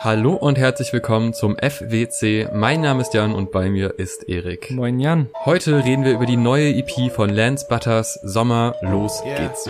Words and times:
Hallo 0.00 0.34
und 0.34 0.58
herzlich 0.58 0.92
willkommen 0.92 1.34
zum 1.34 1.56
FWC. 1.56 2.50
Mein 2.54 2.82
Name 2.82 3.00
ist 3.00 3.14
Jan 3.14 3.34
und 3.34 3.50
bei 3.50 3.68
mir 3.68 3.98
ist 3.98 4.28
Erik. 4.28 4.70
Moin 4.70 5.00
Jan. 5.00 5.28
Heute 5.44 5.84
reden 5.84 6.04
wir 6.04 6.12
über 6.12 6.24
die 6.24 6.36
neue 6.36 6.72
EP 6.72 7.10
von 7.10 7.30
Lance 7.30 7.66
Butters, 7.68 8.14
Sommer, 8.22 8.76
los 8.80 9.20
yeah. 9.26 9.40
geht's. 9.40 9.68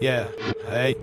Yeah, 0.00 0.28
hey. 0.70 0.96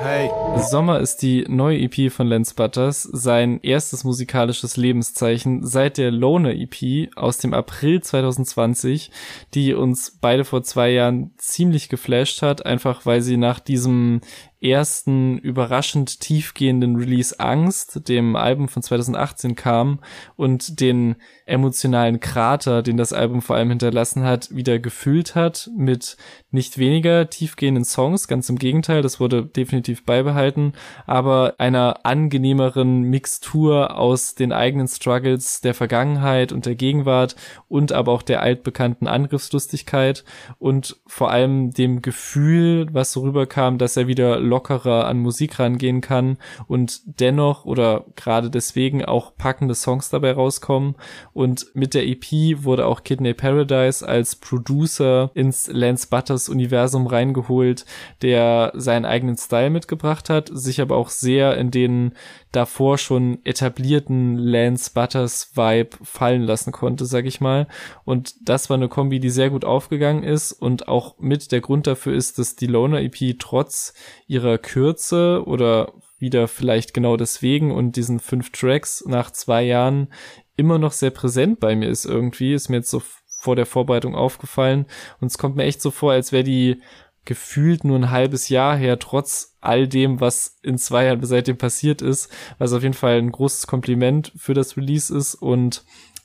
Hey. 0.00 0.30
Sommer 0.56 1.00
ist 1.00 1.20
die 1.20 1.44
neue 1.48 1.78
EP 1.78 2.10
von 2.10 2.28
Lance 2.28 2.54
Butters, 2.54 3.02
sein 3.02 3.60
erstes 3.62 4.04
musikalisches 4.04 4.76
Lebenszeichen 4.76 5.66
seit 5.66 5.98
der 5.98 6.10
Loner 6.10 6.54
EP 6.54 7.10
aus 7.14 7.38
dem 7.38 7.52
April 7.52 8.02
2020, 8.02 9.10
die 9.52 9.74
uns 9.74 10.16
beide 10.20 10.44
vor 10.44 10.62
zwei 10.62 10.90
Jahren 10.90 11.32
ziemlich 11.36 11.88
geflasht 11.88 12.40
hat, 12.40 12.64
einfach 12.64 13.04
weil 13.04 13.20
sie 13.20 13.36
nach 13.36 13.60
diesem 13.60 14.20
ersten 14.60 15.38
überraschend 15.38 16.20
tiefgehenden 16.20 16.96
Release 16.96 17.38
Angst, 17.38 18.08
dem 18.08 18.36
Album 18.36 18.68
von 18.68 18.82
2018 18.82 19.54
kam 19.54 20.00
und 20.36 20.80
den 20.80 21.16
emotionalen 21.44 22.20
Krater, 22.20 22.82
den 22.82 22.96
das 22.96 23.12
Album 23.12 23.42
vor 23.42 23.56
allem 23.56 23.68
hinterlassen 23.68 24.24
hat, 24.24 24.54
wieder 24.54 24.78
gefüllt 24.78 25.34
hat 25.34 25.70
mit 25.76 26.16
nicht 26.50 26.78
weniger 26.78 27.28
tiefgehenden 27.30 27.84
Songs, 27.84 28.28
ganz 28.28 28.48
im 28.48 28.58
Gegenteil, 28.58 29.02
das 29.02 29.20
wurde 29.20 29.44
definitiv 29.44 30.04
beibehalten, 30.04 30.72
aber 31.06 31.54
einer 31.58 32.04
angenehmeren 32.04 33.02
Mixtur 33.02 33.96
aus 33.96 34.34
den 34.34 34.52
eigenen 34.52 34.88
Struggles 34.88 35.60
der 35.60 35.74
Vergangenheit 35.74 36.50
und 36.52 36.66
der 36.66 36.74
Gegenwart 36.74 37.36
und 37.68 37.92
aber 37.92 38.12
auch 38.12 38.22
der 38.22 38.42
altbekannten 38.42 39.06
Angriffslustigkeit 39.06 40.24
und 40.58 40.96
vor 41.06 41.30
allem 41.30 41.70
dem 41.70 42.02
Gefühl, 42.02 42.88
was 42.92 43.12
so 43.12 43.20
rüberkam, 43.20 43.78
dass 43.78 43.96
er 43.96 44.06
wieder 44.06 44.40
lockerer 44.46 45.06
an 45.06 45.18
Musik 45.18 45.58
rangehen 45.58 46.00
kann 46.00 46.38
und 46.66 47.00
dennoch 47.20 47.64
oder 47.64 48.04
gerade 48.16 48.50
deswegen 48.50 49.04
auch 49.04 49.36
packende 49.36 49.74
Songs 49.74 50.08
dabei 50.08 50.32
rauskommen. 50.32 50.94
Und 51.32 51.66
mit 51.74 51.94
der 51.94 52.06
EP 52.06 52.24
wurde 52.64 52.86
auch 52.86 53.04
Kidney 53.04 53.34
Paradise 53.34 54.06
als 54.06 54.36
Producer 54.36 55.30
ins 55.34 55.68
Lance 55.68 56.06
Butters 56.08 56.48
Universum 56.48 57.06
reingeholt, 57.06 57.84
der 58.22 58.72
seinen 58.74 59.04
eigenen 59.04 59.36
Style 59.36 59.70
mitgebracht 59.70 60.30
hat, 60.30 60.50
sich 60.52 60.80
aber 60.80 60.96
auch 60.96 61.10
sehr 61.10 61.56
in 61.56 61.70
den 61.70 62.12
davor 62.56 62.96
schon 62.96 63.44
etablierten 63.44 64.36
Lance 64.36 64.90
Butters 64.92 65.52
Vibe 65.54 65.98
fallen 66.02 66.42
lassen 66.42 66.72
konnte, 66.72 67.04
sag 67.04 67.26
ich 67.26 67.40
mal. 67.40 67.68
Und 68.04 68.48
das 68.48 68.70
war 68.70 68.76
eine 68.76 68.88
Kombi, 68.88 69.20
die 69.20 69.30
sehr 69.30 69.50
gut 69.50 69.64
aufgegangen 69.64 70.22
ist. 70.22 70.52
Und 70.52 70.88
auch 70.88 71.18
mit 71.18 71.52
der 71.52 71.60
Grund 71.60 71.86
dafür 71.86 72.14
ist, 72.14 72.38
dass 72.38 72.56
die 72.56 72.66
Loner 72.66 73.02
EP 73.02 73.38
trotz 73.38 73.92
ihrer 74.26 74.56
Kürze 74.56 75.42
oder 75.44 75.92
wieder 76.18 76.48
vielleicht 76.48 76.94
genau 76.94 77.18
deswegen 77.18 77.72
und 77.72 77.96
diesen 77.96 78.20
fünf 78.20 78.50
Tracks 78.50 79.04
nach 79.06 79.30
zwei 79.30 79.62
Jahren 79.62 80.08
immer 80.56 80.78
noch 80.78 80.92
sehr 80.92 81.10
präsent 81.10 81.60
bei 81.60 81.76
mir 81.76 81.90
ist 81.90 82.06
irgendwie, 82.06 82.54
ist 82.54 82.70
mir 82.70 82.78
jetzt 82.78 82.90
so 82.90 83.02
vor 83.38 83.54
der 83.54 83.66
Vorbereitung 83.66 84.14
aufgefallen. 84.14 84.86
Und 85.20 85.26
es 85.28 85.36
kommt 85.36 85.56
mir 85.56 85.64
echt 85.64 85.82
so 85.82 85.90
vor, 85.90 86.12
als 86.12 86.32
wäre 86.32 86.42
die 86.42 86.80
gefühlt 87.26 87.84
nur 87.84 87.98
ein 87.98 88.10
halbes 88.10 88.48
Jahr 88.48 88.76
her, 88.76 88.98
trotz 88.98 89.56
all 89.60 89.86
dem, 89.86 90.20
was 90.20 90.58
in 90.62 90.78
zwei 90.78 91.04
Jahren 91.06 91.24
seitdem 91.24 91.58
passiert 91.58 92.00
ist, 92.00 92.30
was 92.58 92.72
auf 92.72 92.82
jeden 92.82 92.94
Fall 92.94 93.18
ein 93.18 93.32
großes 93.32 93.66
Kompliment 93.66 94.32
für 94.36 94.54
das 94.54 94.76
Release 94.76 95.14
ist. 95.14 95.34
Und 95.34 95.84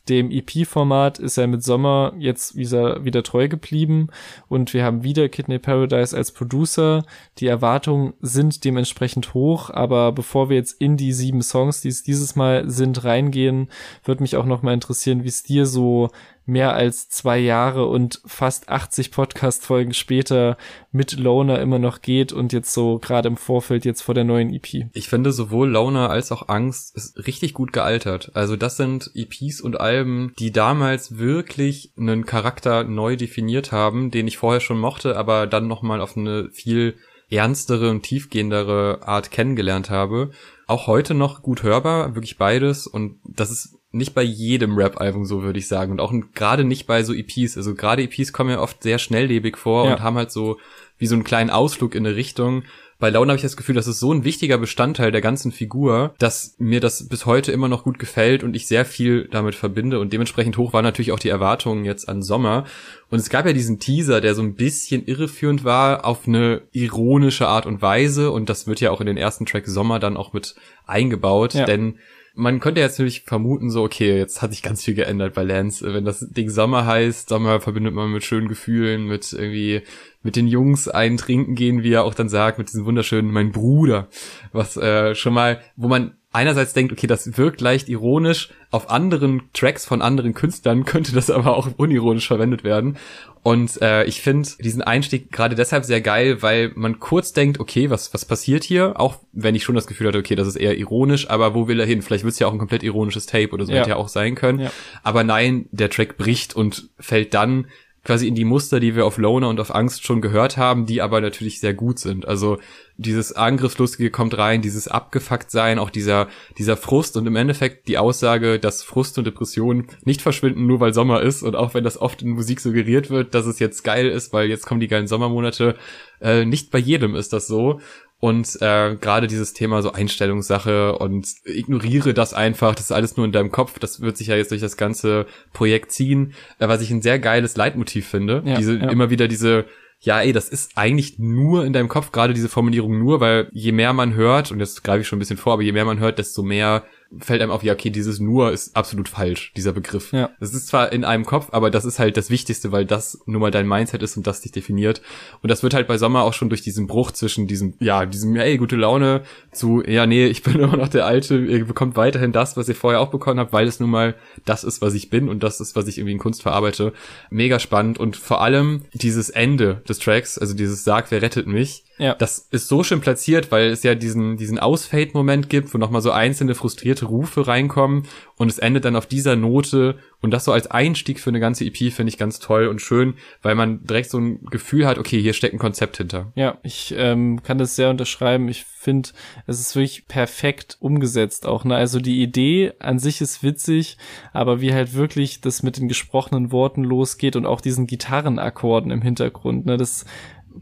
dem 0.10 0.32
EP-Format 0.32 1.20
ist 1.20 1.38
er 1.38 1.48
mit 1.48 1.64
Sommer 1.64 2.14
jetzt 2.18 2.56
wieder, 2.56 3.06
wieder 3.06 3.22
treu 3.24 3.48
geblieben. 3.48 4.08
Und 4.48 4.74
wir 4.74 4.84
haben 4.84 5.04
wieder 5.04 5.30
Kidney 5.30 5.60
Paradise 5.60 6.18
als 6.18 6.32
Producer. 6.32 7.06
Die 7.38 7.48
Erwartungen 7.48 8.14
sind 8.20 8.66
dementsprechend 8.66 9.34
hoch, 9.34 9.70
aber 9.70 10.12
bevor 10.12 10.50
wir 10.50 10.58
jetzt 10.58 10.82
in 10.82 10.98
die 10.98 11.14
sieben 11.14 11.42
Songs, 11.42 11.82
die 11.82 11.90
es 11.90 12.04
dieses 12.04 12.36
Mal 12.36 12.70
sind, 12.70 13.04
reingehen, 13.04 13.70
würde 14.04 14.24
mich 14.24 14.36
auch 14.38 14.46
noch 14.46 14.64
mal 14.64 14.74
interessieren, 14.74 15.24
wie 15.24 15.30
es 15.30 15.44
dir 15.44 15.66
so 15.66 16.10
mehr 16.46 16.74
als 16.74 17.10
zwei 17.10 17.38
Jahre 17.40 17.86
und 17.88 18.22
fast 18.26 18.70
80 18.70 19.12
Podcast-Folgen 19.12 19.94
später 19.94 20.58
mit 20.92 21.18
Loner 21.18 21.60
immer 21.60 21.80
noch 21.80 22.02
geht 22.02 22.34
und 22.34 22.52
jetzt 22.54 22.74
so 22.74 23.00
gerade 23.00 23.28
im 23.28 23.38
Vorfeld 23.38 23.86
jetzt 23.86 24.02
vor 24.02 24.16
der 24.16 24.24
neuen 24.24 24.54
EP. 24.54 24.90
Ich 24.94 25.08
finde 25.08 25.32
sowohl 25.32 25.70
Loner 25.70 26.10
als 26.10 26.32
auch 26.32 26.50
Angst 26.50 26.96
ist 26.96 27.28
richtig 27.28 27.54
gut 27.54 27.74
gealtert. 27.74 28.32
Also 28.34 28.56
das 28.56 28.78
sind 28.78 29.12
EPs 29.14 29.62
und 29.62 29.80
Alben, 29.80 30.34
die 30.40 30.52
damals 30.52 31.18
wirklich 31.18 31.94
einen 31.98 32.26
Charakter 32.26 32.84
neu 32.84 33.16
definiert 33.16 33.72
haben, 33.72 34.12
den 34.12 34.28
ich 34.28 34.38
vorher 34.38 34.62
schon 34.62 34.80
mochte, 34.80 35.18
aber 35.18 35.48
dann 35.48 35.68
nochmal 35.68 36.02
auf 36.02 36.18
eine 36.18 36.50
viel 36.52 36.96
ernstere 37.30 37.90
und 37.90 38.04
tiefgehendere 38.04 39.00
Art 39.04 39.32
kennengelernt 39.32 39.90
habe. 39.90 40.32
Auch 40.68 40.88
heute 40.88 41.14
noch 41.14 41.42
gut 41.42 41.64
hörbar, 41.64 42.14
wirklich 42.16 42.38
beides. 42.38 42.88
Und 42.88 43.20
das 43.24 43.52
ist 43.52 43.78
nicht 43.92 44.14
bei 44.14 44.24
jedem 44.24 44.78
Rap-Album 44.78 45.26
so, 45.26 45.44
würde 45.44 45.60
ich 45.60 45.68
sagen. 45.68 45.92
Und 45.92 46.00
auch 46.00 46.14
gerade 46.34 46.64
nicht 46.64 46.88
bei 46.88 47.04
so 47.04 47.14
EPs. 47.14 47.58
Also 47.58 47.76
gerade 47.76 48.04
EPs 48.04 48.32
kommen 48.32 48.50
ja 48.50 48.60
oft 48.60 48.82
sehr 48.84 49.00
schnelllebig 49.00 49.58
vor 49.58 49.86
ja. 49.86 49.94
und 49.94 50.02
haben 50.02 50.16
halt 50.16 50.32
so 50.32 50.60
wie 50.98 51.08
so 51.08 51.16
einen 51.16 51.24
kleinen 51.24 51.50
Ausflug 51.50 51.96
in 51.96 52.06
eine 52.06 52.16
Richtung. 52.16 52.64
Bei 53.02 53.10
Laune 53.10 53.32
habe 53.32 53.38
ich 53.38 53.42
das 53.42 53.58
Gefühl, 53.58 53.74
das 53.74 53.88
ist 53.88 54.00
so 54.00 54.14
ein 54.14 54.24
wichtiger 54.24 54.60
Bestandteil 54.60 55.12
der 55.12 55.22
ganzen 55.22 55.52
Figur, 55.52 56.14
dass 56.20 56.54
mir 56.60 56.80
das 56.80 57.10
bis 57.10 57.26
heute 57.26 57.52
immer 57.52 57.68
noch 57.68 57.84
gut 57.84 57.98
gefällt 57.98 58.44
und 58.44 58.56
ich 58.56 58.68
sehr 58.68 58.86
viel 58.86 59.28
damit 59.32 59.56
verbinde. 59.56 60.00
Und 60.00 60.14
dementsprechend 60.14 60.56
hoch 60.60 60.72
waren 60.72 60.84
natürlich 60.84 61.12
auch 61.12 61.20
die 61.20 61.30
Erwartungen 61.30 61.84
jetzt 61.84 62.08
an 62.08 62.22
Sommer. 62.22 62.66
Und 63.10 63.18
es 63.18 63.32
gab 63.32 63.48
ja 63.48 63.54
diesen 63.54 63.80
Teaser, 63.80 64.22
der 64.22 64.36
so 64.36 64.44
ein 64.44 64.54
bisschen 64.54 65.04
irreführend 65.04 65.64
war, 65.64 66.06
auf 66.06 66.28
eine 66.28 66.62
ironische 66.74 67.48
Art 67.48 67.66
und 67.66 67.82
Weise. 67.82 68.30
Und 68.30 68.50
das 68.50 68.68
wird 68.68 68.82
ja 68.82 68.92
auch 68.92 69.02
in 69.02 69.08
den 69.08 69.18
ersten 69.18 69.48
Track 69.48 69.68
Sommer 69.68 69.98
dann 69.98 70.16
auch 70.16 70.32
mit 70.32 70.54
eingebaut. 70.86 71.56
Ja. 71.56 71.66
Denn 71.66 71.98
man 72.34 72.60
könnte 72.60 72.80
jetzt 72.82 72.98
natürlich 72.98 73.22
vermuten, 73.22 73.70
so, 73.70 73.84
okay, 73.84 74.18
jetzt 74.18 74.42
hat 74.42 74.52
sich 74.52 74.64
ganz 74.64 74.84
viel 74.84 74.94
geändert 74.94 75.34
bei 75.34 75.44
Lance. 75.44 75.94
Wenn 75.94 76.06
das 76.06 76.20
Ding 76.30 76.50
Sommer 76.50 76.86
heißt, 76.86 77.30
Sommer 77.30 77.60
verbindet 77.60 77.94
man 77.94 78.12
mit 78.12 78.24
schönen 78.24 78.48
Gefühlen, 78.48 79.08
mit 79.08 79.34
irgendwie, 79.34 79.82
mit 80.24 80.36
den 80.36 80.48
Jungs 80.48 80.88
einen 80.88 81.18
trinken 81.18 81.56
gehen, 81.56 81.84
wie 81.84 81.94
er 81.94 82.04
auch 82.04 82.14
dann 82.14 82.30
sagt, 82.30 82.58
mit 82.58 82.70
diesem 82.70 82.86
wunderschönen, 82.86 83.32
mein 83.32 83.52
Bruder. 83.52 84.08
Was 84.54 84.78
äh, 84.78 85.14
schon 85.16 85.34
mal, 85.34 85.62
wo 85.76 85.88
man 85.88 86.16
einerseits 86.32 86.74
denkt, 86.74 86.92
okay, 86.94 87.08
das 87.08 87.38
wirkt 87.38 87.62
leicht 87.62 87.90
ironisch, 87.90 88.50
auf 88.70 88.90
anderen 88.90 89.44
Tracks 89.54 89.86
von 89.86 90.02
anderen 90.02 90.34
Künstlern 90.34 90.86
könnte 90.86 91.14
das 91.14 91.30
aber 91.30 91.58
auch 91.58 91.70
unironisch 91.78 92.28
verwendet 92.28 92.64
werden. 92.64 92.98
Und 93.44 93.82
äh, 93.82 94.04
ich 94.06 94.22
finde 94.22 94.48
diesen 94.60 94.84
Einstieg 94.84 95.32
gerade 95.32 95.56
deshalb 95.56 95.84
sehr 95.84 96.00
geil, 96.00 96.42
weil 96.44 96.72
man 96.76 97.00
kurz 97.00 97.34
denkt, 97.34 97.60
okay, 97.60 97.90
was, 97.90 98.14
was 98.14 98.24
passiert 98.24 98.64
hier? 98.64 99.00
Auch 99.00 99.18
wenn 99.32 99.56
ich 99.56 99.64
schon 99.64 99.74
das 99.74 99.88
Gefühl 99.88 100.08
hatte, 100.08 100.20
okay, 100.20 100.36
das 100.36 100.48
ist 100.48 100.58
eher 100.58 100.78
ironisch, 100.78 101.28
aber 101.30 101.56
wo 101.56 101.68
will 101.68 101.80
er 101.80 101.88
hin? 101.88 102.04
Vielleicht 102.04 102.24
wird 102.24 102.34
es 102.34 102.40
ja 102.40 102.48
auch 102.48 102.54
ein 102.54 102.60
komplett 102.60 102.84
ironisches 102.84 103.26
Tape 103.26 103.50
oder 103.50 103.66
so, 103.66 103.72
ja. 103.72 103.80
hätte 103.80 103.90
ja 103.90 103.96
auch 103.96 104.10
sein 104.10 104.36
können. 104.36 104.60
Ja. 104.60 104.72
Aber 105.02 105.24
nein, 105.24 105.66
der 105.72 105.90
Track 105.90 106.18
bricht 106.18 106.56
und 106.56 106.90
fällt 107.00 107.34
dann 107.34 107.66
quasi 108.04 108.28
in 108.28 108.36
die 108.36 108.46
Muster, 108.46 108.80
die 108.80 108.96
wir 108.96 109.06
auf 109.06 109.18
Loner 109.18 109.50
und 109.50 109.60
auf 109.60 109.74
Angst 109.74 110.06
schon 110.06 110.22
gehört 110.22 110.58
haben, 110.58 110.86
die 110.86 111.02
aber 111.02 111.22
natürlich 111.22 111.60
sehr 111.60 111.74
gut 111.74 112.00
sind. 112.00 112.28
Also 112.28 112.58
dieses 112.98 113.34
Angriffslustige 113.34 114.10
kommt 114.10 114.38
rein, 114.38 114.62
dieses 114.62 114.88
abgefuckt 114.88 115.52
sein, 115.52 115.78
auch 115.78 115.90
dieser, 115.90 116.28
dieser 116.58 116.78
Frust 116.78 117.16
und 117.16 117.28
im 117.28 117.36
Endeffekt 117.36 117.88
die 117.88 117.98
Aussage, 117.98 118.60
dass 118.60 118.84
Frust 118.84 119.18
und 119.18 119.26
Depression 119.26 119.88
nicht 120.04 120.22
verschwinden, 120.22 120.66
nur 120.66 120.80
weil 120.80 120.94
Sommer 120.94 121.22
ist 121.22 121.44
und 121.44 121.56
auch 121.56 121.74
wenn 121.74 121.84
das 121.84 122.00
oft 122.00 122.22
in 122.22 122.30
Musik 122.30 122.60
suggeriert 122.60 123.10
wird, 123.10 123.36
dass 123.36 123.46
es 123.46 123.60
jetzt 123.60 123.84
geil 123.84 124.08
ist, 124.08 124.34
weil 124.34 124.50
jetzt 124.50 124.66
kommen 124.66 124.82
die 124.82 124.88
geilen 124.88 125.08
Sommermonate, 125.08 125.76
äh, 126.22 126.46
nicht 126.46 126.72
bei 126.72 126.80
jedem 126.80 127.16
ist 127.16 127.34
das 127.34 127.48
so 127.48 127.82
und 128.22 128.62
äh, 128.62 128.96
gerade 128.96 129.26
dieses 129.26 129.54
Thema 129.54 129.82
so 129.82 129.92
Einstellungssache 129.92 130.96
und 130.98 131.28
ignoriere 131.44 132.14
das 132.14 132.36
einfach, 132.36 132.76
das 132.76 132.86
ist 132.86 132.92
alles 132.92 133.18
nur 133.18 133.26
in 133.26 133.32
deinem 133.32 133.52
Kopf, 133.52 133.80
das 133.80 134.00
wird 134.00 134.16
sich 134.16 134.28
ja 134.28 134.36
jetzt 134.36 134.52
durch 134.52 134.62
das 134.62 134.78
ganze 134.78 135.26
Projekt 135.54 135.92
ziehen, 135.92 136.34
äh, 136.60 136.68
was 136.68 136.82
ich 136.82 136.92
ein 136.92 137.02
sehr 137.02 137.18
geiles 137.18 137.58
Leitmotiv 137.58 138.08
finde. 138.08 138.44
Ja, 138.46 138.58
diese 138.58 138.78
ja. 138.78 138.90
immer 138.90 139.10
wieder 139.10 139.28
diese 139.28 139.66
ja, 140.04 140.20
ey, 140.20 140.34
das 140.34 140.50
ist 140.50 140.72
eigentlich 140.76 141.20
nur 141.20 141.64
in 141.64 141.74
deinem 141.74 141.88
Kopf, 141.88 142.12
gerade 142.12 142.34
diese 142.34 142.50
Formulierung 142.50 142.98
nur, 142.98 143.20
weil 143.20 143.50
je 143.54 143.72
mehr 143.72 143.94
man 143.94 144.16
hört, 144.16 144.52
und 144.52 144.60
jetzt 144.60 144.84
greife 144.84 145.02
ich 145.02 145.08
schon 145.08 145.18
ein 145.18 145.20
bisschen 145.20 145.38
vor, 145.38 145.54
aber 145.54 145.62
je 145.62 145.74
mehr 145.74 145.86
man 145.86 146.00
hört, 146.00 146.18
desto 146.18 146.42
mehr 146.42 146.84
fällt 147.20 147.42
einem 147.42 147.52
auf, 147.52 147.64
ja, 147.64 147.74
okay, 147.74 147.90
dieses 147.90 148.20
nur 148.20 148.52
ist 148.52 148.76
absolut 148.76 149.10
falsch, 149.10 149.52
dieser 149.56 149.74
Begriff. 149.74 150.14
Ja. 150.14 150.30
Das 150.40 150.54
ist 150.54 150.68
zwar 150.68 150.92
in 150.94 151.04
einem 151.04 151.26
Kopf, 151.26 151.50
aber 151.52 151.70
das 151.70 151.84
ist 151.84 152.00
halt 152.00 152.16
das 152.16 152.30
Wichtigste, 152.30 152.72
weil 152.72 152.86
das 152.86 153.20
nun 153.26 153.42
mal 153.42 153.52
dein 153.52 153.68
Mindset 153.68 154.02
ist 154.02 154.16
und 154.16 154.28
das 154.28 154.42
dich 154.42 154.52
definiert. 154.52 155.02
Und 155.42 155.50
das 155.50 155.62
wird 155.62 155.74
halt 155.74 155.88
bei 155.88 155.98
Sommer 155.98 156.24
auch 156.24 156.34
schon 156.34 156.50
durch 156.50 156.62
diesen 156.62 156.88
Bruch 156.88 157.12
zwischen 157.12 157.48
diesem, 157.48 157.74
ja, 157.80 158.06
diesem, 158.06 158.36
ey, 158.36 158.58
gute 158.58 158.78
Laune 158.78 159.24
zu, 159.52 159.84
ja, 159.86 160.06
nee, 160.06 160.28
ich 160.28 160.42
bin 160.44 160.54
immer 160.60 160.78
noch 160.78 160.88
der 160.88 161.06
Alte, 161.06 161.38
ihr 161.38 161.66
bekommt 161.66 161.98
weiterhin 161.98 162.32
das, 162.32 162.56
was 162.56 162.70
ihr 162.70 162.76
vorher 162.76 163.02
auch 163.02 163.10
bekommen 163.10 163.40
habt, 163.40 163.52
weil 163.52 163.68
es 163.68 163.80
nun 163.80 163.90
mal 163.90 164.16
das 164.46 164.64
ist, 164.64 164.82
was 164.82 164.94
ich 164.94 165.10
bin 165.10 165.28
und 165.28 165.44
das 165.44 165.60
ist, 165.60 165.76
was 165.76 165.88
ich 165.88 165.98
irgendwie 165.98 166.14
in 166.14 166.20
Kunst 166.20 166.42
verarbeite. 166.42 166.94
Mega 167.30 167.60
spannend 167.60 168.00
und 168.00 168.16
vor 168.16 168.42
allem 168.42 168.84
dieses 168.94 169.30
Ende 169.30 169.82
des 169.88 170.00
Tracks, 170.00 170.38
also 170.38 170.54
dieses 170.54 170.84
Sag, 170.84 171.12
wer 171.12 171.22
rettet 171.22 171.48
mich, 171.48 171.84
ja. 172.02 172.16
Das 172.16 172.48
ist 172.50 172.68
so 172.68 172.84
schön 172.84 173.00
platziert, 173.00 173.52
weil 173.52 173.70
es 173.70 173.84
ja 173.84 173.94
diesen, 173.94 174.36
diesen 174.36 174.58
Ausfade-Moment 174.58 175.52
gibt, 175.52 175.72
wo 175.72 175.78
nochmal 175.78 176.02
so 176.02 176.10
einzelne 176.10 176.56
frustrierte 176.56 177.01
alte 177.02 177.06
Rufe 177.06 177.48
reinkommen 177.48 178.04
und 178.38 178.50
es 178.50 178.60
endet 178.60 178.86
dann 178.86 178.96
auf 178.96 179.08
dieser 179.08 179.36
Note 179.36 179.98
und 180.22 180.32
das 180.32 180.46
so 180.46 180.52
als 180.52 180.70
Einstieg 180.70 181.20
für 181.20 181.32
eine 181.32 181.40
ganze 181.40 181.66
EP 181.66 181.92
finde 181.92 182.10
ich 182.10 182.18
ganz 182.18 182.40
toll 182.40 182.68
und 182.68 182.80
schön, 182.80 183.16
weil 183.42 183.56
man 183.56 183.84
direkt 183.86 184.12
so 184.12 184.20
ein 184.20 184.46
Gefühl 184.46 184.86
hat, 184.86 185.00
okay, 185.00 185.20
hier 185.20 185.34
steckt 185.34 185.54
ein 185.54 185.60
Konzept 185.60 185.98
hinter. 185.98 186.32
Ja, 186.36 186.58
ich 186.64 186.94
ähm, 186.96 187.42
kann 187.42 187.58
das 187.58 187.76
sehr 187.76 187.90
unterschreiben. 187.90 188.48
Ich 188.50 188.66
finde, 188.66 189.10
es 189.48 189.60
ist 189.60 189.76
wirklich 189.76 190.08
perfekt 190.08 190.78
umgesetzt 190.80 191.48
auch. 191.48 191.64
Ne? 191.66 191.76
Also 191.76 192.00
die 192.00 192.22
Idee 192.22 192.74
an 192.80 193.00
sich 193.00 193.22
ist 193.22 193.42
witzig, 193.42 193.98
aber 194.32 194.62
wie 194.62 194.74
halt 194.74 194.94
wirklich 194.94 195.42
das 195.42 195.64
mit 195.64 195.78
den 195.78 195.88
gesprochenen 195.88 196.52
Worten 196.52 196.84
losgeht 196.84 197.36
und 197.36 197.48
auch 197.48 197.62
diesen 197.62 197.88
Gitarrenakkorden 197.88 198.92
im 198.92 199.02
Hintergrund, 199.02 199.66
ne, 199.66 199.78
das 199.78 200.06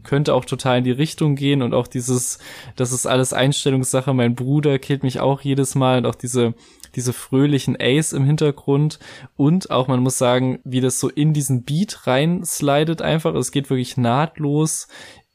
könnte 0.02 0.34
auch 0.34 0.44
total 0.44 0.78
in 0.78 0.84
die 0.84 0.90
Richtung 0.90 1.36
gehen 1.36 1.62
und 1.62 1.74
auch 1.74 1.86
dieses, 1.86 2.38
das 2.76 2.92
ist 2.92 3.06
alles 3.06 3.32
Einstellungssache. 3.32 4.12
Mein 4.14 4.34
Bruder 4.34 4.78
killt 4.78 5.02
mich 5.02 5.20
auch 5.20 5.40
jedes 5.40 5.74
Mal 5.74 5.98
und 5.98 6.06
auch 6.06 6.14
diese, 6.14 6.54
diese 6.94 7.12
fröhlichen 7.12 7.76
Ace 7.78 8.12
im 8.12 8.24
Hintergrund 8.24 8.98
und 9.36 9.70
auch, 9.70 9.88
man 9.88 10.00
muss 10.00 10.18
sagen, 10.18 10.60
wie 10.64 10.80
das 10.80 11.00
so 11.00 11.08
in 11.08 11.32
diesen 11.32 11.62
Beat 11.62 12.06
rein 12.06 12.44
slidet 12.44 13.02
einfach. 13.02 13.34
Es 13.34 13.52
geht 13.52 13.70
wirklich 13.70 13.96
nahtlos 13.96 14.88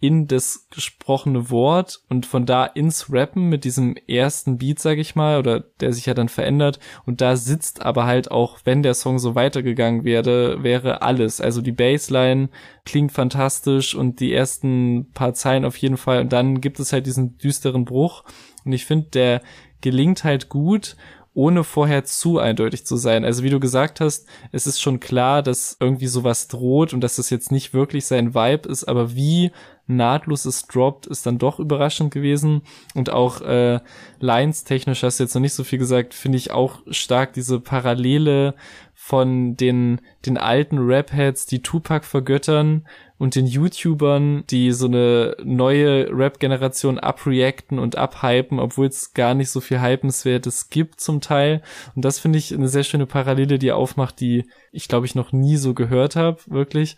in 0.06 0.28
das 0.28 0.68
gesprochene 0.70 1.50
Wort 1.50 2.04
und 2.10 2.28
von 2.28 2.46
da 2.46 2.64
ins 2.64 3.12
Rappen 3.12 3.50
mit 3.50 3.64
diesem 3.64 3.96
ersten 4.08 4.60
Beat, 4.60 4.78
sag 4.78 5.00
ich 5.00 5.16
mal, 5.16 5.40
oder 5.40 5.62
der 5.80 5.94
sich 5.94 6.06
ja 6.06 6.14
dann 6.14 6.30
verändert. 6.30 6.80
Und 7.08 7.22
da 7.22 7.36
sitzt 7.36 7.82
aber 7.82 8.06
halt 8.06 8.30
auch, 8.30 8.60
wenn 8.66 8.84
der 8.84 8.94
Song 8.94 9.18
so 9.18 9.34
weitergegangen 9.34 10.04
wäre, 10.04 10.62
wäre 10.62 11.02
alles. 11.02 11.42
Also 11.42 11.62
die 11.62 11.72
Bassline 11.72 12.50
klingt 12.86 13.14
fantastisch 13.14 13.96
und 13.96 14.20
die 14.20 14.32
ersten 14.32 15.10
paar 15.16 15.34
Zeilen 15.34 15.66
auf 15.66 15.78
jeden 15.78 15.98
Fall. 15.98 16.22
Und 16.22 16.32
dann 16.32 16.62
gibt 16.62 16.80
es 16.80 16.94
halt 16.94 17.08
diesen 17.08 17.40
düsteren 17.40 17.84
Bruch. 17.84 18.24
Und 18.64 18.74
ich 18.74 18.86
finde, 18.86 19.08
der 19.10 19.42
gelingt 19.82 20.24
halt 20.24 20.50
gut 20.50 20.96
ohne 21.36 21.66
vorher 21.66 22.06
zu 22.06 22.40
eindeutig 22.40 22.86
zu 22.86 22.96
sein. 22.96 23.26
Also 23.26 23.44
wie 23.44 23.50
du 23.50 23.60
gesagt 23.60 24.00
hast, 24.00 24.26
es 24.54 24.66
ist 24.66 24.82
schon 24.82 25.02
klar, 25.02 25.44
dass 25.44 25.76
irgendwie 25.80 26.08
sowas 26.08 26.48
droht 26.48 26.94
und 26.94 27.02
dass 27.02 27.18
das 27.18 27.30
jetzt 27.30 27.52
nicht 27.52 27.74
wirklich 27.74 28.06
sein 28.06 28.34
Vibe 28.34 28.70
ist, 28.70 28.86
aber 28.86 29.16
wie 29.16 29.52
nahtlos 29.88 30.46
es 30.46 30.68
droppt, 30.68 31.08
ist 31.08 31.26
dann 31.26 31.38
doch 31.38 31.60
überraschend 31.60 32.14
gewesen. 32.14 32.62
Und 32.94 33.10
auch 33.10 33.42
äh, 33.42 33.80
Lines-technisch 34.20 35.04
hast 35.04 35.20
du 35.20 35.24
jetzt 35.24 35.36
noch 35.36 35.42
nicht 35.42 35.54
so 35.54 35.64
viel 35.64 35.80
gesagt, 35.80 36.14
finde 36.14 36.38
ich 36.38 36.52
auch 36.52 36.80
stark 36.90 37.34
diese 37.34 37.60
Parallele 37.60 38.56
von 38.94 39.56
den, 39.56 40.02
den 40.26 40.38
alten 40.38 40.80
Rap-Heads, 40.80 41.46
die 41.46 41.62
Tupac 41.62 42.06
vergöttern 42.06 42.88
und 43.18 43.36
den 43.36 43.46
YouTubern, 43.46 44.46
die 44.50 44.72
so 44.72 44.88
eine 44.88 45.38
neue 45.44 46.10
Rap-Generation 46.10 46.98
abreacten 46.98 47.78
und 47.78 47.98
abhypen, 47.98 48.60
obwohl 48.60 48.88
es 48.88 49.14
gar 49.14 49.36
nicht 49.36 49.52
so 49.52 49.62
viel 49.62 49.82
Hypenswertes 49.82 50.70
gibt 50.70 51.00
zum 51.00 51.22
Teil. 51.22 51.62
Und 51.96 52.04
das 52.04 52.20
finde 52.20 52.40
ich 52.40 52.54
eine 52.54 52.68
sehr 52.68 52.84
schöne 52.84 53.06
Parallele, 53.06 53.60
die 53.60 53.72
aufmacht, 53.72 54.20
die 54.20 54.46
ich 54.72 54.88
glaube 54.88 55.06
ich 55.06 55.14
noch 55.14 55.32
nie 55.32 55.58
so 55.58 55.74
gehört 55.74 56.16
habe, 56.16 56.40
wirklich 56.48 56.98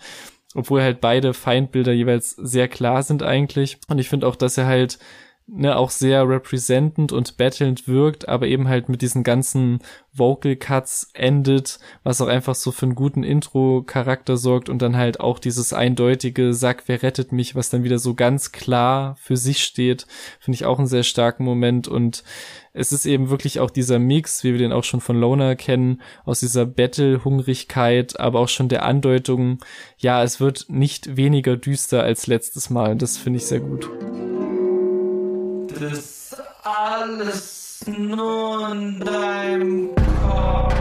obwohl 0.57 0.81
halt 0.81 1.01
beide 1.01 1.35
Feindbilder 1.35 1.93
jeweils 1.93 2.31
sehr 2.31 2.67
klar 2.67 3.03
sind 3.03 3.21
eigentlich. 3.21 3.77
Und 3.87 3.99
ich 3.99 4.09
finde 4.09 4.27
auch, 4.27 4.35
dass 4.35 4.57
er 4.57 4.65
halt 4.65 4.97
ne, 5.47 5.77
auch 5.77 5.89
sehr 5.89 6.27
representend 6.27 7.13
und 7.13 7.37
battlend 7.37 7.87
wirkt, 7.87 8.27
aber 8.27 8.47
eben 8.47 8.67
halt 8.67 8.89
mit 8.89 9.01
diesen 9.01 9.23
ganzen 9.23 9.79
Vocal 10.13 10.55
Cuts 10.55 11.09
endet, 11.13 11.79
was 12.03 12.19
auch 12.21 12.27
einfach 12.27 12.55
so 12.55 12.71
für 12.71 12.85
einen 12.85 12.95
guten 12.95 13.23
Intro-Charakter 13.23 14.35
sorgt 14.35 14.67
und 14.67 14.81
dann 14.81 14.97
halt 14.97 15.19
auch 15.19 15.39
dieses 15.39 15.71
eindeutige 15.71 16.53
Sack, 16.53 16.83
wer 16.87 17.01
rettet 17.01 17.31
mich, 17.31 17.55
was 17.55 17.69
dann 17.69 17.83
wieder 17.83 17.97
so 17.97 18.13
ganz 18.13 18.51
klar 18.51 19.15
für 19.21 19.37
sich 19.37 19.63
steht, 19.63 20.05
finde 20.39 20.55
ich 20.55 20.65
auch 20.65 20.79
einen 20.79 20.87
sehr 20.87 21.03
starken 21.03 21.45
Moment 21.45 21.87
und 21.87 22.23
es 22.73 22.91
ist 22.91 23.05
eben 23.05 23.29
wirklich 23.29 23.59
auch 23.59 23.71
dieser 23.71 23.99
Mix, 23.99 24.43
wie 24.43 24.51
wir 24.51 24.59
den 24.59 24.73
auch 24.73 24.83
schon 24.83 25.01
von 25.01 25.19
Loner 25.19 25.55
kennen, 25.55 26.01
aus 26.25 26.41
dieser 26.41 26.65
Battle-Hungrigkeit, 26.65 28.19
aber 28.19 28.39
auch 28.39 28.49
schon 28.49 28.69
der 28.69 28.83
Andeutung, 28.83 29.59
ja, 29.97 30.21
es 30.23 30.39
wird 30.39 30.65
nicht 30.67 31.15
weniger 31.15 31.57
düster 31.57 32.03
als 32.03 32.27
letztes 32.27 32.69
Mal. 32.69 32.95
Das 32.95 33.17
finde 33.17 33.37
ich 33.37 33.45
sehr 33.45 33.61
gut 33.61 33.89
das 35.79 36.35
alles 36.63 37.85
nur 37.85 38.71
in 38.71 38.99
deinem 38.99 39.95
Kopf. 39.95 40.75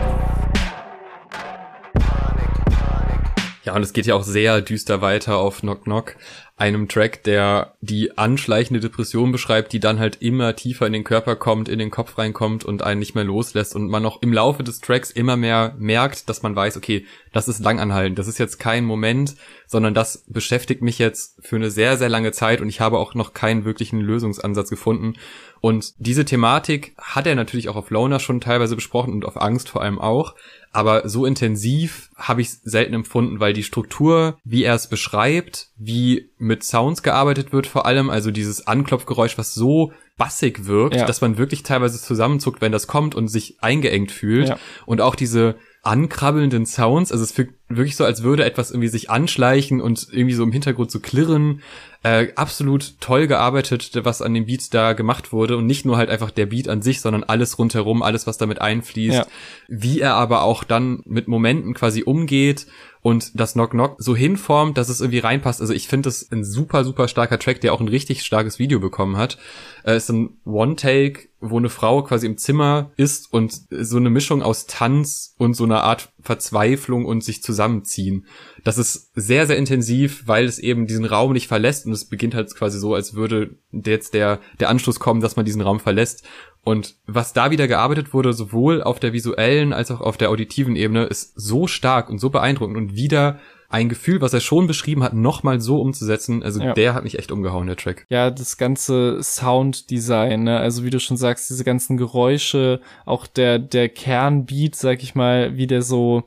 Ja, 3.63 3.75
und 3.75 3.83
es 3.83 3.93
geht 3.93 4.05
ja 4.05 4.15
auch 4.15 4.23
sehr 4.23 4.61
düster 4.61 5.01
weiter 5.01 5.37
auf 5.37 5.59
Knock 5.59 5.83
Knock 5.83 6.15
einem 6.57 6.87
Track, 6.87 7.23
der 7.23 7.75
die 7.81 8.17
anschleichende 8.17 8.79
Depression 8.79 9.31
beschreibt, 9.31 9.73
die 9.73 9.79
dann 9.79 9.99
halt 9.99 10.23
immer 10.23 10.55
tiefer 10.55 10.87
in 10.87 10.93
den 10.93 11.03
Körper 11.03 11.35
kommt, 11.35 11.69
in 11.69 11.77
den 11.77 11.91
Kopf 11.91 12.17
reinkommt 12.17 12.65
und 12.65 12.81
einen 12.81 12.99
nicht 12.99 13.13
mehr 13.13 13.23
loslässt 13.23 13.75
und 13.75 13.89
man 13.89 14.01
noch 14.01 14.23
im 14.23 14.33
Laufe 14.33 14.63
des 14.63 14.81
Tracks 14.81 15.11
immer 15.11 15.37
mehr 15.37 15.75
merkt, 15.77 16.27
dass 16.29 16.41
man 16.41 16.55
weiß, 16.55 16.75
okay, 16.75 17.05
das 17.31 17.47
ist 17.47 17.59
langanhaltend, 17.59 18.17
das 18.17 18.27
ist 18.27 18.39
jetzt 18.39 18.57
kein 18.57 18.85
Moment, 18.85 19.35
sondern 19.67 19.93
das 19.93 20.23
beschäftigt 20.27 20.81
mich 20.81 20.97
jetzt 20.97 21.37
für 21.45 21.57
eine 21.57 21.69
sehr, 21.69 21.95
sehr 21.95 22.09
lange 22.09 22.31
Zeit 22.31 22.59
und 22.59 22.69
ich 22.69 22.81
habe 22.81 22.97
auch 22.97 23.13
noch 23.13 23.33
keinen 23.35 23.63
wirklichen 23.63 24.01
Lösungsansatz 24.01 24.71
gefunden. 24.71 25.13
Und 25.59 25.93
diese 25.97 26.25
Thematik 26.25 26.93
hat 26.97 27.27
er 27.27 27.35
natürlich 27.35 27.69
auch 27.69 27.75
auf 27.75 27.89
Loner 27.89 28.19
schon 28.19 28.41
teilweise 28.41 28.75
besprochen 28.75 29.13
und 29.13 29.25
auf 29.25 29.39
Angst 29.39 29.69
vor 29.69 29.81
allem 29.81 29.99
auch. 29.99 30.35
Aber 30.71 31.09
so 31.09 31.25
intensiv 31.25 32.09
habe 32.15 32.41
ich 32.41 32.49
es 32.49 32.61
selten 32.61 32.93
empfunden, 32.93 33.39
weil 33.39 33.53
die 33.53 33.63
Struktur, 33.63 34.37
wie 34.43 34.63
er 34.63 34.75
es 34.75 34.87
beschreibt, 34.87 35.69
wie 35.77 36.29
mit 36.47 36.63
Sounds 36.63 37.03
gearbeitet 37.03 37.53
wird 37.53 37.67
vor 37.67 37.85
allem, 37.85 38.09
also 38.09 38.31
dieses 38.31 38.65
Anklopfgeräusch, 38.65 39.37
was 39.37 39.53
so 39.53 39.91
bassig 40.17 40.65
wirkt, 40.65 40.95
ja. 40.95 41.05
dass 41.05 41.21
man 41.21 41.37
wirklich 41.37 41.63
teilweise 41.63 42.01
zusammenzuckt, 42.01 42.61
wenn 42.61 42.71
das 42.71 42.87
kommt 42.87 43.13
und 43.13 43.27
sich 43.27 43.57
eingeengt 43.61 44.11
fühlt. 44.11 44.49
Ja. 44.49 44.57
Und 44.85 45.01
auch 45.01 45.15
diese 45.15 45.55
ankrabbelnden 45.83 46.65
Sounds, 46.65 47.11
also 47.11 47.23
es 47.23 47.31
fühlt 47.31 47.51
wirklich 47.69 47.95
so, 47.95 48.03
als 48.03 48.23
würde 48.23 48.43
etwas 48.43 48.71
irgendwie 48.71 48.89
sich 48.89 49.09
anschleichen 49.09 49.79
und 49.79 50.07
irgendwie 50.11 50.33
so 50.33 50.43
im 50.43 50.51
Hintergrund 50.51 50.91
so 50.91 50.99
klirren. 50.99 51.61
Äh, 52.03 52.33
absolut 52.35 52.99
toll 52.99 53.27
gearbeitet, 53.27 53.91
was 54.03 54.21
an 54.21 54.33
dem 54.33 54.45
Beat 54.45 54.73
da 54.73 54.93
gemacht 54.93 55.31
wurde 55.31 55.57
und 55.57 55.65
nicht 55.65 55.85
nur 55.85 55.97
halt 55.97 56.09
einfach 56.09 56.31
der 56.31 56.45
Beat 56.47 56.67
an 56.67 56.81
sich, 56.81 57.01
sondern 57.01 57.23
alles 57.23 57.57
rundherum, 57.57 58.03
alles 58.03 58.27
was 58.27 58.37
damit 58.37 58.61
einfließt. 58.61 59.17
Ja. 59.17 59.27
Wie 59.67 59.99
er 59.99 60.15
aber 60.15 60.43
auch 60.43 60.63
dann 60.63 61.01
mit 61.05 61.27
Momenten 61.27 61.73
quasi 61.73 62.03
umgeht 62.03 62.67
und 63.07 63.39
das 63.39 63.53
Knock 63.53 63.71
Knock 63.71 63.95
so 63.99 64.17
hinformt, 64.17 64.77
dass 64.77 64.89
es 64.89 64.99
irgendwie 64.99 65.19
reinpasst. 65.19 65.61
Also 65.61 65.71
ich 65.71 65.87
finde 65.87 66.07
das 66.07 66.29
ein 66.29 66.43
super, 66.43 66.83
super 66.83 67.07
starker 67.07 67.39
Track, 67.39 67.61
der 67.61 67.71
auch 67.71 67.79
ein 67.79 67.87
richtig 67.87 68.25
starkes 68.25 68.59
Video 68.59 68.81
bekommen 68.81 69.15
hat. 69.15 69.37
Es 69.83 69.93
äh, 69.93 69.95
ist 69.95 70.09
ein 70.09 70.41
One-Take, 70.43 71.29
wo 71.39 71.57
eine 71.57 71.69
Frau 71.69 72.03
quasi 72.03 72.25
im 72.25 72.37
Zimmer 72.37 72.91
ist 72.97 73.31
und 73.31 73.61
so 73.69 73.95
eine 73.95 74.09
Mischung 74.09 74.41
aus 74.41 74.65
Tanz 74.65 75.35
und 75.37 75.53
so 75.53 75.63
eine 75.63 75.83
Art 75.83 76.11
Verzweiflung 76.19 77.05
und 77.05 77.23
sich 77.23 77.41
zusammenziehen. 77.41 78.25
Das 78.65 78.77
ist 78.77 79.11
sehr, 79.15 79.47
sehr 79.47 79.55
intensiv, 79.55 80.23
weil 80.25 80.43
es 80.43 80.59
eben 80.59 80.85
diesen 80.85 81.05
Raum 81.05 81.31
nicht 81.31 81.47
verlässt 81.47 81.85
und 81.85 81.93
es 81.93 82.09
beginnt 82.09 82.35
halt 82.35 82.53
quasi 82.55 82.77
so, 82.77 82.93
als 82.93 83.13
würde 83.13 83.57
jetzt 83.71 84.15
der, 84.15 84.41
der 84.59 84.67
Anschluss 84.67 84.99
kommen, 84.99 85.21
dass 85.21 85.37
man 85.37 85.45
diesen 85.45 85.61
Raum 85.61 85.79
verlässt. 85.79 86.27
Und 86.67 86.95
was 87.05 87.31
da 87.31 87.49
wieder 87.49 87.65
gearbeitet 87.65 88.13
wurde, 88.13 88.33
sowohl 88.33 88.83
auf 88.83 88.99
der 88.99 89.13
visuellen 89.13 89.71
als 89.71 89.89
auch 89.89 90.01
auf 90.01 90.17
der 90.17 90.29
auditiven 90.29 90.75
Ebene, 90.75 91.05
ist 91.05 91.31
so 91.39 91.65
stark 91.65 92.09
und 92.09 92.19
so 92.19 92.29
beeindruckend 92.29 92.75
und 92.75 92.93
wieder 92.93 93.39
ein 93.69 93.87
Gefühl, 93.87 94.19
was 94.19 94.33
er 94.33 94.41
schon 94.41 94.67
beschrieben 94.67 95.01
hat, 95.01 95.13
nochmal 95.13 95.61
so 95.61 95.79
umzusetzen. 95.79 96.43
Also 96.43 96.61
ja. 96.61 96.73
der 96.73 96.93
hat 96.93 97.05
mich 97.05 97.17
echt 97.17 97.31
umgehauen, 97.31 97.67
der 97.67 97.77
Track. 97.77 98.05
Ja, 98.09 98.31
das 98.31 98.57
ganze 98.57 99.23
Sounddesign, 99.23 100.43
ne? 100.43 100.59
also 100.59 100.83
wie 100.83 100.89
du 100.89 100.99
schon 100.99 101.15
sagst, 101.15 101.49
diese 101.49 101.63
ganzen 101.63 101.95
Geräusche, 101.95 102.81
auch 103.05 103.27
der, 103.27 103.59
der 103.59 103.87
Kernbeat, 103.87 104.75
sag 104.75 105.03
ich 105.03 105.15
mal, 105.15 105.55
wie 105.55 105.67
der 105.67 105.81
so 105.81 106.25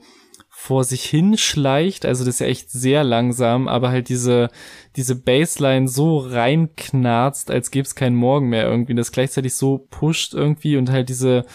vor 0.63 0.85
sich 0.85 1.05
hinschleicht, 1.05 2.05
also 2.05 2.23
das 2.23 2.35
ist 2.35 2.41
ja 2.41 2.47
echt 2.47 2.71
sehr 2.71 3.03
langsam, 3.03 3.67
aber 3.67 3.89
halt 3.89 4.11
diese, 4.11 4.51
diese 4.95 5.17
Bassline 5.17 5.89
so 5.89 6.19
reinknarzt, 6.19 7.51
als 7.51 7.71
gäbe 7.71 7.87
es 7.87 7.95
keinen 7.95 8.15
Morgen 8.15 8.51
mehr 8.51 8.65
irgendwie, 8.65 8.95
das 8.95 9.11
gleichzeitig 9.11 9.55
so 9.55 9.79
pusht 9.91 10.35
irgendwie 10.35 10.77
und 10.77 10.91
halt 10.91 11.09
diese, 11.09 11.47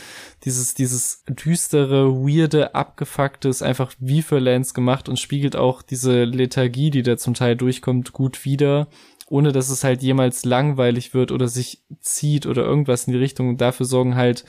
dieses, 0.44 0.74
dieses 0.74 1.24
düstere, 1.30 2.16
weirde, 2.16 2.74
abgefuckte 2.74 3.48
ist 3.48 3.62
einfach 3.62 3.94
wie 4.00 4.24
für 4.24 4.40
Lance 4.40 4.74
gemacht 4.74 5.08
und 5.08 5.20
spiegelt 5.20 5.56
auch 5.56 5.84
diese 5.84 6.24
Lethargie, 6.24 6.90
die 6.90 7.04
da 7.04 7.16
zum 7.16 7.36
Teil 7.36 7.56
durchkommt, 7.56 8.12
gut 8.12 8.44
wieder 8.44 8.88
ohne 9.28 9.52
dass 9.52 9.70
es 9.70 9.84
halt 9.84 10.04
jemals 10.04 10.46
langweilig 10.46 11.16
wird 11.16 11.32
oder 11.32 11.48
sich 11.48 11.84
zieht 12.00 12.46
oder 12.46 12.64
irgendwas 12.64 13.08
in 13.08 13.14
die 13.14 13.20
Richtung. 13.20 13.50
Und 13.50 13.60
dafür 13.60 13.86
sorgen 13.86 14.16
halt 14.16 14.46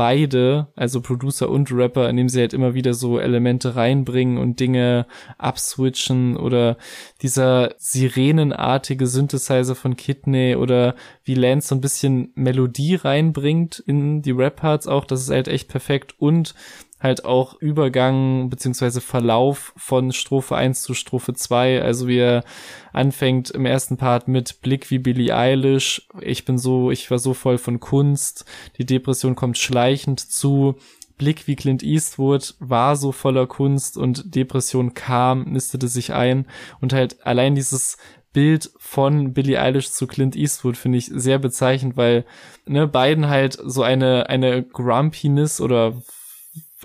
beide, 0.00 0.68
also 0.76 1.02
Producer 1.02 1.50
und 1.50 1.70
Rapper, 1.70 2.08
indem 2.08 2.30
sie 2.30 2.40
halt 2.40 2.54
immer 2.54 2.72
wieder 2.72 2.94
so 2.94 3.18
Elemente 3.18 3.76
reinbringen 3.76 4.38
und 4.38 4.58
Dinge 4.58 5.06
abswitchen 5.36 6.38
oder 6.38 6.78
dieser 7.20 7.74
sirenenartige 7.76 9.06
Synthesizer 9.06 9.74
von 9.74 9.96
Kidney 9.96 10.56
oder 10.56 10.94
wie 11.24 11.34
Lance 11.34 11.68
so 11.68 11.74
ein 11.74 11.82
bisschen 11.82 12.32
Melodie 12.34 12.94
reinbringt 12.94 13.78
in 13.86 14.22
die 14.22 14.30
Rap-Parts 14.30 14.86
auch, 14.86 15.04
das 15.04 15.20
ist 15.20 15.28
halt 15.28 15.48
echt 15.48 15.68
perfekt. 15.68 16.14
Und 16.16 16.54
halt 17.00 17.24
auch 17.24 17.54
Übergang 17.60 18.50
beziehungsweise 18.50 19.00
Verlauf 19.00 19.72
von 19.76 20.12
Strophe 20.12 20.54
1 20.54 20.82
zu 20.82 20.94
Strophe 20.94 21.32
2. 21.32 21.82
Also 21.82 22.06
wie 22.06 22.18
er 22.18 22.44
anfängt 22.92 23.50
im 23.50 23.66
ersten 23.66 23.96
Part 23.96 24.28
mit 24.28 24.60
Blick 24.60 24.90
wie 24.90 24.98
Billie 24.98 25.34
Eilish. 25.34 26.06
Ich 26.20 26.44
bin 26.44 26.58
so, 26.58 26.90
ich 26.90 27.10
war 27.10 27.18
so 27.18 27.34
voll 27.34 27.58
von 27.58 27.80
Kunst. 27.80 28.44
Die 28.76 28.86
Depression 28.86 29.34
kommt 29.34 29.56
schleichend 29.58 30.20
zu. 30.20 30.76
Blick 31.16 31.46
wie 31.46 31.56
Clint 31.56 31.82
Eastwood 31.82 32.54
war 32.60 32.96
so 32.96 33.12
voller 33.12 33.46
Kunst 33.46 33.98
und 33.98 34.34
Depression 34.34 34.94
kam, 34.94 35.44
nistete 35.52 35.86
sich 35.86 36.14
ein 36.14 36.46
und 36.80 36.94
halt 36.94 37.26
allein 37.26 37.54
dieses 37.54 37.98
Bild 38.32 38.70
von 38.78 39.34
Billie 39.34 39.60
Eilish 39.60 39.90
zu 39.90 40.06
Clint 40.06 40.34
Eastwood 40.34 40.78
finde 40.78 40.96
ich 40.96 41.10
sehr 41.12 41.38
bezeichnend, 41.38 41.98
weil 41.98 42.24
ne, 42.64 42.86
beiden 42.86 43.28
halt 43.28 43.58
so 43.62 43.82
eine 43.82 44.30
eine 44.30 44.62
Grumpiness 44.62 45.60
oder 45.60 46.00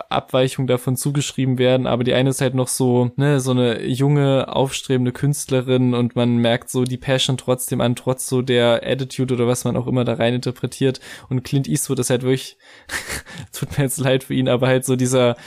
Abweichung 0.09 0.67
davon 0.67 0.97
zugeschrieben 0.97 1.57
werden, 1.57 1.87
aber 1.87 2.03
die 2.03 2.13
eine 2.13 2.29
ist 2.29 2.41
halt 2.41 2.53
noch 2.53 2.67
so, 2.67 3.11
ne, 3.15 3.39
so 3.39 3.51
eine 3.51 3.83
junge, 3.83 4.53
aufstrebende 4.53 5.11
Künstlerin 5.11 5.93
und 5.93 6.15
man 6.15 6.37
merkt 6.37 6.69
so 6.69 6.83
die 6.83 6.97
Passion 6.97 7.37
trotzdem 7.37 7.81
an, 7.81 7.95
trotz 7.95 8.27
so 8.27 8.41
der 8.41 8.81
Attitude 8.83 9.33
oder 9.33 9.47
was 9.47 9.63
man 9.63 9.77
auch 9.77 9.87
immer 9.87 10.03
da 10.03 10.15
rein 10.15 10.33
interpretiert. 10.33 10.99
Und 11.29 11.43
Clint 11.43 11.67
Eastwood 11.67 11.99
ist 11.99 12.09
halt 12.09 12.23
wirklich, 12.23 12.57
tut 13.53 13.77
mir 13.77 13.85
jetzt 13.85 13.99
leid 13.99 14.23
für 14.25 14.33
ihn, 14.33 14.49
aber 14.49 14.67
halt 14.67 14.85
so 14.85 14.95
dieser 14.95 15.37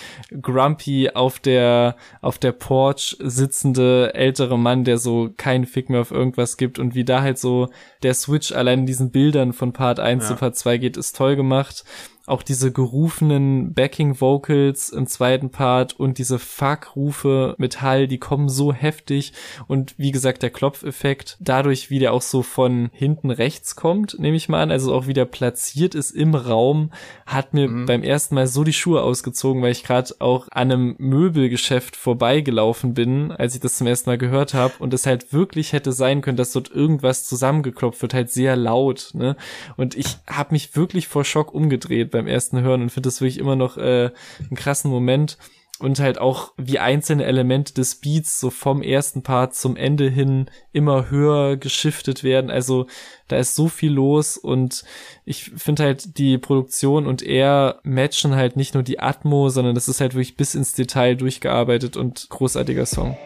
grumpy 0.40 1.11
auf 1.12 1.38
der, 1.38 1.97
auf 2.23 2.38
der 2.38 2.52
Porch 2.52 3.17
sitzende 3.21 4.14
ältere 4.14 4.59
Mann, 4.59 4.85
der 4.85 4.99
so 4.99 5.31
keinen 5.37 5.67
Fick 5.67 5.90
mehr 5.90 6.00
auf 6.00 6.11
irgendwas 6.11 6.57
gibt 6.57 6.78
und 6.78 6.95
wie 6.95 7.05
da 7.05 7.23
halt 7.23 7.38
so 7.38 7.69
der 8.02 8.14
Switch 8.14 8.52
allein 8.52 8.81
in 8.81 8.87
diesen 8.87 9.11
Bildern 9.11 9.52
von 9.52 9.73
Part 9.73 10.00
1 10.00 10.25
ja. 10.25 10.28
zu 10.28 10.37
Part 10.37 10.57
2 10.57 10.78
geht, 10.78 10.97
ist 10.97 11.17
toll 11.17 11.37
gemacht 11.37 11.85
auch 12.28 12.42
diese 12.42 12.73
gerufenen 12.73 13.75
Backing 13.75 14.20
Vocals 14.20 14.90
im 14.90 15.06
zweiten 15.06 15.50
Part 15.50 15.99
und 15.99 16.18
diese 16.18 16.38
Fuck-Rufe 16.38 17.54
mit 17.58 17.80
Hall, 17.80 18.08
die 18.08 18.18
kommen 18.18 18.49
so 18.49 18.73
heftig 18.73 19.32
und 19.66 19.94
wie 19.99 20.12
gesagt 20.12 20.42
der 20.42 20.50
Klopfeffekt, 20.50 21.37
dadurch 21.40 21.90
wie 21.90 21.99
der 21.99 22.12
auch 22.12 22.23
so 22.23 22.42
von 22.42 22.90
hinten 22.92 23.30
rechts 23.30 23.76
kommt, 23.76 24.18
nehme 24.18 24.37
ich 24.37 24.49
mal 24.49 24.62
an, 24.62 24.70
also 24.70 24.94
auch 24.94 25.06
wieder 25.06 25.25
platziert 25.25 25.94
ist 25.94 26.11
im 26.11 26.35
Raum, 26.35 26.90
hat 27.26 27.54
mir 27.54 27.68
mhm. 27.68 27.87
beim 27.87 28.02
ersten 28.02 28.35
Mal 28.35 28.47
so 28.47 28.64
die 28.64 28.73
Schuhe 28.73 29.02
ausgezogen, 29.02 29.62
weil 29.62 29.73
ich 29.73 29.85
gerade 29.85 30.14
auch 30.18 30.49
an 30.50 30.70
einem 30.70 30.97
Möbelgeschäft 30.99 31.97
vorbeigelaufen 31.97 32.94
bin, 32.94 33.32
als 33.32 33.54
ich 33.54 33.61
das 33.61 33.76
zum 33.78 33.87
ersten 33.87 34.11
Mal 34.11 34.18
gehört 34.18 34.54
habe 34.54 34.75
und 34.78 34.92
es 34.92 35.06
halt 35.06 35.32
wirklich 35.32 35.73
hätte 35.73 35.92
sein 35.92 36.20
können, 36.20 36.37
dass 36.37 36.52
dort 36.52 36.70
irgendwas 36.70 37.25
zusammengeklopft 37.25 38.02
wird, 38.02 38.14
halt 38.14 38.30
sehr 38.30 38.56
laut, 38.56 39.11
ne? 39.14 39.37
Und 39.76 39.97
ich 39.97 40.18
habe 40.26 40.52
mich 40.52 40.76
wirklich 40.76 41.08
vor 41.08 41.25
Schock 41.25 41.54
umgedreht 41.54 42.11
beim 42.18 42.26
ersten 42.26 42.60
Hören 42.60 42.82
und 42.82 42.90
finde 42.90 43.08
das 43.08 43.20
wirklich 43.20 43.38
immer 43.38 43.56
noch 43.56 43.76
äh, 43.76 44.10
einen 44.40 44.56
krassen 44.56 44.90
Moment 44.90 45.38
und 45.78 46.00
halt 46.00 46.18
auch 46.18 46.52
wie 46.56 46.78
einzelne 46.78 47.25
Elemente 47.25 47.72
des 47.72 47.96
Beats 47.96 48.40
so 48.40 48.50
vom 48.50 48.82
ersten 48.82 49.22
Part 49.22 49.54
zum 49.54 49.76
Ende 49.76 50.10
hin 50.10 50.46
immer 50.72 51.08
höher 51.10 51.56
geschiftet 51.56 52.25
werden. 52.25 52.50
Also 52.50 52.87
da 53.28 53.37
ist 53.37 53.54
so 53.54 53.68
viel 53.68 53.92
los 53.92 54.37
und 54.37 54.84
ich 55.25 55.52
finde 55.56 55.84
halt 55.84 56.18
die 56.18 56.38
Produktion 56.38 57.06
und 57.06 57.22
er 57.22 57.80
matchen 57.84 58.34
halt 58.34 58.56
nicht 58.56 58.75
nur 58.75 58.82
die 58.82 58.98
Atmo, 58.98 59.50
sondern 59.50 59.75
das 59.75 59.88
ist 59.88 60.00
halt 60.00 60.14
wirklich 60.14 60.37
bis 60.37 60.54
ins 60.54 60.72
Detail 60.72 61.14
durchgearbeitet 61.14 61.96
und 61.96 62.28
großartiger 62.28 62.87
Song. 62.87 63.16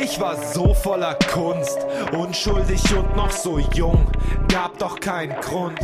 Ich 0.00 0.20
war 0.20 0.36
so 0.52 0.74
voller 0.74 1.14
Kunst, 1.32 1.78
unschuldig 2.12 2.82
und 2.96 3.16
noch 3.16 3.30
so 3.30 3.58
jung, 3.58 4.10
gab 4.48 4.78
doch 4.78 5.00
keinen 5.00 5.38
Grund. 5.40 5.78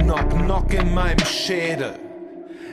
Knock, 0.00 0.30
knock 0.30 0.74
in 0.74 0.94
meinem 0.94 1.24
Schädel. 1.26 1.94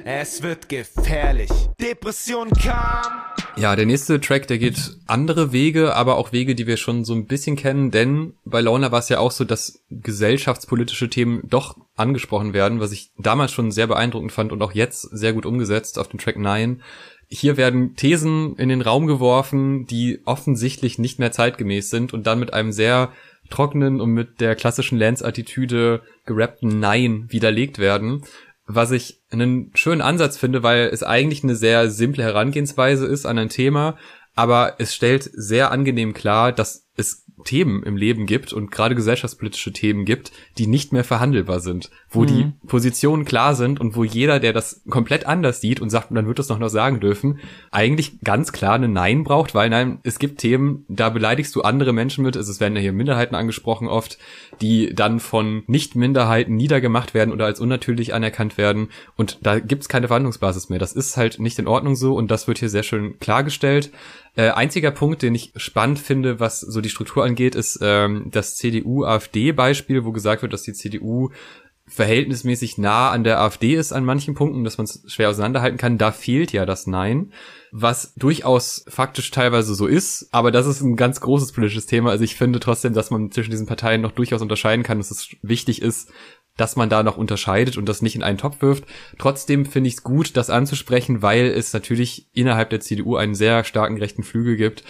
Es 0.06 0.42
wird 0.42 0.70
gefährlich. 0.70 1.50
Depression 1.82 2.50
kam. 2.52 3.28
Ja, 3.58 3.76
der 3.76 3.86
nächste 3.88 4.22
Track, 4.22 4.48
der 4.48 4.60
geht 4.60 4.96
andere 5.08 5.52
Wege, 5.52 5.96
aber 5.96 6.16
auch 6.18 6.32
Wege, 6.32 6.54
die 6.54 6.68
wir 6.68 6.78
schon 6.78 7.04
so 7.04 7.16
ein 7.16 7.26
bisschen 7.26 7.56
kennen, 7.56 7.90
denn 7.90 8.34
bei 8.46 8.62
Launa 8.62 8.92
war 8.92 9.00
es 9.00 9.10
ja 9.10 9.18
auch 9.18 9.32
so, 9.32 9.44
dass 9.46 9.84
gesellschaftspolitische 9.90 11.10
Themen 11.10 11.42
doch 11.50 11.76
angesprochen 11.96 12.54
werden, 12.54 12.80
was 12.80 12.92
ich 12.92 13.12
damals 13.18 13.52
schon 13.52 13.72
sehr 13.72 13.88
beeindruckend 13.88 14.32
fand 14.32 14.52
und 14.52 14.62
auch 14.62 14.74
jetzt 14.74 15.02
sehr 15.02 15.34
gut 15.34 15.46
umgesetzt 15.46 15.98
auf 15.98 16.08
dem 16.08 16.20
Track 16.20 16.38
9. 16.38 16.84
Hier 17.30 17.58
werden 17.58 17.96
Thesen 17.96 18.56
in 18.56 18.70
den 18.70 18.82
Raum 18.82 19.06
geworfen, 19.06 19.86
die 19.86 20.22
offensichtlich 20.26 20.98
nicht 20.98 21.20
mehr 21.20 21.32
zeitgemäß 21.32 21.90
sind 21.90 22.14
und 22.14 22.26
dann 22.26 22.40
mit 22.40 22.54
einem 22.54 22.72
sehr 22.72 23.12
trockenen 23.50 24.00
und 24.00 24.12
mit 24.12 24.40
der 24.40 24.56
klassischen 24.56 24.98
Lance-Attitüde 24.98 26.02
gerappten 26.26 26.80
Nein 26.80 27.26
widerlegt 27.30 27.80
werden. 27.80 28.24
Was 28.66 28.92
ich 28.92 29.22
einen 29.30 29.72
schönen 29.76 30.02
Ansatz 30.02 30.38
finde, 30.38 30.64
weil 30.64 30.90
es 30.92 31.04
eigentlich 31.04 31.44
eine 31.44 31.56
sehr 31.56 31.90
simple 31.90 32.24
Herangehensweise 32.24 33.06
ist 33.06 33.26
an 33.26 33.38
ein 33.38 33.50
Thema, 33.50 33.98
aber 34.36 34.76
es 34.78 34.94
stellt 34.94 35.24
sehr 35.34 35.72
angenehm 35.72 36.14
klar, 36.14 36.52
dass 36.52 36.86
es 36.96 37.26
Themen 37.44 37.84
im 37.84 37.98
Leben 37.98 38.26
gibt 38.26 38.52
und 38.52 38.72
gerade 38.72 38.96
gesellschaftspolitische 38.96 39.72
Themen 39.72 40.06
gibt, 40.06 40.32
die 40.58 40.68
nicht 40.68 40.92
mehr 40.92 41.04
verhandelbar 41.04 41.60
sind, 41.60 41.92
wo 42.10 42.22
mhm. 42.22 42.28
die 42.28 42.52
Positionen 42.68 43.26
klar 43.26 43.56
sind 43.56 43.80
und 43.80 43.96
wo 43.96 44.04
jeder, 44.04 44.40
der 44.40 44.54
das 44.54 44.82
komplett 44.90 45.26
anders 45.26 45.62
sieht 45.62 45.80
und 45.80 45.90
sagt, 45.90 46.10
dann 46.12 46.28
wird 46.28 46.40
es 46.40 46.50
noch 46.50 46.60
noch 46.60 46.70
sagen 46.70 47.00
dürfen, 47.00 47.40
eigentlich 47.72 48.20
ganz 48.22 48.52
klar 48.52 48.74
eine 48.74 48.88
Nein 48.88 49.24
braucht, 49.24 49.54
weil 49.54 49.70
nein, 49.70 50.00
es 50.04 50.20
gibt 50.20 50.40
Themen, 50.40 50.86
da 50.88 51.10
beleidigst 51.10 51.56
du 51.56 51.62
andere 51.62 51.94
Menschen 51.94 52.24
mit, 52.24 52.36
also 52.36 52.52
es 52.52 52.60
werden 52.60 52.76
ja 52.76 52.82
hier 52.82 52.94
Minderheiten 52.94 53.36
angesprochen 53.36 53.88
oft, 53.88 54.18
die 54.62 54.94
dann 54.94 55.20
von 55.20 55.64
Nicht-Minderheiten 55.68 56.56
niedergemacht 56.56 57.14
werden 57.14 57.32
oder 57.32 57.46
als 57.46 57.60
unnatürlich 57.60 58.14
anerkannt 58.14 58.58
werden 58.58 58.90
und 59.16 59.38
da 59.42 59.60
gibt's 59.60 59.90
keine 59.90 60.08
Verhandlungsbasis 60.08 60.70
mehr. 60.70 60.80
Das 60.80 60.94
ist 60.94 61.18
halt 61.18 61.40
nicht 61.40 61.60
in 61.60 61.68
Ordnung 61.68 61.96
so 61.96 62.16
und 62.16 62.32
das 62.32 62.48
wird 62.48 62.58
hier 62.58 62.70
sehr 62.70 62.84
schön 62.84 63.20
klargestellt. 63.20 63.92
Äh, 64.38 64.52
einziger 64.52 64.92
Punkt, 64.92 65.24
den 65.24 65.34
ich 65.34 65.52
spannend 65.56 65.98
finde, 65.98 66.40
was 66.40 66.62
so 66.62 66.80
die 66.80 66.90
Struktur 66.90 67.26
angeht, 67.26 67.56
ist 67.56 67.80
ähm, 67.82 68.28
das 68.30 68.56
CDU-AfD-Beispiel, 68.56 70.06
wo 70.06 70.12
gesagt 70.12 70.44
wird, 70.44 70.54
dass 70.54 70.62
die 70.62 70.74
CDU 70.74 71.32
verhältnismäßig 71.88 72.78
nah 72.78 73.10
an 73.10 73.24
der 73.24 73.40
AfD 73.42 73.74
ist 73.74 73.94
an 73.94 74.06
manchen 74.06 74.36
Punkten, 74.36 74.64
dass 74.64 74.78
man 74.78 74.86
es 74.86 75.02
schwer 75.08 75.30
auseinanderhalten 75.30 75.80
kann. 75.80 75.98
Da 75.98 76.12
fehlt 76.12 76.52
ja 76.52 76.68
das 76.68 76.86
Nein, 76.86 77.32
was 77.72 78.14
durchaus 78.16 78.86
faktisch 78.88 79.32
teilweise 79.32 79.74
so 79.74 79.88
ist, 79.88 80.28
aber 80.32 80.52
das 80.52 80.68
ist 80.68 80.82
ein 80.82 80.98
ganz 80.98 81.20
großes 81.20 81.54
politisches 81.54 81.88
Thema. 81.88 82.12
Also 82.12 82.24
ich 82.24 82.36
finde 82.36 82.60
trotzdem, 82.60 82.94
dass 82.94 83.10
man 83.10 83.32
zwischen 83.32 83.52
diesen 83.52 83.66
Parteien 83.66 84.02
noch 84.02 84.12
durchaus 84.12 84.44
unterscheiden 84.44 84.84
kann, 84.84 85.00
dass 85.00 85.10
es 85.10 85.30
wichtig 85.42 85.82
ist, 85.82 86.12
dass 86.58 86.76
man 86.76 86.90
da 86.90 87.04
noch 87.04 87.18
unterscheidet 87.18 87.78
und 87.78 87.88
das 87.88 88.02
nicht 88.02 88.16
in 88.16 88.24
einen 88.24 88.40
Topf 88.40 88.62
wirft. 88.62 88.84
Trotzdem 89.18 89.66
finde 89.66 89.88
ich 89.88 89.96
es 89.96 90.04
gut, 90.04 90.36
das 90.36 90.50
anzusprechen, 90.50 91.22
weil 91.22 91.46
es 91.46 91.72
natürlich 91.72 92.28
innerhalb 92.34 92.72
der 92.72 92.82
CDU 92.82 93.16
einen 93.16 93.36
sehr 93.36 93.64
starken 93.64 93.98
rechten 93.98 94.24
Flügel 94.24 94.58
gibt. 94.58 94.84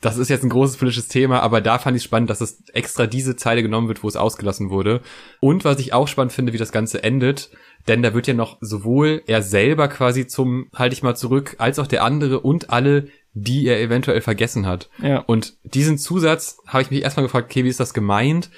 Das 0.00 0.16
ist 0.16 0.30
jetzt 0.30 0.42
ein 0.42 0.50
großes 0.50 0.78
politisches 0.78 1.08
Thema, 1.08 1.40
aber 1.40 1.60
da 1.60 1.78
fand 1.78 1.94
ich 1.94 2.02
spannend, 2.02 2.30
dass 2.30 2.40
es 2.40 2.64
extra 2.72 3.06
diese 3.06 3.36
Zeile 3.36 3.60
genommen 3.60 3.88
wird, 3.88 4.02
wo 4.02 4.08
es 4.08 4.16
ausgelassen 4.16 4.70
wurde. 4.70 5.02
Und 5.40 5.66
was 5.66 5.78
ich 5.78 5.92
auch 5.92 6.08
spannend 6.08 6.32
finde, 6.32 6.54
wie 6.54 6.58
das 6.58 6.72
Ganze 6.72 7.02
endet, 7.02 7.50
denn 7.86 8.02
da 8.02 8.14
wird 8.14 8.26
ja 8.26 8.32
noch 8.32 8.56
sowohl 8.62 9.22
er 9.26 9.42
selber 9.42 9.88
quasi 9.88 10.26
zum, 10.26 10.68
halte 10.74 10.94
ich 10.94 11.02
mal 11.02 11.16
zurück, 11.16 11.56
als 11.58 11.78
auch 11.78 11.86
der 11.86 12.02
andere 12.02 12.40
und 12.40 12.70
alle, 12.70 13.08
die 13.34 13.66
er 13.66 13.78
eventuell 13.78 14.22
vergessen 14.22 14.66
hat. 14.66 14.88
Ja. 15.02 15.18
Und 15.18 15.58
diesen 15.64 15.98
Zusatz 15.98 16.56
habe 16.66 16.82
ich 16.82 16.90
mich 16.90 17.02
erstmal 17.02 17.26
gefragt, 17.26 17.50
okay, 17.50 17.64
wie 17.64 17.68
ist 17.68 17.80
das 17.80 17.92
gemeint? 17.92 18.50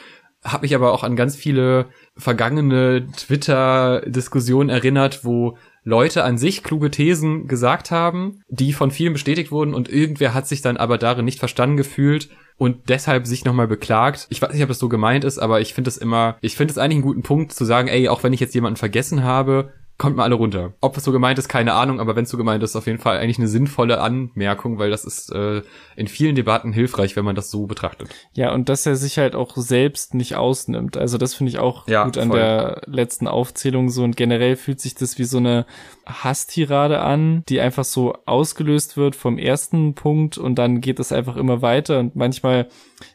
habe 0.44 0.62
mich 0.62 0.74
aber 0.74 0.92
auch 0.92 1.04
an 1.04 1.16
ganz 1.16 1.36
viele 1.36 1.86
vergangene 2.16 3.06
Twitter-Diskussionen 3.16 4.68
erinnert, 4.68 5.24
wo 5.24 5.56
Leute 5.84 6.22
an 6.24 6.38
sich 6.38 6.62
kluge 6.62 6.90
Thesen 6.90 7.48
gesagt 7.48 7.90
haben, 7.90 8.42
die 8.48 8.72
von 8.72 8.90
vielen 8.90 9.12
bestätigt 9.12 9.50
wurden 9.50 9.74
und 9.74 9.88
irgendwer 9.88 10.32
hat 10.32 10.46
sich 10.46 10.62
dann 10.62 10.76
aber 10.76 10.98
darin 10.98 11.24
nicht 11.24 11.40
verstanden 11.40 11.76
gefühlt 11.76 12.28
und 12.56 12.88
deshalb 12.88 13.26
sich 13.26 13.44
nochmal 13.44 13.66
beklagt. 13.66 14.26
Ich 14.30 14.40
weiß 14.40 14.52
nicht, 14.52 14.62
ob 14.62 14.68
das 14.68 14.78
so 14.78 14.88
gemeint 14.88 15.24
ist, 15.24 15.38
aber 15.38 15.60
ich 15.60 15.74
finde 15.74 15.88
es 15.88 15.96
immer, 15.96 16.36
ich 16.40 16.56
finde 16.56 16.70
es 16.70 16.78
eigentlich 16.78 16.96
einen 16.96 17.02
guten 17.02 17.22
Punkt 17.22 17.52
zu 17.52 17.64
sagen, 17.64 17.88
ey, 17.88 18.08
auch 18.08 18.22
wenn 18.22 18.32
ich 18.32 18.40
jetzt 18.40 18.54
jemanden 18.54 18.76
vergessen 18.76 19.24
habe, 19.24 19.72
kommt 20.02 20.16
mal 20.16 20.24
alle 20.24 20.34
runter. 20.34 20.72
Ob 20.80 20.96
es 20.96 21.04
so 21.04 21.12
gemeint 21.12 21.38
ist, 21.38 21.48
keine 21.48 21.74
Ahnung, 21.74 22.00
aber 22.00 22.16
wenn 22.16 22.24
es 22.24 22.30
so 22.30 22.36
gemeint 22.36 22.60
ist, 22.64 22.74
auf 22.74 22.88
jeden 22.88 22.98
Fall 22.98 23.18
eigentlich 23.18 23.38
eine 23.38 23.46
sinnvolle 23.46 24.00
Anmerkung, 24.00 24.80
weil 24.80 24.90
das 24.90 25.04
ist 25.04 25.30
äh, 25.30 25.62
in 25.94 26.08
vielen 26.08 26.34
Debatten 26.34 26.72
hilfreich, 26.72 27.14
wenn 27.14 27.24
man 27.24 27.36
das 27.36 27.52
so 27.52 27.68
betrachtet. 27.68 28.08
Ja, 28.34 28.52
und 28.52 28.68
dass 28.68 28.84
er 28.84 28.96
sich 28.96 29.18
halt 29.18 29.36
auch 29.36 29.56
selbst 29.56 30.14
nicht 30.14 30.34
ausnimmt. 30.34 30.96
Also 30.96 31.18
das 31.18 31.34
finde 31.34 31.50
ich 31.50 31.60
auch 31.60 31.86
ja, 31.86 32.02
gut 32.02 32.18
an 32.18 32.30
voll. 32.30 32.38
der 32.40 32.82
letzten 32.86 33.28
Aufzählung 33.28 33.90
so 33.90 34.02
und 34.02 34.16
generell 34.16 34.56
fühlt 34.56 34.80
sich 34.80 34.96
das 34.96 35.18
wie 35.18 35.24
so 35.24 35.38
eine 35.38 35.66
Hasstirade 36.04 37.00
an, 37.00 37.44
die 37.48 37.60
einfach 37.60 37.84
so 37.84 38.14
ausgelöst 38.26 38.96
wird 38.96 39.14
vom 39.14 39.38
ersten 39.38 39.94
Punkt 39.94 40.36
und 40.36 40.56
dann 40.56 40.80
geht 40.80 40.98
es 40.98 41.12
einfach 41.12 41.36
immer 41.36 41.62
weiter 41.62 42.00
und 42.00 42.16
manchmal 42.16 42.66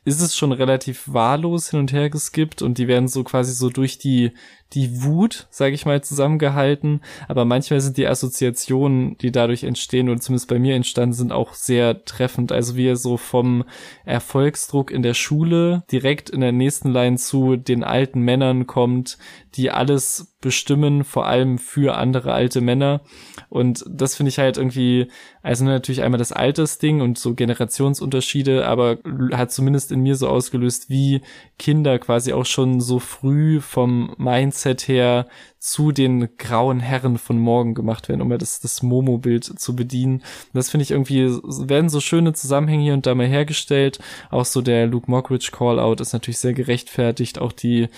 ist 0.05 0.21
es 0.21 0.37
schon 0.37 0.53
relativ 0.53 1.03
wahllos 1.11 1.69
hin 1.69 1.81
und 1.81 1.91
her 1.91 2.09
geskippt 2.09 2.61
und 2.61 2.77
die 2.77 2.87
werden 2.87 3.09
so 3.09 3.25
quasi 3.25 3.53
so 3.53 3.69
durch 3.69 3.97
die 3.97 4.31
die 4.73 5.03
Wut, 5.03 5.47
sage 5.49 5.75
ich 5.75 5.85
mal, 5.85 6.03
zusammengehalten, 6.03 7.01
aber 7.27 7.45
manchmal 7.45 7.79
sind 7.79 7.97
die 7.97 8.07
Assoziationen, 8.07 9.17
die 9.19 9.31
dadurch 9.31 9.63
entstehen 9.63 10.09
oder 10.09 10.19
zumindest 10.19 10.49
bei 10.49 10.59
mir 10.59 10.75
entstanden 10.75 11.13
sind, 11.13 11.31
auch 11.31 11.53
sehr 11.53 12.03
treffend. 12.03 12.51
Also 12.51 12.75
wie 12.75 12.87
er 12.87 12.97
so 12.97 13.17
vom 13.17 13.63
Erfolgsdruck 14.05 14.91
in 14.91 15.03
der 15.03 15.13
Schule 15.13 15.83
direkt 15.91 16.29
in 16.29 16.41
der 16.41 16.51
nächsten 16.51 16.91
Line 16.91 17.17
zu 17.17 17.55
den 17.55 17.83
alten 17.83 18.21
Männern 18.21 18.67
kommt, 18.67 19.17
die 19.55 19.71
alles 19.71 20.36
bestimmen, 20.39 21.03
vor 21.03 21.25
allem 21.25 21.57
für 21.57 21.97
andere 21.97 22.33
alte 22.33 22.61
Männer. 22.61 23.01
Und 23.49 23.83
das 23.89 24.15
finde 24.15 24.29
ich 24.29 24.37
halt 24.37 24.57
irgendwie, 24.57 25.07
also 25.41 25.65
natürlich 25.65 26.03
einmal 26.03 26.19
das 26.19 26.31
Altersding 26.31 27.01
und 27.01 27.17
so 27.17 27.33
Generationsunterschiede, 27.33 28.67
aber 28.67 28.97
hat 29.31 29.51
zumindest 29.51 29.91
in 29.91 30.01
mir 30.01 30.15
so 30.15 30.27
ausgelöst, 30.27 30.89
wie 30.89 31.21
Kinder 31.57 31.97
quasi 31.97 32.33
auch 32.33 32.45
schon 32.45 32.81
so 32.81 32.99
früh 32.99 33.61
vom 33.61 34.13
Mindset 34.17 34.87
her 34.87 35.27
zu 35.67 35.91
den 35.91 36.29
grauen 36.37 36.79
Herren 36.79 37.17
von 37.17 37.37
morgen 37.37 37.73
gemacht 37.73 38.07
werden, 38.07 38.21
um 38.21 38.31
ja 38.31 38.37
das, 38.37 38.61
das 38.61 38.81
Momo-Bild 38.83 39.43
zu 39.43 39.75
bedienen. 39.75 40.23
das 40.53 40.69
finde 40.69 40.83
ich 40.83 40.91
irgendwie, 40.91 41.27
werden 41.67 41.89
so 41.89 41.99
schöne 41.99 42.31
Zusammenhänge 42.31 42.83
hier 42.83 42.93
und 42.93 43.05
da 43.05 43.13
mal 43.13 43.27
hergestellt. 43.27 43.99
Auch 44.29 44.45
so 44.45 44.61
der 44.61 44.87
Luke 44.87 45.11
Mockridge 45.11 45.49
Call-Out 45.51 45.99
ist 45.99 46.13
natürlich 46.13 46.37
sehr 46.37 46.53
gerechtfertigt. 46.53 47.39
Auch 47.39 47.51
die, 47.51 47.89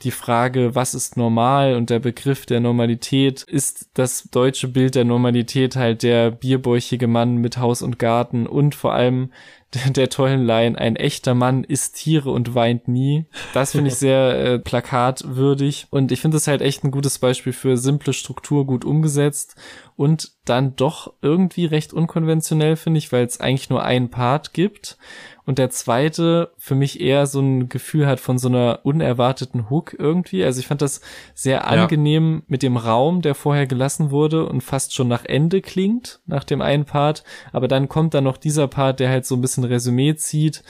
die 0.00 0.10
Frage, 0.10 0.74
was 0.74 0.94
ist 0.94 1.18
normal 1.18 1.74
und 1.74 1.90
der 1.90 1.98
Begriff 1.98 2.46
der 2.46 2.60
Normalität, 2.60 3.42
ist 3.42 3.90
das 3.92 4.30
deutsche 4.30 4.68
Bild 4.68 4.94
der 4.94 5.04
Normalität 5.04 5.76
halt 5.76 6.04
der 6.04 6.30
bierbäuchige 6.30 7.08
Mann 7.08 7.36
mit 7.36 7.58
Haus 7.58 7.82
und 7.82 7.98
Garten 7.98 8.46
und 8.46 8.74
vor 8.74 8.94
allem 8.94 9.32
der, 9.90 10.08
tollen 10.08 10.46
Line, 10.46 10.78
ein 10.78 10.96
echter 10.96 11.34
Mann 11.34 11.64
isst 11.64 11.96
Tiere 11.96 12.30
und 12.30 12.54
weint 12.54 12.88
nie. 12.88 13.26
Das 13.52 13.72
finde 13.72 13.88
ich 13.88 13.94
sehr 13.96 14.38
äh, 14.38 14.58
plakatwürdig 14.58 15.88
und 15.90 16.12
ich 16.12 16.20
finde 16.20 16.38
es 16.38 16.46
halt 16.46 16.62
echt 16.62 16.84
ein 16.84 16.90
gutes 16.90 17.18
Beispiel 17.18 17.52
für 17.52 17.76
simple 17.76 18.12
Struktur 18.12 18.66
gut 18.66 18.84
umgesetzt 18.84 19.56
und 19.96 20.32
dann 20.48 20.76
doch 20.76 21.12
irgendwie 21.22 21.66
recht 21.66 21.92
unkonventionell 21.92 22.76
finde 22.76 22.98
ich, 22.98 23.12
weil 23.12 23.24
es 23.24 23.40
eigentlich 23.40 23.70
nur 23.70 23.82
einen 23.82 24.10
Part 24.10 24.52
gibt 24.52 24.98
und 25.48 25.56
der 25.56 25.70
zweite 25.70 26.50
für 26.58 26.74
mich 26.74 27.00
eher 27.00 27.26
so 27.26 27.40
ein 27.40 27.70
Gefühl 27.70 28.06
hat 28.06 28.20
von 28.20 28.36
so 28.36 28.48
einer 28.48 28.80
unerwarteten 28.82 29.70
Hook 29.70 29.96
irgendwie. 29.98 30.44
Also 30.44 30.60
ich 30.60 30.66
fand 30.66 30.82
das 30.82 31.00
sehr 31.32 31.66
angenehm 31.66 32.34
ja. 32.34 32.42
mit 32.48 32.62
dem 32.62 32.76
Raum, 32.76 33.22
der 33.22 33.34
vorher 33.34 33.66
gelassen 33.66 34.10
wurde 34.10 34.44
und 34.44 34.60
fast 34.60 34.92
schon 34.92 35.08
nach 35.08 35.24
Ende 35.24 35.62
klingt, 35.62 36.20
nach 36.26 36.44
dem 36.44 36.60
einen 36.60 36.84
Part. 36.84 37.24
Aber 37.50 37.66
dann 37.66 37.88
kommt 37.88 38.12
dann 38.12 38.24
noch 38.24 38.36
dieser 38.36 38.68
Part, 38.68 39.00
der 39.00 39.08
halt 39.08 39.24
so 39.24 39.36
ein 39.36 39.40
bisschen 39.40 39.64
Resümee 39.64 40.16
zieht. 40.16 40.62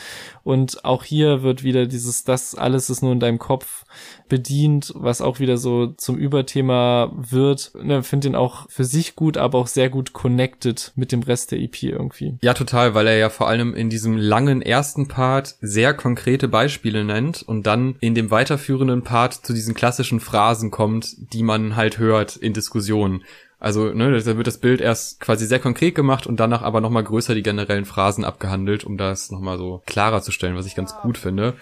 Und 0.44 0.84
auch 0.84 1.02
hier 1.02 1.42
wird 1.42 1.64
wieder 1.64 1.86
dieses, 1.86 2.22
das 2.22 2.54
alles 2.54 2.88
ist 2.88 3.02
nur 3.02 3.10
in 3.10 3.18
deinem 3.18 3.40
Kopf 3.40 3.84
bedient, 4.28 4.92
was 4.94 5.20
auch 5.20 5.40
wieder 5.40 5.56
so 5.56 5.88
zum 5.88 6.16
Überthema 6.16 7.10
wird. 7.16 7.72
Ne, 7.82 8.04
Finde 8.04 8.28
ihn 8.28 8.36
auch 8.36 8.70
für 8.70 8.84
sich 8.84 9.16
gut, 9.16 9.38
aber 9.38 9.58
auch 9.58 9.66
sehr 9.68 9.90
gut 9.90 10.12
connected 10.12 10.92
mit 10.96 11.12
dem 11.12 11.22
Rest 11.22 11.52
der 11.52 11.60
EP 11.60 11.82
irgendwie. 11.82 12.38
Ja, 12.42 12.54
total, 12.54 12.94
weil 12.94 13.06
er 13.06 13.16
ja 13.16 13.30
vor 13.30 13.48
allem 13.48 13.74
in 13.74 13.90
diesem 13.90 14.16
langen 14.16 14.62
ersten 14.62 15.08
Part 15.08 15.56
sehr 15.60 15.94
konkrete 15.94 16.48
Beispiele 16.48 17.04
nennt 17.04 17.42
und 17.42 17.66
dann 17.66 17.96
in 18.00 18.14
dem 18.14 18.30
weiterführenden 18.30 19.02
Part 19.02 19.34
zu 19.34 19.52
diesen 19.52 19.74
klassischen 19.74 20.20
Phrasen 20.20 20.70
kommt, 20.70 21.16
die 21.32 21.42
man 21.42 21.76
halt 21.76 21.98
hört 21.98 22.36
in 22.36 22.52
Diskussionen. 22.52 23.22
Also, 23.60 23.92
ne, 23.92 24.22
da 24.22 24.36
wird 24.36 24.46
das 24.46 24.58
Bild 24.58 24.80
erst 24.80 25.18
quasi 25.18 25.44
sehr 25.44 25.58
konkret 25.58 25.96
gemacht 25.96 26.28
und 26.28 26.38
danach 26.38 26.62
aber 26.62 26.80
nochmal 26.80 27.02
größer 27.02 27.34
die 27.34 27.42
generellen 27.42 27.86
Phrasen 27.86 28.24
abgehandelt, 28.24 28.84
um 28.84 28.96
das 28.96 29.32
nochmal 29.32 29.58
so 29.58 29.82
klarer 29.84 30.22
zu 30.22 30.30
stellen, 30.30 30.54
was 30.54 30.66
ich 30.66 30.76
ganz 30.76 30.94
gut 31.02 31.18
finde. 31.18 31.54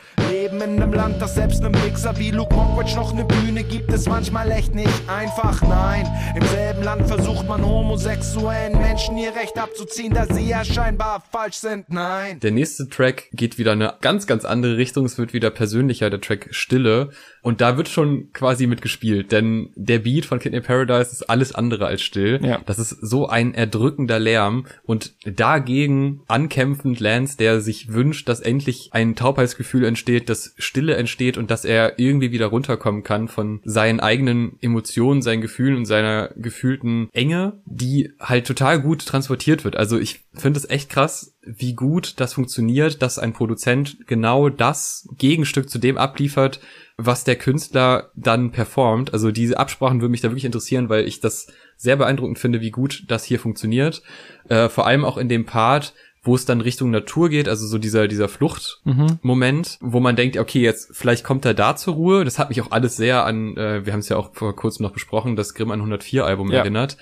Leben 0.56 0.76
in 0.76 0.82
einem 0.82 0.92
Land, 0.92 1.20
das 1.20 1.34
selbst 1.34 1.62
einem 1.64 1.74
Wichser 1.84 2.16
wie 2.18 2.30
Luke 2.30 2.54
Mockridge 2.54 2.94
noch 2.96 3.12
eine 3.12 3.24
Bühne 3.24 3.62
gibt, 3.64 3.92
ist 3.92 4.08
manchmal 4.08 4.50
echt 4.50 4.74
nicht 4.74 5.08
einfach, 5.08 5.62
nein. 5.62 6.06
Im 6.34 6.46
selben 6.46 6.82
Land 6.82 7.06
versucht 7.06 7.46
man 7.46 7.64
homosexuellen 7.64 8.78
Menschen 8.78 9.18
ihr 9.18 9.34
Recht 9.34 9.58
abzuziehen, 9.58 10.14
da 10.14 10.26
sie 10.26 10.48
ja 10.48 10.64
scheinbar 10.64 11.22
falsch 11.30 11.56
sind, 11.56 11.90
nein. 11.90 12.40
Der 12.40 12.52
nächste 12.52 12.88
Track 12.88 13.28
geht 13.32 13.58
wieder 13.58 13.72
eine 13.72 13.94
ganz, 14.00 14.26
ganz 14.26 14.44
andere 14.44 14.76
Richtung, 14.76 15.04
es 15.04 15.18
wird 15.18 15.32
wieder 15.32 15.50
persönlicher, 15.50 16.10
der 16.10 16.20
Track 16.20 16.48
Stille. 16.50 17.10
Und 17.42 17.60
da 17.60 17.76
wird 17.76 17.88
schon 17.88 18.32
quasi 18.32 18.66
mitgespielt, 18.66 19.30
denn 19.30 19.70
der 19.76 20.00
Beat 20.00 20.26
von 20.26 20.40
Kidney 20.40 20.60
Paradise 20.60 21.12
ist 21.12 21.30
alles 21.30 21.54
andere 21.54 21.86
als 21.86 22.02
still. 22.02 22.40
Ja. 22.42 22.60
Das 22.66 22.80
ist 22.80 22.90
so 22.90 23.28
ein 23.28 23.54
erdrückender 23.54 24.18
Lärm 24.18 24.66
und 24.82 25.14
dagegen 25.24 26.22
ankämpfend 26.26 26.98
Lance, 26.98 27.36
der 27.36 27.60
sich 27.60 27.92
wünscht, 27.92 28.28
dass 28.28 28.40
endlich 28.40 28.88
ein 28.92 29.14
Taubheitsgefühl 29.14 29.84
entsteht, 29.84 30.28
Stille 30.58 30.96
entsteht 30.96 31.36
und 31.36 31.50
dass 31.50 31.64
er 31.64 31.98
irgendwie 31.98 32.32
wieder 32.32 32.46
runterkommen 32.46 33.02
kann 33.02 33.28
von 33.28 33.60
seinen 33.64 34.00
eigenen 34.00 34.58
Emotionen, 34.60 35.22
seinen 35.22 35.40
Gefühlen 35.40 35.76
und 35.76 35.86
seiner 35.86 36.30
gefühlten 36.36 37.08
Enge, 37.12 37.60
die 37.64 38.12
halt 38.20 38.46
total 38.46 38.80
gut 38.80 39.04
transportiert 39.06 39.64
wird. 39.64 39.76
Also 39.76 39.98
ich 39.98 40.24
finde 40.34 40.58
es 40.58 40.68
echt 40.68 40.90
krass, 40.90 41.36
wie 41.42 41.74
gut 41.74 42.14
das 42.20 42.34
funktioniert, 42.34 43.02
dass 43.02 43.18
ein 43.18 43.32
Produzent 43.32 44.06
genau 44.06 44.48
das 44.48 45.08
Gegenstück 45.16 45.70
zu 45.70 45.78
dem 45.78 45.96
abliefert, 45.96 46.60
was 46.96 47.24
der 47.24 47.36
Künstler 47.36 48.10
dann 48.14 48.52
performt. 48.52 49.12
Also 49.12 49.30
diese 49.30 49.58
Absprachen 49.58 50.00
würde 50.00 50.10
mich 50.10 50.22
da 50.22 50.30
wirklich 50.30 50.44
interessieren, 50.44 50.88
weil 50.88 51.06
ich 51.06 51.20
das 51.20 51.48
sehr 51.76 51.96
beeindruckend 51.96 52.38
finde, 52.38 52.60
wie 52.60 52.70
gut 52.70 53.04
das 53.08 53.24
hier 53.24 53.38
funktioniert. 53.38 54.02
Äh, 54.48 54.68
vor 54.68 54.86
allem 54.86 55.04
auch 55.04 55.18
in 55.18 55.28
dem 55.28 55.44
Part, 55.44 55.94
wo 56.26 56.34
es 56.34 56.44
dann 56.44 56.60
Richtung 56.60 56.90
Natur 56.90 57.28
geht, 57.28 57.48
also 57.48 57.66
so 57.66 57.78
dieser, 57.78 58.08
dieser 58.08 58.28
Fluchtmoment, 58.28 59.78
mhm. 59.80 59.92
wo 59.92 60.00
man 60.00 60.16
denkt, 60.16 60.36
okay, 60.36 60.60
jetzt 60.60 60.90
vielleicht 60.92 61.24
kommt 61.24 61.44
er 61.44 61.54
da 61.54 61.76
zur 61.76 61.94
Ruhe. 61.94 62.24
Das 62.24 62.38
hat 62.38 62.48
mich 62.48 62.60
auch 62.60 62.70
alles 62.72 62.96
sehr 62.96 63.24
an, 63.24 63.56
äh, 63.56 63.86
wir 63.86 63.92
haben 63.92 64.00
es 64.00 64.08
ja 64.08 64.16
auch 64.16 64.34
vor 64.34 64.54
kurzem 64.56 64.82
noch 64.84 64.92
besprochen, 64.92 65.36
das 65.36 65.54
Grimm 65.54 65.70
104 65.70 66.24
Album 66.24 66.50
ja. 66.50 66.58
erinnert. 66.58 66.96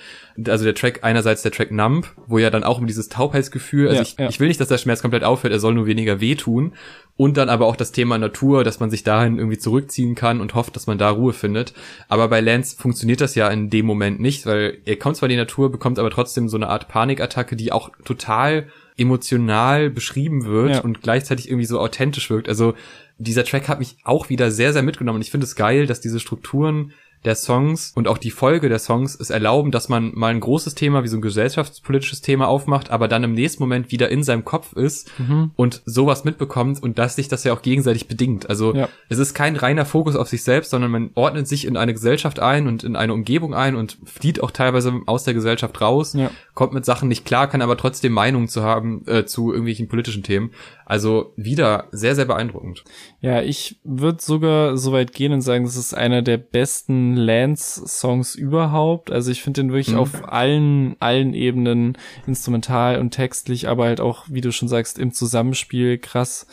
Also 0.47 0.65
der 0.65 0.75
Track, 0.75 1.01
einerseits 1.03 1.43
der 1.43 1.53
Track 1.53 1.71
Numb, 1.71 2.13
wo 2.27 2.39
ja 2.39 2.51
dann 2.51 2.65
auch 2.65 2.79
um 2.79 2.87
dieses 2.87 3.09
Taubheitsgefühl, 3.09 3.89
also 3.89 3.97
ja, 3.97 4.03
ich, 4.03 4.19
ja. 4.19 4.29
ich 4.29 4.41
will 4.41 4.49
nicht, 4.49 4.61
dass 4.61 4.69
der 4.69 4.79
Schmerz 4.79 5.01
komplett 5.01 5.25
aufhört, 5.25 5.53
er 5.53 5.61
soll 5.61 5.75
nur 5.75 5.87
weniger 5.87 6.21
wehtun. 6.21 6.73
Und 7.17 7.37
dann 7.37 7.49
aber 7.49 7.67
auch 7.67 7.77
das 7.77 7.93
Thema 7.93 8.19
Natur, 8.19 8.65
dass 8.65 8.81
man 8.81 8.91
sich 8.91 9.05
dahin 9.05 9.39
irgendwie 9.39 9.59
zurückziehen 9.59 10.17
kann 10.17 10.41
und 10.41 10.57
hofft, 10.57 10.75
dass 10.75 10.89
man 10.89 10.99
da 10.99 11.11
Ruhe 11.11 11.33
findet. 11.33 11.73
Aber 12.09 12.27
bei 12.27 12.41
Lance 12.41 12.77
funktioniert 12.77 13.21
das 13.21 13.37
ja 13.37 13.49
in 13.49 13.71
dem 13.71 13.87
Moment 13.87 14.19
nicht, 14.19 14.47
weil 14.47 14.79
er 14.85 14.97
kommt 14.97 15.17
zwar 15.17 15.29
in 15.29 15.35
die 15.35 15.37
Natur, 15.37 15.71
bekommt 15.71 16.01
aber 16.01 16.11
trotzdem 16.11 16.49
so 16.49 16.57
eine 16.57 16.69
Art 16.69 16.89
Panikattacke, 16.89 17.55
die 17.55 17.71
auch 17.71 17.91
total 18.05 18.67
emotional 18.97 19.91
beschrieben 19.91 20.45
wird 20.45 20.71
ja. 20.71 20.81
und 20.81 21.03
gleichzeitig 21.03 21.49
irgendwie 21.49 21.67
so 21.67 21.81
authentisch 21.81 22.31
wirkt. 22.31 22.49
Also 22.49 22.75
dieser 23.19 23.45
Track 23.45 23.69
hat 23.69 23.79
mich 23.79 23.97
auch 24.05 24.29
wieder 24.29 24.51
sehr, 24.51 24.73
sehr 24.73 24.83
mitgenommen. 24.83 25.17
Und 25.17 25.23
ich 25.23 25.31
finde 25.31 25.47
es 25.47 25.57
geil, 25.57 25.87
dass 25.87 26.01
diese 26.01 26.21
Strukturen 26.21 26.93
der 27.25 27.35
Songs 27.35 27.93
und 27.95 28.09
auch 28.09 28.19
die 28.19 28.31
Folge 28.31 28.69
der 28.69 28.79
Songs 28.79 29.19
es 29.19 29.31
erlauben, 29.31 29.71
dass 29.71 29.89
man 29.89 30.13
mal 30.15 30.29
ein 30.29 30.41
großes 30.41 30.75
Thema 30.75 31.03
wie 31.05 31.09
so 31.09 31.17
ein 31.17 31.23
gesellschaftspolitisches 31.23 32.21
Thema 32.21 32.49
aufmacht, 32.49 32.91
aber 32.91 33.09
dann 33.09 33.25
im 33.25 33.33
nächsten 33.33 33.63
Moment 33.63 33.91
wieder 33.91 34.11
in 34.11 34.23
seinem 34.23 34.45
Kopf 34.45 34.75
ist 34.75 35.11
mhm. 35.19 35.53
und 35.57 35.83
sowas 35.87 36.25
mitbekommt 36.25 36.83
und 36.83 36.99
dass 36.99 37.17
sich 37.17 37.29
das 37.29 37.45
ja 37.45 37.53
auch 37.53 37.63
gegenseitig 37.63 38.09
bedingt. 38.09 38.49
Also 38.49 38.75
ja. 38.75 38.89
es 39.09 39.19
ist 39.19 39.35
kein 39.35 39.57
reiner 39.57 39.87
Fokus 39.87 40.17
auf 40.17 40.29
sich 40.29 40.43
selbst, 40.43 40.71
sondern 40.71 40.91
man 40.91 41.11
ordnet 41.15 41.49
sich 41.49 41.67
in 41.67 41.77
eine 41.77 41.95
Gesellschaft 41.95 42.41
ein 42.41 42.67
und 42.67 42.85
in 42.85 42.97
eine 42.97 43.15
Umgebung 43.15 43.55
ein 43.55 43.75
und 43.75 43.99
flieht 44.05 44.43
auch 44.43 44.51
teilweise 44.51 45.01
aus 45.07 45.25
der 45.25 45.35
Gesellschaft 45.35 45.81
raus, 45.81 46.15
ja. 46.15 46.31
kommt 46.55 46.75
mit 46.75 46.85
Sachen 46.85 47.09
nicht 47.09 47.25
klar, 47.25 47.49
kann 47.49 47.63
aber 47.63 47.77
trotzdem 47.77 48.13
Meinungen 48.13 48.49
zu 48.49 48.63
haben 48.63 49.03
äh, 49.07 49.25
zu 49.25 49.51
irgendwelchen 49.51 49.89
politischen 49.89 50.23
Themen. 50.23 50.51
Also 50.87 51.33
wieder 51.37 51.89
sehr, 51.93 52.15
sehr 52.15 52.27
beeindruckend. 52.27 52.85
Ja, 53.21 53.41
ich 53.41 53.81
würde 53.85 54.21
sogar 54.21 54.77
so 54.77 54.93
weit 54.93 55.13
gehen 55.13 55.33
und 55.33 55.41
sagen, 55.41 55.65
das 55.65 55.77
ist 55.77 55.95
einer 55.95 56.21
der 56.21 56.37
besten 56.37 57.14
Lance-Songs 57.17 58.35
überhaupt. 58.35 59.11
Also 59.11 59.31
ich 59.31 59.43
finde 59.43 59.63
den 59.63 59.73
wirklich 59.73 59.95
mhm. 59.95 60.01
auf 60.01 60.29
allen, 60.29 60.97
allen 61.01 61.35
Ebenen, 61.35 61.97
instrumental 62.27 62.99
und 62.99 63.11
textlich, 63.11 63.69
aber 63.69 63.85
halt 63.85 64.01
auch, 64.01 64.25
wie 64.29 64.41
du 64.41 64.53
schon 64.53 64.69
sagst, 64.69 64.99
im 64.99 65.13
Zusammenspiel 65.13 65.99
krass. 65.99 66.47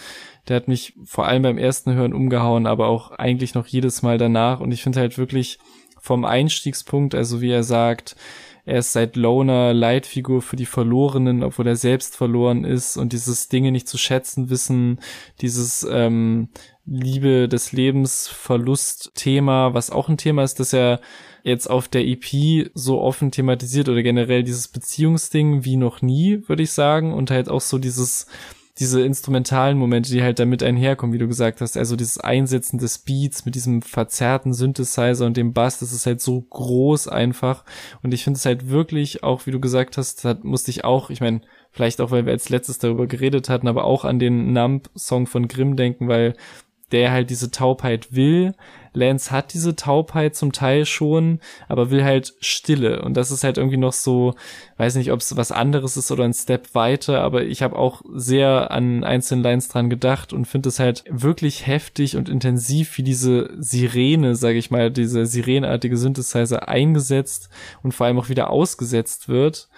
Der 0.47 0.55
hat 0.55 0.67
mich 0.67 0.93
vor 1.05 1.27
allem 1.27 1.43
beim 1.43 1.57
ersten 1.57 1.93
Hören 1.93 2.13
umgehauen, 2.13 2.65
aber 2.65 2.87
auch 2.87 3.11
eigentlich 3.11 3.53
noch 3.53 3.67
jedes 3.67 4.01
Mal 4.01 4.17
danach. 4.17 4.59
Und 4.59 4.71
ich 4.71 4.83
finde 4.83 4.99
halt 4.99 5.17
wirklich 5.17 5.59
vom 5.99 6.25
Einstiegspunkt, 6.25 7.13
also 7.13 7.41
wie 7.41 7.51
er 7.51 7.63
sagt, 7.63 8.15
er 8.65 8.79
ist 8.79 8.93
seit 8.93 9.15
Loner 9.15 9.73
Leitfigur 9.73 10.41
für 10.41 10.55
die 10.55 10.65
Verlorenen, 10.65 11.43
obwohl 11.43 11.67
er 11.67 11.75
selbst 11.75 12.15
verloren 12.15 12.63
ist 12.63 12.97
und 12.97 13.11
dieses 13.13 13.49
Dinge 13.49 13.71
nicht 13.71 13.87
zu 13.87 13.97
schätzen 13.97 14.49
wissen, 14.49 14.99
dieses 15.41 15.85
ähm, 15.89 16.49
Liebe 16.85 17.47
des 17.47 17.71
Lebens 17.71 18.27
Verlust 18.27 19.11
Thema, 19.15 19.73
was 19.73 19.89
auch 19.89 20.09
ein 20.09 20.17
Thema 20.17 20.43
ist, 20.43 20.59
das 20.59 20.73
er 20.73 20.99
jetzt 21.43 21.69
auf 21.69 21.87
der 21.87 22.05
EP 22.05 22.71
so 22.73 23.01
offen 23.01 23.31
thematisiert 23.31 23.89
oder 23.89 24.03
generell 24.03 24.43
dieses 24.43 24.67
Beziehungsding 24.67 25.65
wie 25.65 25.75
noch 25.75 26.01
nie, 26.01 26.41
würde 26.47 26.63
ich 26.63 26.71
sagen 26.71 27.13
und 27.13 27.31
halt 27.31 27.49
auch 27.49 27.61
so 27.61 27.77
dieses 27.77 28.27
diese 28.79 29.01
instrumentalen 29.01 29.77
Momente, 29.77 30.11
die 30.11 30.23
halt 30.23 30.39
damit 30.39 30.63
einherkommen, 30.63 31.13
wie 31.13 31.19
du 31.19 31.27
gesagt 31.27 31.61
hast, 31.61 31.77
also 31.77 31.95
dieses 31.95 32.17
Einsetzen 32.17 32.79
des 32.79 32.99
Beats 32.99 33.45
mit 33.45 33.53
diesem 33.55 33.81
verzerrten 33.81 34.53
Synthesizer 34.53 35.25
und 35.25 35.37
dem 35.37 35.53
Bass, 35.53 35.79
das 35.79 35.91
ist 35.91 36.05
halt 36.05 36.21
so 36.21 36.41
groß 36.41 37.07
einfach. 37.07 37.65
Und 38.01 38.13
ich 38.13 38.23
finde 38.23 38.37
es 38.37 38.45
halt 38.45 38.69
wirklich, 38.69 39.23
auch 39.23 39.45
wie 39.45 39.51
du 39.51 39.59
gesagt 39.59 39.97
hast, 39.97 40.23
da 40.23 40.37
musste 40.41 40.71
ich 40.71 40.83
auch, 40.83 41.09
ich 41.09 41.21
meine, 41.21 41.41
vielleicht 41.69 42.01
auch, 42.01 42.11
weil 42.11 42.25
wir 42.25 42.33
als 42.33 42.49
letztes 42.49 42.79
darüber 42.79 43.07
geredet 43.07 43.49
hatten, 43.49 43.67
aber 43.67 43.83
auch 43.83 44.05
an 44.05 44.19
den 44.19 44.53
Nump-Song 44.53 45.27
von 45.27 45.47
Grimm 45.47 45.75
denken, 45.75 46.07
weil 46.07 46.35
der 46.91 47.11
halt 47.11 47.29
diese 47.29 47.51
Taubheit 47.51 48.13
will. 48.13 48.53
Lance 48.93 49.31
hat 49.31 49.53
diese 49.53 49.75
Taubheit 49.75 50.35
zum 50.35 50.51
Teil 50.51 50.85
schon, 50.85 51.39
aber 51.69 51.91
will 51.91 52.03
halt 52.03 52.33
Stille. 52.41 53.01
Und 53.01 53.15
das 53.15 53.31
ist 53.31 53.43
halt 53.43 53.57
irgendwie 53.57 53.77
noch 53.77 53.93
so, 53.93 54.35
weiß 54.77 54.95
nicht, 54.95 55.13
ob 55.13 55.21
es 55.21 55.37
was 55.37 55.53
anderes 55.53 55.95
ist 55.95 56.11
oder 56.11 56.25
ein 56.25 56.33
Step 56.33 56.75
weiter, 56.75 57.21
aber 57.21 57.43
ich 57.43 57.63
habe 57.63 57.77
auch 57.77 58.01
sehr 58.13 58.69
an 58.71 59.05
einzelnen 59.05 59.43
Lines 59.43 59.69
dran 59.69 59.89
gedacht 59.89 60.33
und 60.33 60.45
finde 60.45 60.69
es 60.69 60.79
halt 60.79 61.05
wirklich 61.09 61.67
heftig 61.67 62.17
und 62.17 62.27
intensiv, 62.27 62.97
wie 62.97 63.03
diese 63.03 63.49
Sirene, 63.57 64.35
sage 64.35 64.57
ich 64.57 64.71
mal, 64.71 64.91
diese 64.91 65.25
sirenartige 65.25 65.95
Synthesizer 65.95 66.67
eingesetzt 66.67 67.49
und 67.83 67.93
vor 67.93 68.07
allem 68.07 68.19
auch 68.19 68.27
wieder 68.27 68.49
ausgesetzt 68.49 69.29
wird 69.29 69.69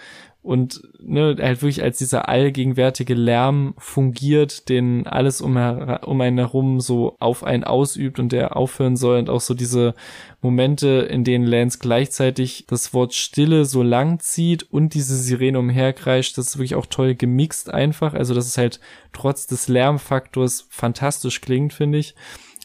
und 0.44 0.82
ne, 1.00 1.38
halt 1.40 1.62
wirklich 1.62 1.82
als 1.82 1.98
dieser 1.98 2.28
allgegenwärtige 2.28 3.14
Lärm 3.14 3.74
fungiert, 3.78 4.68
den 4.68 5.08
alles 5.08 5.40
um, 5.40 5.56
um 5.56 6.22
einen 6.22 6.38
herum 6.38 6.82
so 6.82 7.16
auf 7.20 7.46
einen 7.46 7.64
ausübt 7.64 8.20
und 8.20 8.34
der 8.34 8.58
aufhören 8.58 8.98
soll 8.98 9.20
und 9.20 9.30
auch 9.30 9.40
so 9.40 9.54
diese 9.54 9.96
Momente, 10.42 11.08
in 11.10 11.24
denen 11.24 11.48
Lance 11.48 11.80
gleichzeitig 11.80 12.66
das 12.68 12.94
Wort 12.94 13.14
Stille 13.14 13.64
so 13.64 13.84
lang 13.84 14.20
zieht 14.20 14.64
und 14.64 14.94
diese 14.94 15.16
Sirene 15.16 15.58
umherkreischt, 15.58 16.38
das 16.38 16.48
ist 16.48 16.58
wirklich 16.58 16.76
auch 16.76 16.88
toll 16.88 17.16
gemixt 17.16 17.74
einfach, 17.74 18.14
also 18.14 18.34
dass 18.34 18.46
es 18.46 18.58
halt 18.58 18.82
trotz 19.14 19.48
des 19.48 19.70
Lärmfaktors 19.70 20.68
fantastisch 20.70 21.40
klingt, 21.40 21.72
finde 21.72 22.00
ich 22.00 22.16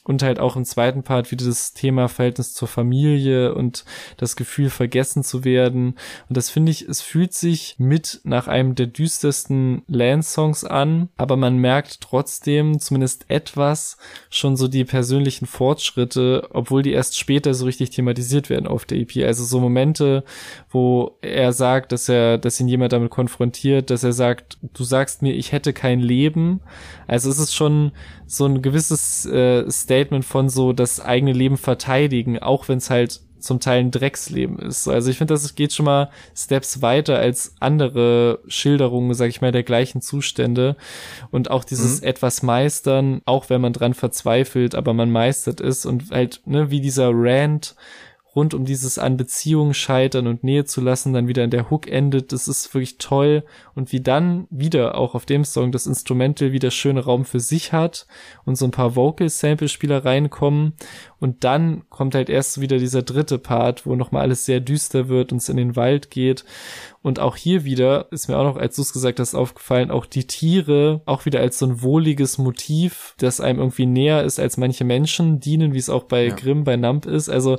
und 0.09 0.23
halt 0.23 0.41
auch 0.41 0.57
im 0.57 0.65
zweiten 0.65 1.03
Part 1.03 1.31
wieder 1.31 1.45
das 1.45 1.75
Thema 1.75 2.09
Verhältnis 2.09 2.55
zur 2.55 2.67
Familie 2.67 3.55
und 3.55 3.85
das 4.17 4.37
Gefühl 4.37 4.71
vergessen 4.71 5.23
zu 5.23 5.45
werden. 5.45 5.97
Und 6.29 6.37
das 6.37 6.49
finde 6.49 6.73
ich, 6.73 6.89
es 6.89 7.03
fühlt 7.03 7.35
sich 7.35 7.77
mit 7.79 8.21
nach 8.25 8.49
einem 8.49 8.75
der 8.75 8.87
düstersten 8.87 9.83
Lance-Songs 9.87 10.65
an, 10.65 11.11
aber 11.19 11.37
man 11.37 11.59
merkt 11.59 12.01
trotzdem 12.01 12.81
zumindest 12.81 13.27
etwas 13.29 13.99
schon 14.31 14.57
so 14.57 14.67
die 14.67 14.87
persönlichen 14.87 15.45
Fortschritte, 15.45 16.49
obwohl 16.53 16.83
die 16.83 16.93
erst 16.93 17.19
später 17.19 17.53
so 17.53 17.67
richtig 17.67 17.91
thematisiert 17.91 18.49
werden 18.49 18.67
auf 18.67 18.87
der 18.87 18.99
EP. 18.99 19.15
Also 19.19 19.45
so 19.45 19.61
Momente, 19.61 20.25
wo 20.71 21.19
er 21.21 21.53
sagt, 21.53 21.93
dass 21.93 22.09
er, 22.09 22.39
dass 22.39 22.59
ihn 22.61 22.69
jemand 22.69 22.95
damit 22.95 23.11
konfrontiert, 23.11 23.91
dass 23.91 24.05
er 24.05 24.15
sagt, 24.15 24.57
du 24.73 24.85
sagst 24.85 25.21
mir, 25.21 25.35
ich 25.35 25.53
hätte 25.53 25.75
kein 25.75 26.01
Leben. 26.01 26.61
Also 27.07 27.29
es 27.29 27.39
ist 27.39 27.55
schon 27.55 27.93
so 28.29 28.45
ein 28.45 28.61
gewisses 28.61 29.25
äh, 29.27 29.69
Statement 29.71 30.25
von 30.25 30.51
so 30.51 30.73
das 30.75 31.01
eigene 31.01 31.33
Leben 31.33 31.57
verteidigen, 31.57 32.39
auch 32.39 32.69
wenn 32.69 32.79
es 32.79 32.91
halt 32.91 33.23
zum 33.41 33.61
Teil 33.61 33.81
ein 33.81 33.91
Drecksleben 33.91 34.59
ist. 34.59 34.87
Also 34.89 35.11
ich 35.11 35.19
finde, 35.19 35.35
das 35.35 35.55
geht 35.55 35.73
schon 35.73 35.87
mal 35.87 36.11
Steps 36.37 36.83
weiter 36.83 37.19
als 37.19 37.55
andere 37.61 38.41
Schilderungen, 38.49 39.15
sag 39.15 39.29
ich 39.29 39.41
mal, 39.41 39.53
der 39.53 39.63
gleichen 39.63 40.03
Zustände. 40.03 40.77
Und 41.31 41.51
auch 41.51 41.65
dieses 41.65 42.01
mhm. 42.01 42.09
etwas 42.09 42.43
meistern, 42.43 43.23
auch 43.25 43.49
wenn 43.49 43.61
man 43.61 43.73
dran 43.73 43.95
verzweifelt, 43.95 44.75
aber 44.75 44.93
man 44.93 45.11
meistert 45.11 45.61
es 45.61 45.87
und 45.87 46.11
halt, 46.11 46.43
ne, 46.45 46.71
wie 46.71 46.81
dieser 46.81 47.11
Rant 47.13 47.77
rund 48.35 48.55
um 48.55 48.65
dieses 48.65 48.99
an 48.99 49.17
Beziehungen 49.17 49.75
scheitern 49.75 50.27
und 50.27 50.45
Nähe 50.45 50.65
zu 50.65 50.81
lassen, 50.81 51.13
dann 51.13 51.29
wieder 51.29 51.45
in 51.45 51.51
der 51.51 51.71
Hook 51.71 51.89
endet. 51.89 52.33
Das 52.33 52.47
ist 52.47 52.73
wirklich 52.75 52.99
toll. 52.99 53.45
Und 53.75 53.93
wie 53.93 54.01
dann 54.01 54.47
wieder 54.51 54.97
auch 54.97 55.15
auf 55.15 55.27
dem 55.27 55.45
Song 55.45 55.73
das 55.73 55.87
Instrumental 55.87 56.53
wieder 56.53 56.71
schöne 56.71 57.01
Raum 57.01 57.25
für 57.25 57.41
sich 57.41 57.73
hat 57.73 58.07
und 58.45 58.57
so 58.57 58.67
ein 58.67 58.71
paar 58.71 58.97
Vocal-Sample-Spieler 58.97 60.05
reinkommen. 60.05 60.75
Und 61.21 61.43
dann 61.45 61.89
kommt 61.89 62.15
halt 62.15 62.29
erst 62.29 62.61
wieder 62.61 62.79
dieser 62.79 63.03
dritte 63.03 63.39
Part, 63.39 63.87
wo 63.87 63.97
nochmal 63.97 64.23
alles 64.23 64.45
sehr 64.45 64.61
düster 64.61 65.09
wird 65.09 65.33
und 65.33 65.39
es 65.39 65.49
in 65.49 65.57
den 65.57 65.75
Wald 65.75 66.11
geht. 66.11 66.45
Und 67.03 67.21
auch 67.21 67.37
hier 67.37 67.65
wieder 67.65 68.07
ist 68.11 68.29
mir 68.29 68.37
auch 68.37 68.45
noch, 68.45 68.57
als 68.57 68.77
du 68.77 68.83
es 68.83 68.93
gesagt 68.93 69.19
hast, 69.19 69.35
aufgefallen, 69.35 69.91
auch 69.91 70.05
die 70.05 70.27
Tiere 70.27 71.01
auch 71.07 71.25
wieder 71.25 71.41
als 71.41 71.59
so 71.59 71.67
ein 71.67 71.83
wohliges 71.83 72.39
Motiv, 72.39 73.15
das 73.19 73.41
einem 73.41 73.61
irgendwie 73.61 73.87
näher 73.87 74.25
ist 74.25 74.39
als 74.39 74.57
manche 74.57 74.85
Menschen 74.85 75.41
dienen, 75.41 75.73
wie 75.73 75.79
es 75.79 75.91
auch 75.91 76.05
bei 76.05 76.27
ja. 76.27 76.35
Grimm, 76.35 76.65
bei 76.65 76.77
Nump 76.77 77.07
ist. 77.07 77.29
Also 77.29 77.59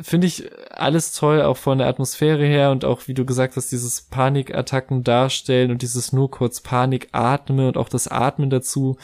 finde 0.00 0.26
ich 0.26 0.50
alles 0.70 1.12
toll, 1.12 1.42
auch 1.42 1.56
von 1.56 1.78
der 1.78 1.88
Atmosphäre 1.88 2.44
her 2.44 2.70
und 2.70 2.84
auch, 2.84 3.06
wie 3.06 3.14
du 3.14 3.24
gesagt 3.24 3.56
hast, 3.56 3.72
dieses 3.72 4.02
Panikattacken 4.02 5.04
darstellen 5.04 5.70
und 5.70 5.82
dieses 5.82 6.12
nur 6.12 6.30
kurz 6.30 6.60
Panik 6.60 7.08
atmen 7.12 7.66
und 7.66 7.76
auch 7.76 7.88
das 7.88 8.08
Atmen 8.08 8.50
dazu. 8.50 8.96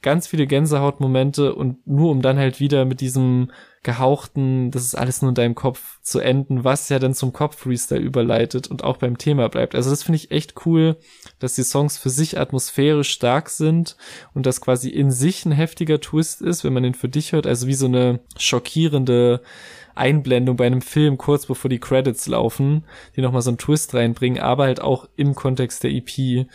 Ganz 0.00 0.28
viele 0.28 0.46
Gänsehautmomente 0.46 1.54
und 1.54 1.84
nur 1.86 2.10
um 2.10 2.22
dann 2.22 2.38
halt 2.38 2.60
wieder 2.60 2.84
mit 2.84 3.00
diesem 3.00 3.50
gehauchten, 3.82 4.70
das 4.70 4.84
ist 4.84 4.94
alles 4.94 5.22
nur 5.22 5.30
in 5.30 5.34
deinem 5.34 5.54
Kopf 5.54 5.98
zu 6.02 6.20
enden, 6.20 6.62
was 6.62 6.88
ja 6.88 6.98
dann 6.98 7.14
zum 7.14 7.32
Kopf-Freestyle 7.32 8.00
überleitet 8.00 8.68
und 8.68 8.84
auch 8.84 8.98
beim 8.98 9.18
Thema 9.18 9.48
bleibt. 9.48 9.74
Also 9.74 9.90
das 9.90 10.02
finde 10.02 10.16
ich 10.16 10.30
echt 10.30 10.66
cool, 10.66 10.96
dass 11.38 11.54
die 11.54 11.62
Songs 11.62 11.96
für 11.96 12.10
sich 12.10 12.38
atmosphärisch 12.38 13.10
stark 13.10 13.48
sind 13.48 13.96
und 14.34 14.46
das 14.46 14.60
quasi 14.60 14.88
in 14.88 15.10
sich 15.10 15.46
ein 15.46 15.52
heftiger 15.52 16.00
Twist 16.00 16.42
ist, 16.42 16.64
wenn 16.64 16.72
man 16.72 16.82
den 16.82 16.94
für 16.94 17.08
dich 17.08 17.32
hört, 17.32 17.46
also 17.46 17.66
wie 17.66 17.74
so 17.74 17.86
eine 17.86 18.20
schockierende 18.36 19.42
Einblendung 19.98 20.56
bei 20.56 20.66
einem 20.66 20.82
Film 20.82 21.18
kurz 21.18 21.46
bevor 21.46 21.68
die 21.68 21.80
Credits 21.80 22.26
laufen, 22.26 22.84
die 23.16 23.20
nochmal 23.20 23.42
so 23.42 23.50
einen 23.50 23.58
Twist 23.58 23.94
reinbringen, 23.94 24.40
aber 24.40 24.64
halt 24.64 24.80
auch 24.80 25.08
im 25.16 25.34
Kontext 25.34 25.84
der 25.84 25.90
EP. 25.90 26.46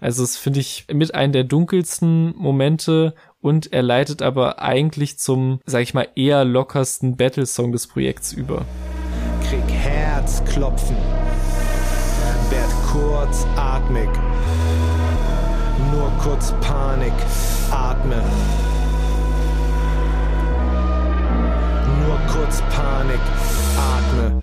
Also 0.00 0.22
es 0.22 0.36
finde 0.36 0.60
ich 0.60 0.86
mit 0.92 1.14
einem 1.14 1.32
der 1.32 1.44
dunkelsten 1.44 2.34
Momente 2.36 3.14
und 3.40 3.72
er 3.72 3.82
leitet 3.82 4.22
aber 4.22 4.60
eigentlich 4.60 5.18
zum, 5.18 5.60
sag 5.66 5.82
ich 5.82 5.94
mal, 5.94 6.08
eher 6.16 6.44
lockersten 6.44 7.16
Battle-Song 7.16 7.72
des 7.72 7.86
Projekts 7.86 8.32
über. 8.32 8.64
Krieg 9.48 9.68
Herzklopfen, 9.68 10.96
werd 12.50 12.72
kurzatmig, 12.90 14.08
nur 15.92 16.10
kurz 16.22 16.52
Panik, 16.60 17.12
atme. 17.70 18.22
Kurz 22.36 22.60
Panik, 22.70 23.20
atme. 23.78 24.42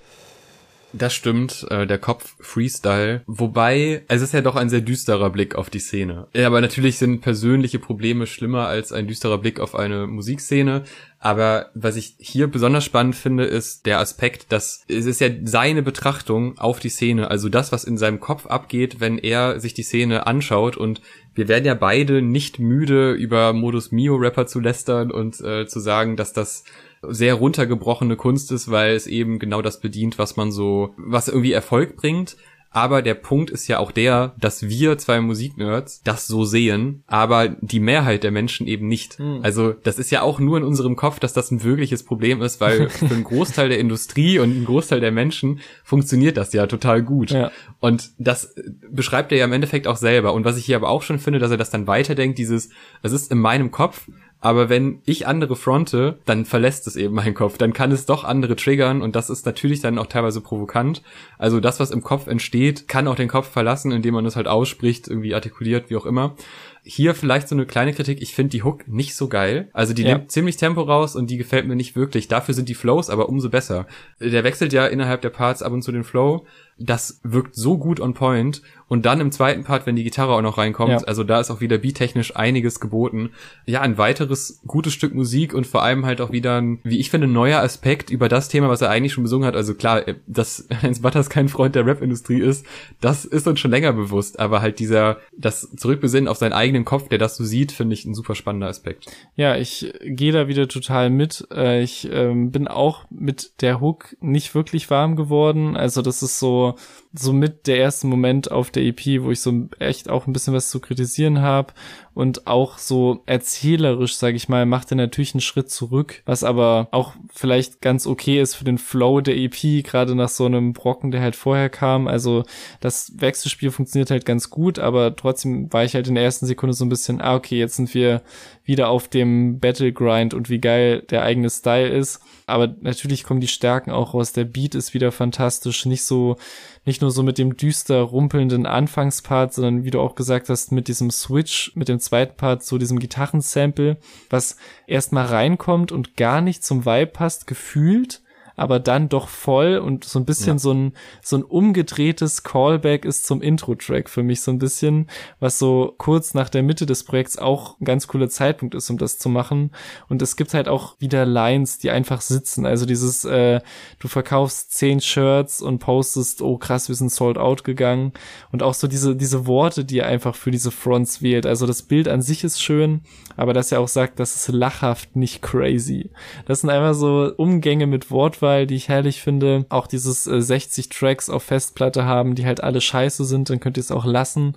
Das 0.92 1.12
stimmt, 1.12 1.66
äh, 1.70 1.86
der 1.86 1.98
Kopf 1.98 2.36
Freestyle. 2.40 3.22
Wobei, 3.26 4.02
es 4.08 4.22
ist 4.22 4.32
ja 4.32 4.42
doch 4.42 4.54
ein 4.54 4.68
sehr 4.68 4.80
düsterer 4.80 5.30
Blick 5.30 5.56
auf 5.56 5.70
die 5.70 5.80
Szene. 5.80 6.28
Ja, 6.34 6.46
aber 6.46 6.60
natürlich 6.60 6.98
sind 6.98 7.20
persönliche 7.20 7.80
Probleme 7.80 8.26
schlimmer 8.26 8.68
als 8.68 8.92
ein 8.92 9.08
düsterer 9.08 9.38
Blick 9.38 9.58
auf 9.58 9.74
eine 9.74 10.06
Musikszene. 10.06 10.84
Aber 11.18 11.70
was 11.74 11.96
ich 11.96 12.14
hier 12.18 12.48
besonders 12.48 12.84
spannend 12.84 13.16
finde, 13.16 13.44
ist 13.44 13.86
der 13.86 13.98
Aspekt, 13.98 14.52
dass 14.52 14.84
es 14.88 15.06
ist 15.06 15.20
ja 15.20 15.30
seine 15.44 15.82
Betrachtung 15.82 16.58
auf 16.58 16.78
die 16.78 16.90
Szene, 16.90 17.30
also 17.30 17.48
das, 17.48 17.72
was 17.72 17.84
in 17.84 17.98
seinem 17.98 18.20
Kopf 18.20 18.46
abgeht, 18.46 19.00
wenn 19.00 19.18
er 19.18 19.58
sich 19.58 19.74
die 19.74 19.82
Szene 19.82 20.26
anschaut. 20.26 20.76
Und 20.76 21.00
wir 21.34 21.48
werden 21.48 21.64
ja 21.64 21.74
beide 21.74 22.22
nicht 22.22 22.58
müde, 22.58 23.12
über 23.12 23.52
Modus 23.52 23.90
Mio 23.90 24.16
Rapper 24.16 24.46
zu 24.46 24.60
lästern 24.60 25.10
und 25.10 25.40
äh, 25.40 25.66
zu 25.66 25.80
sagen, 25.80 26.16
dass 26.16 26.32
das 26.32 26.64
sehr 27.10 27.34
runtergebrochene 27.34 28.16
Kunst 28.16 28.52
ist, 28.52 28.70
weil 28.70 28.94
es 28.94 29.06
eben 29.06 29.38
genau 29.38 29.62
das 29.62 29.80
bedient, 29.80 30.18
was 30.18 30.36
man 30.36 30.52
so, 30.52 30.94
was 30.96 31.28
irgendwie 31.28 31.52
Erfolg 31.52 31.96
bringt. 31.96 32.36
Aber 32.74 33.02
der 33.02 33.14
Punkt 33.14 33.50
ist 33.50 33.68
ja 33.68 33.78
auch 33.78 33.92
der, 33.92 34.34
dass 34.36 34.68
wir 34.68 34.98
zwei 34.98 35.20
Musiknerds 35.20 36.02
das 36.02 36.26
so 36.26 36.44
sehen, 36.44 37.04
aber 37.06 37.50
die 37.60 37.78
Mehrheit 37.78 38.24
der 38.24 38.32
Menschen 38.32 38.66
eben 38.66 38.88
nicht. 38.88 39.20
Mhm. 39.20 39.38
Also 39.42 39.74
das 39.84 40.00
ist 40.00 40.10
ja 40.10 40.22
auch 40.22 40.40
nur 40.40 40.58
in 40.58 40.64
unserem 40.64 40.96
Kopf, 40.96 41.20
dass 41.20 41.32
das 41.32 41.52
ein 41.52 41.62
wirkliches 41.62 42.02
Problem 42.02 42.42
ist, 42.42 42.60
weil 42.60 42.88
für 42.90 43.14
einen 43.14 43.22
Großteil 43.22 43.68
der 43.68 43.78
Industrie 43.78 44.40
und 44.40 44.50
einen 44.50 44.64
Großteil 44.64 44.98
der 44.98 45.12
Menschen 45.12 45.60
funktioniert 45.84 46.36
das 46.36 46.52
ja 46.52 46.66
total 46.66 47.04
gut. 47.04 47.30
Ja. 47.30 47.52
Und 47.78 48.10
das 48.18 48.56
beschreibt 48.90 49.30
er 49.30 49.38
ja 49.38 49.44
im 49.44 49.52
Endeffekt 49.52 49.86
auch 49.86 49.96
selber. 49.96 50.34
Und 50.34 50.44
was 50.44 50.56
ich 50.56 50.64
hier 50.64 50.74
aber 50.74 50.88
auch 50.88 51.02
schon 51.02 51.20
finde, 51.20 51.38
dass 51.38 51.52
er 51.52 51.56
das 51.56 51.70
dann 51.70 51.86
weiterdenkt, 51.86 52.38
dieses, 52.38 52.70
es 53.02 53.12
ist 53.12 53.30
in 53.30 53.38
meinem 53.38 53.70
Kopf, 53.70 54.08
aber 54.44 54.68
wenn 54.68 55.00
ich 55.06 55.26
andere 55.26 55.56
fronte, 55.56 56.18
dann 56.26 56.44
verlässt 56.44 56.86
es 56.86 56.96
eben 56.96 57.14
meinen 57.14 57.32
Kopf. 57.32 57.56
Dann 57.56 57.72
kann 57.72 57.90
es 57.92 58.04
doch 58.04 58.24
andere 58.24 58.56
triggern 58.56 59.00
und 59.00 59.16
das 59.16 59.30
ist 59.30 59.46
natürlich 59.46 59.80
dann 59.80 59.98
auch 59.98 60.06
teilweise 60.06 60.42
provokant. 60.42 61.00
Also 61.38 61.60
das, 61.60 61.80
was 61.80 61.90
im 61.90 62.02
Kopf 62.02 62.26
entsteht, 62.26 62.86
kann 62.86 63.08
auch 63.08 63.14
den 63.14 63.28
Kopf 63.28 63.48
verlassen, 63.48 63.90
indem 63.90 64.12
man 64.12 64.26
es 64.26 64.36
halt 64.36 64.46
ausspricht, 64.46 65.08
irgendwie 65.08 65.34
artikuliert, 65.34 65.88
wie 65.88 65.96
auch 65.96 66.04
immer. 66.04 66.36
Hier 66.82 67.14
vielleicht 67.14 67.48
so 67.48 67.54
eine 67.54 67.64
kleine 67.64 67.94
Kritik. 67.94 68.20
Ich 68.20 68.34
finde 68.34 68.50
die 68.50 68.62
Hook 68.62 68.86
nicht 68.86 69.16
so 69.16 69.28
geil. 69.28 69.70
Also 69.72 69.94
die 69.94 70.02
ja. 70.02 70.18
nimmt 70.18 70.30
ziemlich 70.30 70.58
Tempo 70.58 70.82
raus 70.82 71.16
und 71.16 71.30
die 71.30 71.38
gefällt 71.38 71.66
mir 71.66 71.74
nicht 71.74 71.96
wirklich. 71.96 72.28
Dafür 72.28 72.52
sind 72.52 72.68
die 72.68 72.74
Flows 72.74 73.08
aber 73.08 73.30
umso 73.30 73.48
besser. 73.48 73.86
Der 74.20 74.44
wechselt 74.44 74.74
ja 74.74 74.84
innerhalb 74.84 75.22
der 75.22 75.30
Parts 75.30 75.62
ab 75.62 75.72
und 75.72 75.80
zu 75.80 75.90
den 75.90 76.04
Flow 76.04 76.44
das 76.78 77.20
wirkt 77.22 77.54
so 77.54 77.78
gut 77.78 78.00
on 78.00 78.14
point. 78.14 78.62
Und 78.86 79.06
dann 79.06 79.20
im 79.20 79.32
zweiten 79.32 79.64
Part, 79.64 79.86
wenn 79.86 79.96
die 79.96 80.04
Gitarre 80.04 80.34
auch 80.34 80.42
noch 80.42 80.58
reinkommt, 80.58 80.90
ja. 80.90 80.98
also 80.98 81.24
da 81.24 81.40
ist 81.40 81.50
auch 81.50 81.60
wieder 81.60 81.78
beattechnisch 81.78 82.36
einiges 82.36 82.80
geboten. 82.80 83.30
Ja, 83.66 83.80
ein 83.80 83.98
weiteres 83.98 84.60
gutes 84.66 84.92
Stück 84.92 85.14
Musik 85.14 85.54
und 85.54 85.66
vor 85.66 85.82
allem 85.82 86.04
halt 86.04 86.20
auch 86.20 86.32
wieder 86.32 86.60
ein, 86.60 86.80
wie 86.84 86.98
ich 87.00 87.10
finde, 87.10 87.26
neuer 87.26 87.60
Aspekt 87.60 88.10
über 88.10 88.28
das 88.28 88.48
Thema, 88.48 88.68
was 88.68 88.82
er 88.82 88.90
eigentlich 88.90 89.12
schon 89.12 89.24
besungen 89.24 89.46
hat. 89.46 89.56
Also 89.56 89.74
klar, 89.74 90.06
äh, 90.06 90.16
dass 90.26 90.68
Heinz 90.82 91.00
Butters 91.00 91.30
kein 91.30 91.48
Freund 91.48 91.74
der 91.74 91.86
Rap-Industrie 91.86 92.40
ist, 92.40 92.66
das 93.00 93.24
ist 93.24 93.48
uns 93.48 93.58
schon 93.58 93.70
länger 93.70 93.92
bewusst. 93.92 94.38
Aber 94.38 94.60
halt 94.60 94.78
dieser, 94.78 95.18
das 95.36 95.70
Zurückbesinnen 95.76 96.28
auf 96.28 96.36
seinen 96.36 96.52
eigenen 96.52 96.84
Kopf, 96.84 97.08
der 97.08 97.18
das 97.18 97.36
so 97.36 97.44
sieht, 97.44 97.72
finde 97.72 97.94
ich 97.94 98.04
ein 98.04 98.14
super 98.14 98.34
spannender 98.34 98.68
Aspekt. 98.68 99.06
Ja, 99.34 99.56
ich 99.56 99.92
gehe 100.02 100.32
da 100.32 100.46
wieder 100.46 100.68
total 100.68 101.10
mit. 101.10 101.46
Äh, 101.52 101.82
ich 101.82 102.08
ähm, 102.12 102.50
bin 102.50 102.68
auch 102.68 103.04
mit 103.10 103.60
der 103.62 103.80
Hook 103.80 104.16
nicht 104.20 104.54
wirklich 104.54 104.90
warm 104.90 105.16
geworden. 105.16 105.76
Also 105.76 106.02
das 106.02 106.22
ist 106.22 106.38
so, 106.38 106.63
so 106.72 107.03
mit 107.32 107.66
der 107.66 107.78
erste 107.78 108.06
Moment 108.06 108.50
auf 108.50 108.70
der 108.70 108.82
EP, 108.82 109.22
wo 109.22 109.30
ich 109.30 109.40
so 109.40 109.68
echt 109.78 110.08
auch 110.08 110.26
ein 110.26 110.32
bisschen 110.32 110.54
was 110.54 110.70
zu 110.70 110.80
kritisieren 110.80 111.40
habe 111.40 111.72
und 112.14 112.46
auch 112.46 112.78
so 112.78 113.22
erzählerisch, 113.26 114.16
sage 114.16 114.36
ich 114.36 114.48
mal, 114.48 114.66
macht 114.66 114.90
er 114.92 114.96
natürlich 114.96 115.34
einen 115.34 115.40
Schritt 115.40 115.70
zurück, 115.70 116.22
was 116.26 116.44
aber 116.44 116.88
auch 116.92 117.12
vielleicht 117.32 117.80
ganz 117.80 118.06
okay 118.06 118.40
ist 118.40 118.54
für 118.54 118.64
den 118.64 118.78
Flow 118.78 119.20
der 119.20 119.36
EP, 119.36 119.84
gerade 119.84 120.14
nach 120.14 120.28
so 120.28 120.46
einem 120.46 120.72
Brocken, 120.72 121.10
der 121.10 121.20
halt 121.20 121.36
vorher 121.36 121.70
kam. 121.70 122.06
Also 122.06 122.44
das 122.80 123.12
Wechselspiel 123.16 123.70
funktioniert 123.70 124.10
halt 124.10 124.26
ganz 124.26 124.50
gut, 124.50 124.78
aber 124.78 125.14
trotzdem 125.16 125.72
war 125.72 125.84
ich 125.84 125.94
halt 125.94 126.08
in 126.08 126.14
der 126.14 126.24
ersten 126.24 126.46
Sekunde 126.46 126.72
so 126.72 126.84
ein 126.84 126.88
bisschen, 126.88 127.20
ah, 127.20 127.34
okay, 127.34 127.58
jetzt 127.58 127.76
sind 127.76 127.92
wir 127.94 128.22
wieder 128.64 128.88
auf 128.88 129.08
dem 129.08 129.58
Battle 129.58 129.92
Grind 129.92 130.34
und 130.34 130.48
wie 130.48 130.58
geil 130.58 131.02
der 131.10 131.22
eigene 131.22 131.50
Style 131.50 131.88
ist. 131.88 132.20
Aber 132.46 132.74
natürlich 132.80 133.24
kommen 133.24 133.40
die 133.40 133.48
Stärken 133.48 133.90
auch 133.90 134.14
raus. 134.14 134.32
Der 134.32 134.44
Beat 134.44 134.74
ist 134.74 134.94
wieder 134.94 135.12
fantastisch. 135.12 135.84
Nicht 135.86 136.04
so, 136.04 136.36
nicht 136.84 137.00
nur 137.00 137.10
so 137.10 137.22
mit 137.22 137.38
dem 137.38 137.56
düster 137.56 138.00
rumpelnden 138.00 138.66
Anfangspart, 138.66 139.54
sondern 139.54 139.84
wie 139.84 139.90
du 139.90 140.00
auch 140.00 140.14
gesagt 140.14 140.48
hast, 140.48 140.72
mit 140.72 140.88
diesem 140.88 141.10
Switch, 141.10 141.72
mit 141.74 141.88
dem 141.88 142.00
zweiten 142.00 142.36
Part, 142.36 142.64
so 142.64 142.78
diesem 142.78 142.98
Gitarrensample, 142.98 143.96
was 144.30 144.56
erstmal 144.86 145.26
reinkommt 145.26 145.92
und 145.92 146.16
gar 146.16 146.40
nicht 146.40 146.64
zum 146.64 146.84
Vibe 146.84 147.12
passt, 147.12 147.46
gefühlt 147.46 148.22
aber 148.56 148.78
dann 148.78 149.08
doch 149.08 149.28
voll 149.28 149.78
und 149.78 150.04
so 150.04 150.18
ein 150.18 150.24
bisschen 150.24 150.56
ja. 150.56 150.58
so 150.58 150.72
ein 150.72 150.92
so 151.22 151.36
ein 151.36 151.42
umgedrehtes 151.42 152.42
Callback 152.42 153.04
ist 153.04 153.26
zum 153.26 153.42
Intro-Track 153.42 154.08
für 154.08 154.22
mich 154.22 154.42
so 154.42 154.50
ein 154.50 154.58
bisschen, 154.58 155.08
was 155.40 155.58
so 155.58 155.94
kurz 155.98 156.34
nach 156.34 156.48
der 156.48 156.62
Mitte 156.62 156.86
des 156.86 157.04
Projekts 157.04 157.38
auch 157.38 157.80
ein 157.80 157.84
ganz 157.84 158.06
cooler 158.06 158.28
Zeitpunkt 158.28 158.74
ist, 158.74 158.90
um 158.90 158.98
das 158.98 159.18
zu 159.18 159.28
machen. 159.28 159.70
Und 160.08 160.22
es 160.22 160.36
gibt 160.36 160.54
halt 160.54 160.68
auch 160.68 160.96
wieder 161.00 161.26
Lines, 161.26 161.78
die 161.78 161.90
einfach 161.90 162.20
sitzen. 162.20 162.66
Also 162.66 162.86
dieses, 162.86 163.24
äh, 163.24 163.60
du 163.98 164.08
verkaufst 164.08 164.72
zehn 164.72 165.00
Shirts 165.00 165.60
und 165.60 165.78
postest, 165.78 166.42
oh 166.42 166.56
krass, 166.58 166.88
wir 166.88 166.94
sind 166.94 167.10
sold 167.10 167.38
out 167.38 167.64
gegangen. 167.64 168.12
Und 168.52 168.62
auch 168.62 168.74
so 168.74 168.86
diese 168.86 169.16
diese 169.16 169.46
Worte, 169.46 169.84
die 169.84 169.98
er 169.98 170.06
einfach 170.06 170.34
für 170.34 170.50
diese 170.50 170.70
Fronts 170.70 171.22
wählt. 171.22 171.46
Also 171.46 171.66
das 171.66 171.82
Bild 171.82 172.08
an 172.08 172.22
sich 172.22 172.44
ist 172.44 172.62
schön, 172.62 173.00
aber 173.36 173.52
dass 173.52 173.72
er 173.72 173.80
auch 173.80 173.88
sagt, 173.88 174.20
das 174.20 174.36
ist 174.36 174.48
lachhaft, 174.48 175.16
nicht 175.16 175.42
crazy. 175.42 176.10
Das 176.46 176.60
sind 176.60 176.70
einfach 176.70 176.94
so 176.94 177.32
Umgänge 177.36 177.86
mit 177.86 178.10
Wortwahl, 178.10 178.43
die 178.66 178.74
ich 178.74 178.88
herrlich 178.88 179.22
finde. 179.22 179.66
Auch 179.68 179.86
dieses 179.86 180.26
äh, 180.26 180.40
60 180.40 180.88
Tracks 180.88 181.30
auf 181.30 181.42
Festplatte 181.42 182.04
haben, 182.04 182.34
die 182.34 182.46
halt 182.46 182.62
alle 182.62 182.80
scheiße 182.80 183.24
sind, 183.24 183.50
dann 183.50 183.60
könnt 183.60 183.76
ihr 183.76 183.82
es 183.82 183.90
auch 183.90 184.04
lassen. 184.04 184.54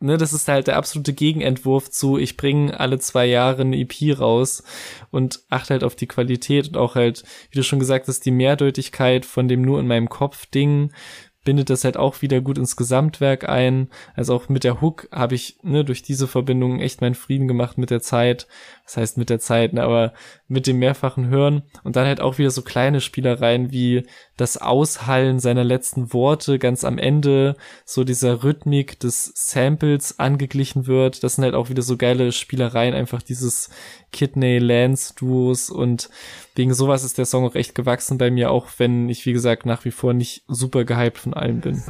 Ne, 0.00 0.16
das 0.16 0.32
ist 0.32 0.48
halt 0.48 0.66
der 0.66 0.76
absolute 0.76 1.12
Gegenentwurf 1.12 1.90
zu, 1.90 2.18
ich 2.18 2.36
bringe 2.36 2.78
alle 2.78 2.98
zwei 2.98 3.26
Jahre 3.26 3.62
eine 3.62 3.78
EP 3.78 4.18
raus 4.18 4.62
und 5.10 5.40
achte 5.48 5.74
halt 5.74 5.84
auf 5.84 5.96
die 5.96 6.06
Qualität 6.06 6.68
und 6.68 6.76
auch 6.76 6.94
halt, 6.94 7.24
wie 7.50 7.58
du 7.58 7.64
schon 7.64 7.78
gesagt 7.78 8.08
hast, 8.08 8.24
die 8.24 8.30
Mehrdeutigkeit 8.30 9.24
von 9.24 9.48
dem 9.48 9.62
nur 9.62 9.80
in 9.80 9.86
meinem 9.86 10.08
Kopf 10.08 10.46
Ding 10.46 10.92
bindet 11.44 11.70
das 11.70 11.84
halt 11.84 11.96
auch 11.96 12.20
wieder 12.22 12.40
gut 12.40 12.58
ins 12.58 12.76
Gesamtwerk 12.76 13.48
ein. 13.48 13.88
Also 14.14 14.34
auch 14.34 14.48
mit 14.48 14.64
der 14.64 14.80
Hook 14.80 15.08
habe 15.10 15.34
ich 15.34 15.58
ne, 15.62 15.84
durch 15.84 16.02
diese 16.02 16.28
Verbindung 16.28 16.80
echt 16.80 17.00
meinen 17.00 17.14
Frieden 17.14 17.48
gemacht 17.48 17.78
mit 17.78 17.90
der 17.90 18.02
Zeit. 18.02 18.46
Das 18.84 18.96
heißt 18.96 19.18
mit 19.18 19.30
der 19.30 19.40
Zeit, 19.40 19.72
ne, 19.72 19.82
aber 19.82 20.12
mit 20.50 20.66
dem 20.66 20.78
mehrfachen 20.78 21.28
Hören 21.28 21.62
und 21.84 21.94
dann 21.94 22.06
halt 22.06 22.20
auch 22.20 22.38
wieder 22.38 22.50
so 22.50 22.62
kleine 22.62 23.00
Spielereien 23.00 23.70
wie 23.70 24.04
das 24.36 24.56
Aushallen 24.56 25.38
seiner 25.38 25.62
letzten 25.62 26.12
Worte 26.12 26.58
ganz 26.58 26.82
am 26.82 26.98
Ende, 26.98 27.56
so 27.84 28.02
dieser 28.02 28.42
Rhythmik 28.42 28.98
des 28.98 29.32
Samples 29.36 30.18
angeglichen 30.18 30.88
wird. 30.88 31.22
Das 31.22 31.36
sind 31.36 31.44
halt 31.44 31.54
auch 31.54 31.68
wieder 31.68 31.82
so 31.82 31.96
geile 31.96 32.32
Spielereien, 32.32 32.94
einfach 32.94 33.22
dieses 33.22 33.70
Kidney 34.12 34.58
Lance 34.58 35.14
Duos 35.14 35.70
und 35.70 36.10
wegen 36.56 36.74
sowas 36.74 37.04
ist 37.04 37.16
der 37.16 37.26
Song 37.26 37.46
auch 37.46 37.54
echt 37.54 37.76
gewachsen 37.76 38.18
bei 38.18 38.32
mir, 38.32 38.50
auch 38.50 38.66
wenn 38.78 39.08
ich 39.08 39.24
wie 39.26 39.32
gesagt 39.32 39.66
nach 39.66 39.84
wie 39.84 39.92
vor 39.92 40.14
nicht 40.14 40.42
super 40.48 40.84
gehypt 40.84 41.18
von 41.18 41.32
allem 41.32 41.60
bin. 41.60 41.80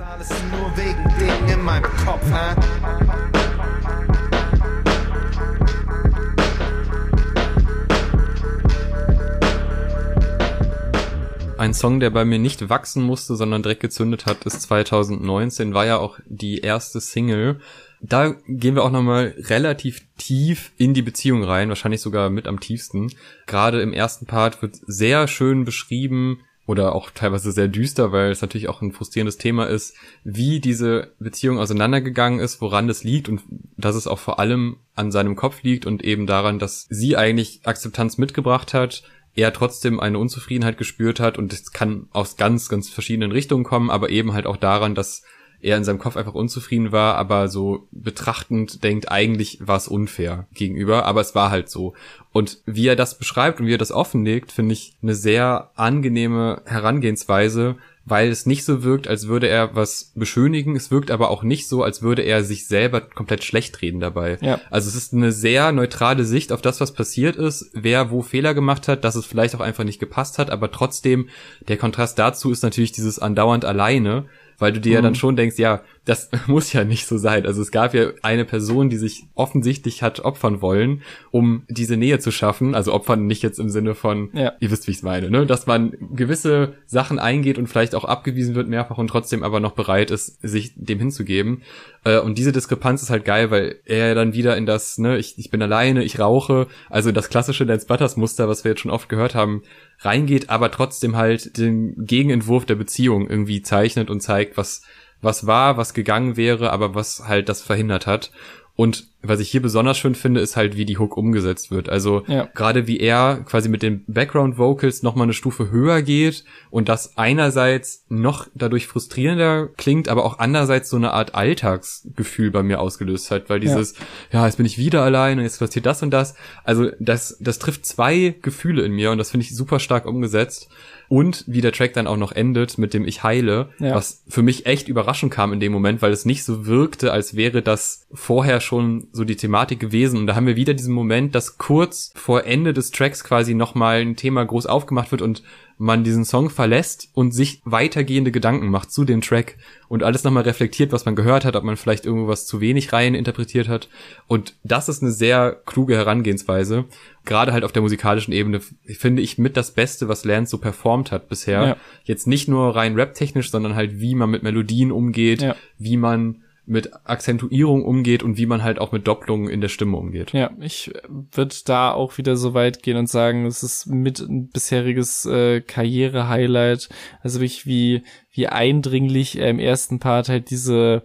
Ein 11.60 11.74
Song, 11.74 12.00
der 12.00 12.08
bei 12.08 12.24
mir 12.24 12.38
nicht 12.38 12.70
wachsen 12.70 13.02
musste, 13.02 13.36
sondern 13.36 13.62
direkt 13.62 13.82
gezündet 13.82 14.24
hat, 14.24 14.46
ist 14.46 14.62
2019, 14.62 15.74
war 15.74 15.84
ja 15.84 15.98
auch 15.98 16.18
die 16.24 16.60
erste 16.60 17.02
Single. 17.02 17.60
Da 18.00 18.34
gehen 18.48 18.76
wir 18.76 18.82
auch 18.82 18.90
nochmal 18.90 19.34
relativ 19.36 20.00
tief 20.16 20.72
in 20.78 20.94
die 20.94 21.02
Beziehung 21.02 21.44
rein, 21.44 21.68
wahrscheinlich 21.68 22.00
sogar 22.00 22.30
mit 22.30 22.46
am 22.46 22.60
tiefsten. 22.60 23.12
Gerade 23.46 23.82
im 23.82 23.92
ersten 23.92 24.24
Part 24.24 24.62
wird 24.62 24.78
sehr 24.86 25.28
schön 25.28 25.66
beschrieben, 25.66 26.40
oder 26.70 26.94
auch 26.94 27.10
teilweise 27.10 27.50
sehr 27.50 27.66
düster, 27.66 28.12
weil 28.12 28.30
es 28.30 28.42
natürlich 28.42 28.68
auch 28.68 28.80
ein 28.80 28.92
frustrierendes 28.92 29.38
Thema 29.38 29.64
ist, 29.64 29.96
wie 30.22 30.60
diese 30.60 31.12
Beziehung 31.18 31.58
auseinandergegangen 31.58 32.38
ist, 32.38 32.60
woran 32.60 32.86
das 32.86 33.02
liegt 33.02 33.28
und 33.28 33.42
dass 33.76 33.96
es 33.96 34.06
auch 34.06 34.20
vor 34.20 34.38
allem 34.38 34.76
an 34.94 35.10
seinem 35.10 35.34
Kopf 35.34 35.64
liegt 35.64 35.84
und 35.84 36.04
eben 36.04 36.28
daran, 36.28 36.60
dass 36.60 36.86
sie 36.88 37.16
eigentlich 37.16 37.62
Akzeptanz 37.64 38.18
mitgebracht 38.18 38.72
hat, 38.72 39.02
er 39.40 39.52
trotzdem 39.52 40.00
eine 40.00 40.18
Unzufriedenheit 40.18 40.78
gespürt 40.78 41.20
hat 41.20 41.38
und 41.38 41.52
es 41.52 41.72
kann 41.72 42.08
aus 42.12 42.36
ganz, 42.36 42.68
ganz 42.68 42.88
verschiedenen 42.88 43.32
Richtungen 43.32 43.64
kommen, 43.64 43.90
aber 43.90 44.10
eben 44.10 44.32
halt 44.32 44.46
auch 44.46 44.56
daran, 44.56 44.94
dass 44.94 45.22
er 45.62 45.76
in 45.76 45.84
seinem 45.84 45.98
Kopf 45.98 46.16
einfach 46.16 46.34
unzufrieden 46.34 46.90
war, 46.90 47.16
aber 47.16 47.48
so 47.48 47.86
betrachtend 47.90 48.82
denkt, 48.82 49.10
eigentlich 49.10 49.58
war 49.60 49.76
es 49.76 49.88
unfair 49.88 50.46
gegenüber, 50.54 51.04
aber 51.04 51.20
es 51.20 51.34
war 51.34 51.50
halt 51.50 51.68
so. 51.68 51.94
Und 52.32 52.62
wie 52.64 52.86
er 52.86 52.96
das 52.96 53.18
beschreibt 53.18 53.60
und 53.60 53.66
wie 53.66 53.74
er 53.74 53.78
das 53.78 53.92
offenlegt, 53.92 54.52
finde 54.52 54.72
ich 54.72 54.96
eine 55.02 55.14
sehr 55.14 55.70
angenehme 55.74 56.62
Herangehensweise, 56.64 57.76
weil 58.04 58.30
es 58.30 58.46
nicht 58.46 58.64
so 58.64 58.82
wirkt, 58.82 59.08
als 59.08 59.28
würde 59.28 59.48
er 59.48 59.74
was 59.76 60.12
beschönigen. 60.14 60.74
Es 60.74 60.90
wirkt 60.90 61.10
aber 61.10 61.30
auch 61.30 61.42
nicht 61.42 61.68
so, 61.68 61.82
als 61.82 62.02
würde 62.02 62.22
er 62.22 62.44
sich 62.44 62.66
selber 62.66 63.00
komplett 63.00 63.44
schlecht 63.44 63.82
reden 63.82 64.00
dabei. 64.00 64.38
Ja. 64.40 64.60
Also 64.70 64.88
es 64.88 64.94
ist 64.94 65.12
eine 65.12 65.32
sehr 65.32 65.72
neutrale 65.72 66.24
Sicht 66.24 66.52
auf 66.52 66.62
das, 66.62 66.80
was 66.80 66.92
passiert 66.92 67.36
ist, 67.36 67.70
wer 67.72 68.10
wo 68.10 68.22
Fehler 68.22 68.54
gemacht 68.54 68.88
hat, 68.88 69.04
dass 69.04 69.16
es 69.16 69.26
vielleicht 69.26 69.54
auch 69.54 69.60
einfach 69.60 69.84
nicht 69.84 70.00
gepasst 70.00 70.38
hat, 70.38 70.50
aber 70.50 70.70
trotzdem 70.70 71.28
der 71.68 71.76
Kontrast 71.76 72.18
dazu 72.18 72.50
ist 72.50 72.62
natürlich 72.62 72.92
dieses 72.92 73.18
andauernd 73.18 73.64
alleine, 73.64 74.26
weil 74.60 74.72
du 74.72 74.80
dir 74.80 74.90
mhm. 74.90 74.94
ja 74.94 75.02
dann 75.02 75.12
mhm. 75.12 75.16
schon 75.16 75.36
denkst, 75.36 75.58
ja, 75.58 75.82
das 76.04 76.30
muss 76.46 76.72
ja 76.72 76.84
nicht 76.84 77.06
so 77.06 77.18
sein. 77.18 77.46
Also 77.46 77.62
es 77.62 77.70
gab 77.70 77.94
ja 77.94 78.10
eine 78.22 78.44
Person, 78.44 78.88
die 78.88 78.96
sich 78.96 79.24
offensichtlich 79.34 80.02
hat 80.02 80.20
opfern 80.20 80.62
wollen, 80.62 81.02
um 81.30 81.64
diese 81.68 81.96
Nähe 81.96 82.18
zu 82.18 82.30
schaffen. 82.30 82.74
Also 82.74 82.92
opfern 82.92 83.26
nicht 83.26 83.42
jetzt 83.42 83.58
im 83.58 83.70
Sinne 83.70 83.94
von, 83.94 84.30
ja. 84.32 84.52
ihr 84.60 84.70
wisst, 84.70 84.86
wie 84.86 84.92
ich 84.92 84.98
es 84.98 85.02
meine, 85.02 85.30
ne? 85.30 85.46
Dass 85.46 85.66
man 85.66 85.92
gewisse 86.14 86.74
Sachen 86.86 87.18
eingeht 87.18 87.58
und 87.58 87.66
vielleicht 87.66 87.94
auch 87.94 88.04
abgewiesen 88.04 88.54
wird 88.54 88.68
mehrfach 88.68 88.98
und 88.98 89.08
trotzdem 89.08 89.42
aber 89.42 89.60
noch 89.60 89.72
bereit 89.72 90.10
ist, 90.10 90.40
sich 90.42 90.72
dem 90.76 90.98
hinzugeben. 90.98 91.62
Äh, 92.04 92.18
und 92.20 92.38
diese 92.38 92.52
Diskrepanz 92.52 93.02
ist 93.02 93.10
halt 93.10 93.24
geil, 93.24 93.50
weil 93.50 93.76
er 93.84 94.08
ja 94.08 94.14
dann 94.14 94.32
wieder 94.32 94.56
in 94.56 94.66
das, 94.66 94.98
ne, 94.98 95.18
ich, 95.18 95.38
ich 95.38 95.50
bin 95.50 95.62
alleine, 95.62 96.02
ich 96.04 96.18
rauche, 96.18 96.66
also 96.88 97.12
das 97.12 97.28
klassische 97.28 97.66
Dance 97.66 97.86
Butters 97.86 98.16
Muster, 98.16 98.48
was 98.48 98.64
wir 98.64 98.70
jetzt 98.70 98.80
schon 98.80 98.90
oft 98.90 99.08
gehört 99.08 99.34
haben, 99.34 99.62
reingeht, 100.00 100.50
aber 100.50 100.70
trotzdem 100.70 101.16
halt 101.16 101.56
den 101.58 102.06
Gegenentwurf 102.06 102.64
der 102.64 102.74
Beziehung 102.74 103.28
irgendwie 103.28 103.62
zeichnet 103.62 104.10
und 104.10 104.20
zeigt, 104.20 104.56
was 104.56 104.82
was 105.22 105.46
war, 105.46 105.76
was 105.76 105.94
gegangen 105.94 106.36
wäre, 106.36 106.72
aber 106.72 106.94
was 106.94 107.24
halt 107.26 107.48
das 107.48 107.62
verhindert 107.62 108.06
hat. 108.06 108.30
Und 108.74 109.09
was 109.22 109.40
ich 109.40 109.50
hier 109.50 109.60
besonders 109.60 109.98
schön 109.98 110.14
finde, 110.14 110.40
ist 110.40 110.56
halt, 110.56 110.76
wie 110.76 110.86
die 110.86 110.96
Hook 110.96 111.16
umgesetzt 111.16 111.70
wird. 111.70 111.90
Also 111.90 112.24
ja. 112.26 112.48
gerade 112.54 112.86
wie 112.86 112.98
er 112.98 113.44
quasi 113.44 113.68
mit 113.68 113.82
den 113.82 114.02
Background 114.06 114.56
Vocals 114.56 115.02
noch 115.02 115.14
mal 115.14 115.24
eine 115.24 115.34
Stufe 115.34 115.70
höher 115.70 116.00
geht 116.00 116.44
und 116.70 116.88
das 116.88 117.18
einerseits 117.18 118.06
noch 118.08 118.48
dadurch 118.54 118.86
frustrierender 118.86 119.68
klingt, 119.76 120.08
aber 120.08 120.24
auch 120.24 120.38
andererseits 120.38 120.88
so 120.88 120.96
eine 120.96 121.12
Art 121.12 121.34
Alltagsgefühl 121.34 122.50
bei 122.50 122.62
mir 122.62 122.80
ausgelöst 122.80 123.30
hat, 123.30 123.50
weil 123.50 123.60
dieses, 123.60 123.94
ja, 124.32 124.40
ja 124.40 124.46
jetzt 124.46 124.56
bin 124.56 124.66
ich 124.66 124.78
wieder 124.78 125.02
allein 125.02 125.38
und 125.38 125.44
jetzt 125.44 125.58
passiert 125.58 125.84
das 125.84 126.02
und 126.02 126.10
das. 126.10 126.34
Also 126.64 126.90
das, 126.98 127.36
das 127.40 127.58
trifft 127.58 127.84
zwei 127.84 128.36
Gefühle 128.40 128.82
in 128.82 128.92
mir 128.92 129.10
und 129.10 129.18
das 129.18 129.30
finde 129.30 129.44
ich 129.44 129.54
super 129.54 129.80
stark 129.80 130.06
umgesetzt 130.06 130.70
und 131.10 131.42
wie 131.48 131.60
der 131.60 131.72
Track 131.72 131.92
dann 131.94 132.06
auch 132.06 132.16
noch 132.16 132.30
endet 132.30 132.78
mit 132.78 132.94
dem 132.94 133.04
Ich 133.04 133.24
heile, 133.24 133.70
ja. 133.80 133.96
was 133.96 134.22
für 134.28 134.42
mich 134.42 134.66
echt 134.66 134.86
überraschend 134.86 135.32
kam 135.32 135.52
in 135.52 135.58
dem 135.58 135.72
Moment, 135.72 136.02
weil 136.02 136.12
es 136.12 136.24
nicht 136.24 136.44
so 136.44 136.66
wirkte, 136.66 137.12
als 137.12 137.34
wäre 137.34 137.62
das 137.62 138.06
vorher 138.12 138.60
schon 138.60 139.08
so 139.10 139.24
die 139.24 139.34
Thematik 139.34 139.80
gewesen. 139.80 140.20
Und 140.20 140.28
da 140.28 140.36
haben 140.36 140.46
wir 140.46 140.54
wieder 140.54 140.72
diesen 140.72 140.94
Moment, 140.94 141.34
dass 141.34 141.58
kurz 141.58 142.12
vor 142.14 142.44
Ende 142.44 142.72
des 142.72 142.92
Tracks 142.92 143.24
quasi 143.24 143.54
nochmal 143.54 144.02
ein 144.02 144.14
Thema 144.14 144.44
groß 144.44 144.66
aufgemacht 144.66 145.10
wird 145.10 145.20
und 145.20 145.42
man 145.80 146.04
diesen 146.04 146.26
Song 146.26 146.50
verlässt 146.50 147.08
und 147.14 147.32
sich 147.32 147.62
weitergehende 147.64 148.30
Gedanken 148.30 148.68
macht 148.68 148.92
zu 148.92 149.06
dem 149.06 149.22
Track 149.22 149.56
und 149.88 150.02
alles 150.02 150.24
nochmal 150.24 150.42
reflektiert, 150.42 150.92
was 150.92 151.06
man 151.06 151.16
gehört 151.16 151.46
hat, 151.46 151.56
ob 151.56 151.64
man 151.64 151.78
vielleicht 151.78 152.04
irgendwas 152.04 152.44
zu 152.44 152.60
wenig 152.60 152.92
rein 152.92 153.14
interpretiert 153.14 153.66
hat. 153.66 153.88
Und 154.26 154.56
das 154.62 154.90
ist 154.90 155.02
eine 155.02 155.10
sehr 155.10 155.58
kluge 155.64 155.96
Herangehensweise. 155.96 156.84
Gerade 157.24 157.54
halt 157.54 157.64
auf 157.64 157.72
der 157.72 157.80
musikalischen 157.80 158.34
Ebene 158.34 158.60
finde 158.84 159.22
ich 159.22 159.38
mit 159.38 159.56
das 159.56 159.70
Beste, 159.70 160.06
was 160.06 160.26
Lance 160.26 160.50
so 160.50 160.58
performt 160.58 161.12
hat 161.12 161.30
bisher. 161.30 161.66
Ja. 161.66 161.76
Jetzt 162.04 162.26
nicht 162.26 162.46
nur 162.46 162.76
rein 162.76 162.94
rap-technisch, 162.94 163.50
sondern 163.50 163.74
halt 163.74 164.00
wie 164.00 164.14
man 164.14 164.28
mit 164.28 164.42
Melodien 164.42 164.92
umgeht, 164.92 165.40
ja. 165.40 165.56
wie 165.78 165.96
man 165.96 166.42
mit 166.70 166.90
Akzentuierung 167.04 167.84
umgeht 167.84 168.22
und 168.22 168.38
wie 168.38 168.46
man 168.46 168.62
halt 168.62 168.78
auch 168.78 168.92
mit 168.92 169.08
Doppelungen 169.08 169.50
in 169.50 169.60
der 169.60 169.68
Stimme 169.68 169.96
umgeht. 169.96 170.32
Ja, 170.32 170.52
ich 170.60 170.92
würde 171.08 171.54
da 171.64 171.90
auch 171.90 172.16
wieder 172.16 172.36
so 172.36 172.54
weit 172.54 172.82
gehen 172.84 172.96
und 172.96 173.08
sagen, 173.08 173.44
es 173.44 173.64
ist 173.64 173.86
mit 173.86 174.20
ein 174.20 174.48
bisheriges 174.48 175.26
äh, 175.26 175.60
Karriere-Highlight. 175.62 176.88
Also 177.22 177.40
wirklich 177.40 177.66
wie, 177.66 178.04
wie 178.32 178.46
eindringlich 178.46 179.36
er 179.36 179.50
im 179.50 179.58
ersten 179.58 179.98
Part 179.98 180.28
halt 180.28 180.50
diese 180.50 181.02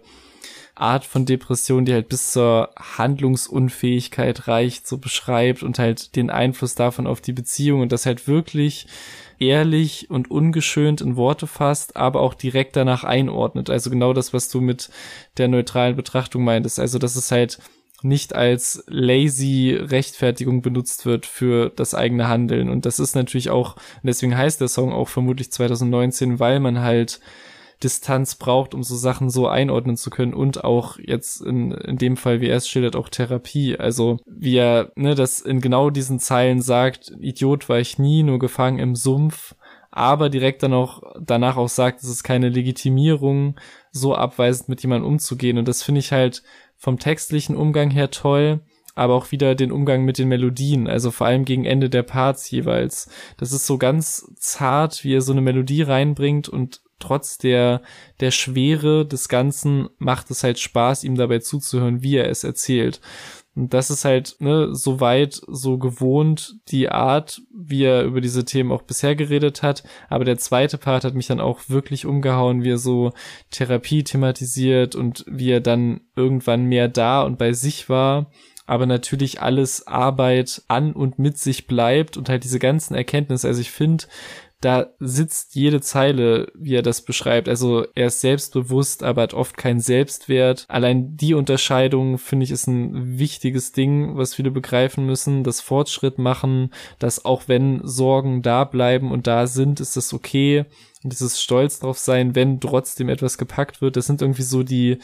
Art 0.76 1.04
von 1.04 1.26
Depression, 1.26 1.84
die 1.84 1.94
halt 1.94 2.08
bis 2.08 2.30
zur 2.30 2.70
Handlungsunfähigkeit 2.78 4.46
reicht, 4.46 4.86
so 4.86 4.98
beschreibt 4.98 5.64
und 5.64 5.80
halt 5.80 6.14
den 6.14 6.30
Einfluss 6.30 6.76
davon 6.76 7.08
auf 7.08 7.20
die 7.20 7.32
Beziehung 7.32 7.80
und 7.80 7.90
das 7.90 8.06
halt 8.06 8.28
wirklich 8.28 8.86
ehrlich 9.38 10.10
und 10.10 10.30
ungeschönt 10.30 11.00
in 11.00 11.16
Worte 11.16 11.46
fasst, 11.46 11.96
aber 11.96 12.20
auch 12.20 12.34
direkt 12.34 12.76
danach 12.76 13.04
einordnet. 13.04 13.70
Also 13.70 13.90
genau 13.90 14.12
das, 14.12 14.32
was 14.32 14.48
du 14.48 14.60
mit 14.60 14.90
der 15.38 15.48
neutralen 15.48 15.96
Betrachtung 15.96 16.44
meintest. 16.44 16.78
Also 16.78 16.98
dass 16.98 17.16
es 17.16 17.30
halt 17.30 17.58
nicht 18.02 18.34
als 18.34 18.84
lazy 18.88 19.76
Rechtfertigung 19.80 20.62
benutzt 20.62 21.06
wird 21.06 21.26
für 21.26 21.70
das 21.70 21.94
eigene 21.94 22.28
Handeln. 22.28 22.68
Und 22.68 22.86
das 22.86 22.98
ist 22.98 23.14
natürlich 23.14 23.50
auch, 23.50 23.76
deswegen 24.02 24.36
heißt 24.36 24.60
der 24.60 24.68
Song 24.68 24.92
auch 24.92 25.08
vermutlich 25.08 25.50
2019, 25.50 26.38
weil 26.38 26.60
man 26.60 26.80
halt 26.80 27.20
Distanz 27.82 28.36
braucht, 28.36 28.74
um 28.74 28.82
so 28.82 28.96
Sachen 28.96 29.28
so 29.28 29.48
einordnen 29.48 29.96
zu 29.96 30.10
können 30.10 30.34
und 30.34 30.64
auch 30.64 30.98
jetzt 30.98 31.42
in, 31.42 31.72
in 31.72 31.98
dem 31.98 32.16
Fall, 32.16 32.40
wie 32.40 32.48
er 32.48 32.56
es 32.56 32.68
schildert, 32.68 32.96
auch 32.96 33.08
Therapie. 33.08 33.76
Also 33.76 34.18
wie 34.26 34.56
er 34.56 34.92
ne, 34.96 35.14
das 35.14 35.40
in 35.40 35.60
genau 35.60 35.90
diesen 35.90 36.18
Zeilen 36.18 36.62
sagt, 36.62 37.12
Idiot 37.20 37.68
war 37.68 37.78
ich 37.78 37.98
nie, 37.98 38.22
nur 38.22 38.38
gefangen 38.38 38.78
im 38.78 38.96
Sumpf, 38.96 39.54
aber 39.90 40.30
direkt 40.30 40.62
dann 40.62 40.72
auch 40.72 41.02
danach 41.20 41.56
auch 41.56 41.68
sagt, 41.68 42.02
es 42.02 42.08
ist 42.08 42.22
keine 42.22 42.48
Legitimierung, 42.48 43.56
so 43.92 44.14
abweisend 44.14 44.68
mit 44.68 44.82
jemandem 44.82 45.08
umzugehen. 45.10 45.58
Und 45.58 45.68
das 45.68 45.82
finde 45.82 46.00
ich 46.00 46.12
halt 46.12 46.42
vom 46.76 46.98
textlichen 46.98 47.56
Umgang 47.56 47.90
her 47.90 48.10
toll 48.10 48.60
aber 48.96 49.14
auch 49.14 49.30
wieder 49.30 49.54
den 49.54 49.70
Umgang 49.70 50.04
mit 50.04 50.18
den 50.18 50.28
Melodien, 50.28 50.88
also 50.88 51.10
vor 51.10 51.26
allem 51.26 51.44
gegen 51.44 51.66
Ende 51.66 51.90
der 51.90 52.02
Parts 52.02 52.50
jeweils. 52.50 53.10
Das 53.36 53.52
ist 53.52 53.66
so 53.66 53.76
ganz 53.76 54.32
zart, 54.36 55.04
wie 55.04 55.14
er 55.14 55.20
so 55.20 55.32
eine 55.32 55.42
Melodie 55.42 55.82
reinbringt 55.82 56.48
und 56.48 56.80
trotz 56.98 57.38
der, 57.38 57.82
der 58.20 58.30
Schwere 58.30 59.06
des 59.06 59.28
Ganzen 59.28 59.88
macht 59.98 60.30
es 60.30 60.42
halt 60.42 60.58
Spaß, 60.58 61.04
ihm 61.04 61.16
dabei 61.16 61.38
zuzuhören, 61.40 62.02
wie 62.02 62.16
er 62.16 62.30
es 62.30 62.44
erzählt. 62.44 63.00
Und 63.54 63.72
das 63.72 63.90
ist 63.90 64.04
halt, 64.04 64.36
ne, 64.38 64.74
so 64.74 65.00
weit, 65.00 65.40
so 65.46 65.78
gewohnt, 65.78 66.56
die 66.68 66.90
Art, 66.90 67.40
wie 67.54 67.84
er 67.84 68.04
über 68.04 68.20
diese 68.20 68.44
Themen 68.44 68.70
auch 68.70 68.82
bisher 68.82 69.16
geredet 69.16 69.62
hat. 69.62 69.82
Aber 70.10 70.26
der 70.26 70.36
zweite 70.36 70.76
Part 70.76 71.04
hat 71.04 71.14
mich 71.14 71.26
dann 71.26 71.40
auch 71.40 71.60
wirklich 71.68 72.04
umgehauen, 72.04 72.64
wie 72.64 72.72
er 72.72 72.78
so 72.78 73.12
Therapie 73.50 74.04
thematisiert 74.04 74.94
und 74.94 75.24
wie 75.26 75.50
er 75.50 75.60
dann 75.60 76.02
irgendwann 76.16 76.66
mehr 76.66 76.88
da 76.88 77.22
und 77.22 77.38
bei 77.38 77.54
sich 77.54 77.88
war 77.88 78.30
aber 78.66 78.86
natürlich 78.86 79.40
alles 79.40 79.86
Arbeit 79.86 80.62
an 80.66 80.92
und 80.92 81.18
mit 81.18 81.38
sich 81.38 81.66
bleibt 81.68 82.16
und 82.16 82.28
halt 82.28 82.42
diese 82.42 82.58
ganzen 82.58 82.94
Erkenntnisse. 82.94 83.46
Also 83.46 83.60
ich 83.60 83.70
finde, 83.70 84.04
da 84.60 84.86
sitzt 85.00 85.54
jede 85.54 85.80
Zeile, 85.80 86.50
wie 86.54 86.74
er 86.74 86.82
das 86.82 87.02
beschreibt. 87.02 87.48
Also 87.48 87.86
er 87.94 88.06
ist 88.06 88.20
selbstbewusst, 88.20 89.02
aber 89.02 89.22
hat 89.22 89.34
oft 89.34 89.56
keinen 89.56 89.80
Selbstwert. 89.80 90.64
Allein 90.68 91.16
die 91.16 91.34
Unterscheidung, 91.34 92.18
finde 92.18 92.44
ich, 92.44 92.50
ist 92.50 92.66
ein 92.66 93.18
wichtiges 93.18 93.72
Ding, 93.72 94.16
was 94.16 94.34
viele 94.34 94.50
begreifen 94.50 95.04
müssen. 95.04 95.44
Das 95.44 95.60
Fortschritt 95.60 96.18
machen, 96.18 96.70
dass 96.98 97.24
auch 97.24 97.44
wenn 97.46 97.80
Sorgen 97.84 98.42
da 98.42 98.64
bleiben 98.64 99.12
und 99.12 99.26
da 99.26 99.46
sind, 99.46 99.80
ist 99.80 99.96
das 99.96 100.14
okay 100.14 100.64
dieses 101.02 101.40
Stolz 101.40 101.80
drauf 101.80 101.98
sein, 101.98 102.34
wenn 102.34 102.60
trotzdem 102.60 103.08
etwas 103.08 103.38
gepackt 103.38 103.80
wird. 103.80 103.96
Das 103.96 104.04
sind 104.06 104.20
irgendwie 104.22 104.42
so 104.42 104.62
die, 104.62 104.98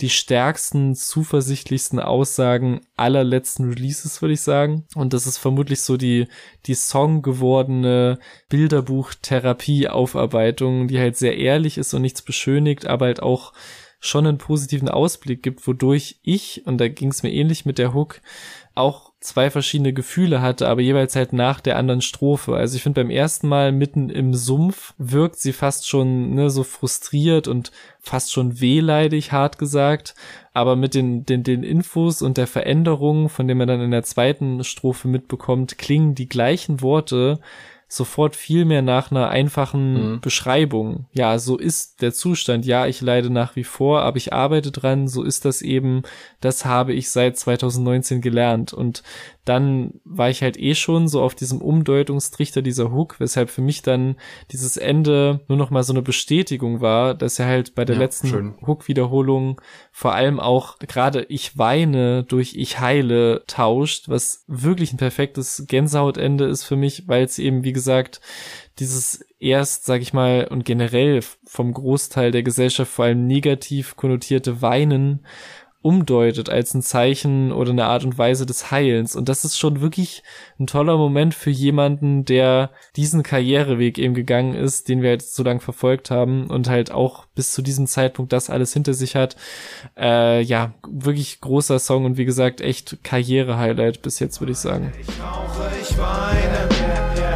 die 0.00 0.08
stärksten, 0.10 0.94
zuversichtlichsten 0.94 1.98
Aussagen 2.00 2.80
aller 2.96 3.24
letzten 3.24 3.68
Releases, 3.68 4.22
würde 4.22 4.34
ich 4.34 4.42
sagen. 4.42 4.84
Und 4.94 5.12
das 5.12 5.26
ist 5.26 5.38
vermutlich 5.38 5.80
so 5.80 5.96
die, 5.96 6.28
die 6.66 6.74
Song 6.74 7.22
gewordene 7.22 8.20
Bilderbuch-Therapie-Aufarbeitung, 8.48 10.86
die 10.88 10.98
halt 10.98 11.16
sehr 11.16 11.38
ehrlich 11.38 11.78
ist 11.78 11.94
und 11.94 12.02
nichts 12.02 12.22
beschönigt, 12.22 12.86
aber 12.86 13.06
halt 13.06 13.22
auch 13.22 13.52
schon 13.98 14.26
einen 14.26 14.38
positiven 14.38 14.88
Ausblick 14.88 15.42
gibt, 15.42 15.66
wodurch 15.66 16.20
ich, 16.22 16.64
und 16.66 16.78
da 16.78 16.88
ging 16.88 17.08
es 17.08 17.22
mir 17.22 17.32
ähnlich 17.32 17.64
mit 17.64 17.78
der 17.78 17.94
Hook, 17.94 18.20
auch 18.74 19.12
zwei 19.26 19.50
verschiedene 19.50 19.92
Gefühle 19.92 20.40
hatte, 20.40 20.68
aber 20.68 20.80
jeweils 20.80 21.16
halt 21.16 21.32
nach 21.32 21.60
der 21.60 21.76
anderen 21.76 22.00
Strophe. 22.00 22.54
Also 22.54 22.76
ich 22.76 22.82
finde 22.82 23.02
beim 23.02 23.10
ersten 23.10 23.48
Mal 23.48 23.72
mitten 23.72 24.08
im 24.08 24.34
Sumpf 24.34 24.94
wirkt 24.98 25.36
sie 25.36 25.52
fast 25.52 25.88
schon 25.88 26.34
ne, 26.34 26.48
so 26.48 26.62
frustriert 26.62 27.48
und 27.48 27.72
fast 28.00 28.32
schon 28.32 28.60
wehleidig, 28.60 29.32
hart 29.32 29.58
gesagt. 29.58 30.14
Aber 30.52 30.76
mit 30.76 30.94
den, 30.94 31.26
den, 31.26 31.42
den 31.42 31.64
Infos 31.64 32.22
und 32.22 32.36
der 32.36 32.46
Veränderung, 32.46 33.28
von 33.28 33.48
dem 33.48 33.58
man 33.58 33.68
dann 33.68 33.80
in 33.80 33.90
der 33.90 34.04
zweiten 34.04 34.62
Strophe 34.64 35.08
mitbekommt, 35.08 35.76
klingen 35.76 36.14
die 36.14 36.28
gleichen 36.28 36.80
Worte 36.80 37.40
sofort 37.88 38.34
viel 38.34 38.64
mehr 38.64 38.82
nach 38.82 39.10
einer 39.10 39.28
einfachen 39.28 40.12
mhm. 40.12 40.20
Beschreibung. 40.20 41.06
Ja, 41.12 41.38
so 41.38 41.56
ist 41.56 42.02
der 42.02 42.12
Zustand. 42.12 42.66
Ja, 42.66 42.86
ich 42.86 43.00
leide 43.00 43.30
nach 43.30 43.54
wie 43.54 43.64
vor, 43.64 44.02
aber 44.02 44.16
ich 44.16 44.32
arbeite 44.32 44.72
dran. 44.72 45.06
So 45.06 45.22
ist 45.22 45.44
das 45.44 45.62
eben. 45.62 46.02
Das 46.40 46.64
habe 46.64 46.92
ich 46.92 47.10
seit 47.10 47.38
2019 47.38 48.20
gelernt. 48.20 48.72
Und 48.72 49.02
dann 49.46 50.00
war 50.04 50.28
ich 50.28 50.42
halt 50.42 50.58
eh 50.58 50.74
schon 50.74 51.06
so 51.06 51.22
auf 51.22 51.36
diesem 51.36 51.60
Umdeutungstrichter 51.60 52.62
dieser 52.62 52.92
Hook, 52.92 53.20
weshalb 53.20 53.48
für 53.48 53.62
mich 53.62 53.80
dann 53.80 54.16
dieses 54.50 54.76
Ende 54.76 55.40
nur 55.48 55.56
noch 55.56 55.70
mal 55.70 55.84
so 55.84 55.92
eine 55.92 56.02
Bestätigung 56.02 56.80
war, 56.80 57.14
dass 57.14 57.38
er 57.38 57.46
halt 57.46 57.76
bei 57.76 57.84
der 57.84 57.94
ja, 57.94 58.02
letzten 58.02 58.56
Hook-Wiederholung 58.66 59.60
vor 59.92 60.14
allem 60.14 60.40
auch 60.40 60.78
gerade 60.80 61.22
ich 61.28 61.56
weine 61.56 62.24
durch 62.24 62.54
ich 62.56 62.80
heile 62.80 63.44
tauscht, 63.46 64.08
was 64.08 64.44
wirklich 64.48 64.92
ein 64.92 64.98
perfektes 64.98 65.64
Gänsehautende 65.68 66.46
ist 66.46 66.64
für 66.64 66.76
mich, 66.76 67.06
weil 67.06 67.24
es 67.24 67.38
eben, 67.38 67.62
wie 67.62 67.72
gesagt, 67.72 68.20
dieses 68.80 69.24
erst, 69.38 69.84
sag 69.84 70.02
ich 70.02 70.12
mal, 70.12 70.48
und 70.50 70.64
generell 70.64 71.20
vom 71.44 71.72
Großteil 71.72 72.32
der 72.32 72.42
Gesellschaft 72.42 72.90
vor 72.90 73.04
allem 73.04 73.26
negativ 73.26 73.96
konnotierte 73.96 74.60
Weinen 74.60 75.24
umdeutet 75.86 76.50
als 76.50 76.74
ein 76.74 76.82
Zeichen 76.82 77.52
oder 77.52 77.70
eine 77.70 77.84
Art 77.84 78.04
und 78.04 78.18
Weise 78.18 78.44
des 78.44 78.72
Heilens. 78.72 79.14
Und 79.14 79.28
das 79.28 79.44
ist 79.44 79.56
schon 79.56 79.80
wirklich 79.80 80.24
ein 80.58 80.66
toller 80.66 80.96
Moment 80.96 81.32
für 81.32 81.50
jemanden, 81.50 82.24
der 82.24 82.70
diesen 82.96 83.22
Karriereweg 83.22 83.96
eben 83.96 84.14
gegangen 84.14 84.54
ist, 84.54 84.88
den 84.88 85.02
wir 85.02 85.10
jetzt 85.10 85.36
so 85.36 85.44
lange 85.44 85.60
verfolgt 85.60 86.10
haben 86.10 86.50
und 86.50 86.68
halt 86.68 86.90
auch 86.90 87.26
bis 87.36 87.52
zu 87.52 87.62
diesem 87.62 87.86
Zeitpunkt 87.86 88.32
das 88.32 88.50
alles 88.50 88.72
hinter 88.72 88.94
sich 88.94 89.14
hat. 89.14 89.36
Äh, 89.96 90.42
ja, 90.42 90.74
wirklich 90.90 91.40
großer 91.40 91.78
Song 91.78 92.04
und 92.04 92.16
wie 92.16 92.24
gesagt, 92.24 92.60
echt 92.60 93.04
Karriere-Highlight 93.04 94.02
bis 94.02 94.18
jetzt, 94.18 94.40
würde 94.40 94.52
ich 94.52 94.58
sagen. 94.58 94.92
Ich 95.00 95.06
rauche, 95.22 95.70
ich 95.80 95.96
weine, 95.96 96.68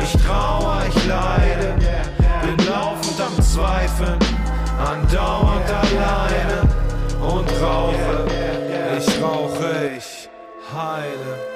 ich 0.03 0.13
trauere, 0.27 0.89
ich 0.89 1.07
leide, 1.07 1.77
bin 2.43 2.67
laufend 2.67 3.21
am 3.21 3.43
Zweifeln, 3.45 4.19
andauernd 4.77 5.71
alleine 5.71 6.81
und 7.21 7.49
rauche 7.63 8.10
ich 9.01 9.23
rauche, 9.23 9.93
ich 9.97 10.29
heile. 10.75 11.51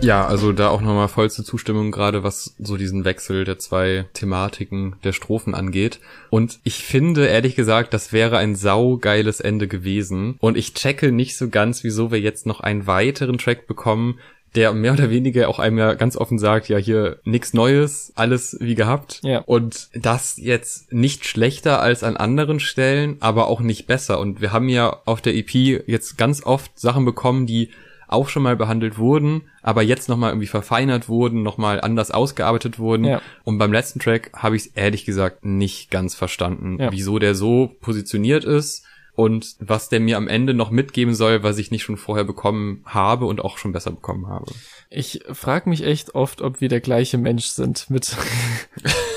Ja, 0.00 0.26
also 0.26 0.52
da 0.52 0.68
auch 0.68 0.82
nochmal 0.82 1.08
vollste 1.08 1.44
Zustimmung, 1.44 1.90
gerade 1.90 2.22
was 2.22 2.54
so 2.58 2.76
diesen 2.76 3.06
Wechsel 3.06 3.44
der 3.44 3.58
zwei 3.58 4.04
Thematiken 4.12 4.96
der 5.02 5.14
Strophen 5.14 5.54
angeht. 5.54 5.98
Und 6.28 6.58
ich 6.62 6.84
finde, 6.84 7.26
ehrlich 7.26 7.56
gesagt, 7.56 7.94
das 7.94 8.12
wäre 8.12 8.36
ein 8.36 8.54
saugeiles 8.54 9.40
Ende 9.40 9.66
gewesen. 9.66 10.36
Und 10.40 10.58
ich 10.58 10.74
checke 10.74 11.10
nicht 11.10 11.38
so 11.38 11.48
ganz, 11.48 11.84
wieso 11.84 12.10
wir 12.10 12.20
jetzt 12.20 12.44
noch 12.44 12.60
einen 12.60 12.86
weiteren 12.86 13.38
Track 13.38 13.66
bekommen, 13.66 14.18
der 14.54 14.72
mehr 14.72 14.92
oder 14.92 15.10
weniger 15.10 15.48
auch 15.48 15.58
einem 15.58 15.78
ja 15.78 15.94
ganz 15.94 16.16
offen 16.16 16.38
sagt, 16.38 16.68
ja, 16.68 16.76
hier 16.76 17.18
nichts 17.24 17.54
Neues, 17.54 18.12
alles 18.14 18.56
wie 18.60 18.74
gehabt. 18.74 19.20
Ja. 19.22 19.40
Und 19.40 19.88
das 19.94 20.36
jetzt 20.36 20.92
nicht 20.92 21.26
schlechter 21.26 21.80
als 21.80 22.04
an 22.04 22.16
anderen 22.16 22.60
Stellen, 22.60 23.16
aber 23.20 23.48
auch 23.48 23.60
nicht 23.60 23.86
besser. 23.86 24.20
Und 24.20 24.40
wir 24.40 24.52
haben 24.52 24.68
ja 24.68 25.00
auf 25.04 25.20
der 25.20 25.34
EP 25.34 25.54
jetzt 25.54 26.16
ganz 26.16 26.44
oft 26.44 26.78
Sachen 26.78 27.04
bekommen, 27.04 27.46
die 27.46 27.70
auch 28.06 28.28
schon 28.28 28.42
mal 28.42 28.54
behandelt 28.54 28.98
wurden, 28.98 29.42
aber 29.62 29.82
jetzt 29.82 30.08
nochmal 30.08 30.30
irgendwie 30.30 30.46
verfeinert 30.46 31.08
wurden, 31.08 31.42
nochmal 31.42 31.80
anders 31.80 32.10
ausgearbeitet 32.10 32.78
wurden. 32.78 33.04
Ja. 33.04 33.22
Und 33.44 33.58
beim 33.58 33.72
letzten 33.72 33.98
Track 33.98 34.30
habe 34.34 34.56
ich 34.56 34.66
es 34.66 34.72
ehrlich 34.74 35.04
gesagt 35.04 35.44
nicht 35.44 35.90
ganz 35.90 36.14
verstanden, 36.14 36.78
ja. 36.78 36.92
wieso 36.92 37.18
der 37.18 37.34
so 37.34 37.74
positioniert 37.80 38.44
ist 38.44 38.84
und 39.16 39.54
was 39.60 39.88
der 39.88 40.00
mir 40.00 40.16
am 40.16 40.26
Ende 40.26 40.54
noch 40.54 40.70
mitgeben 40.70 41.14
soll, 41.14 41.44
was 41.44 41.58
ich 41.58 41.70
nicht 41.70 41.84
schon 41.84 41.96
vorher 41.96 42.24
bekommen 42.24 42.82
habe 42.84 43.26
und 43.26 43.44
auch 43.44 43.58
schon 43.58 43.72
besser 43.72 43.92
bekommen 43.92 44.26
habe. 44.26 44.46
Ich 44.90 45.20
frage 45.30 45.68
mich 45.68 45.84
echt 45.84 46.16
oft, 46.16 46.42
ob 46.42 46.60
wir 46.60 46.68
der 46.68 46.80
gleiche 46.80 47.16
Mensch 47.16 47.46
sind 47.46 47.88
mit 47.90 48.16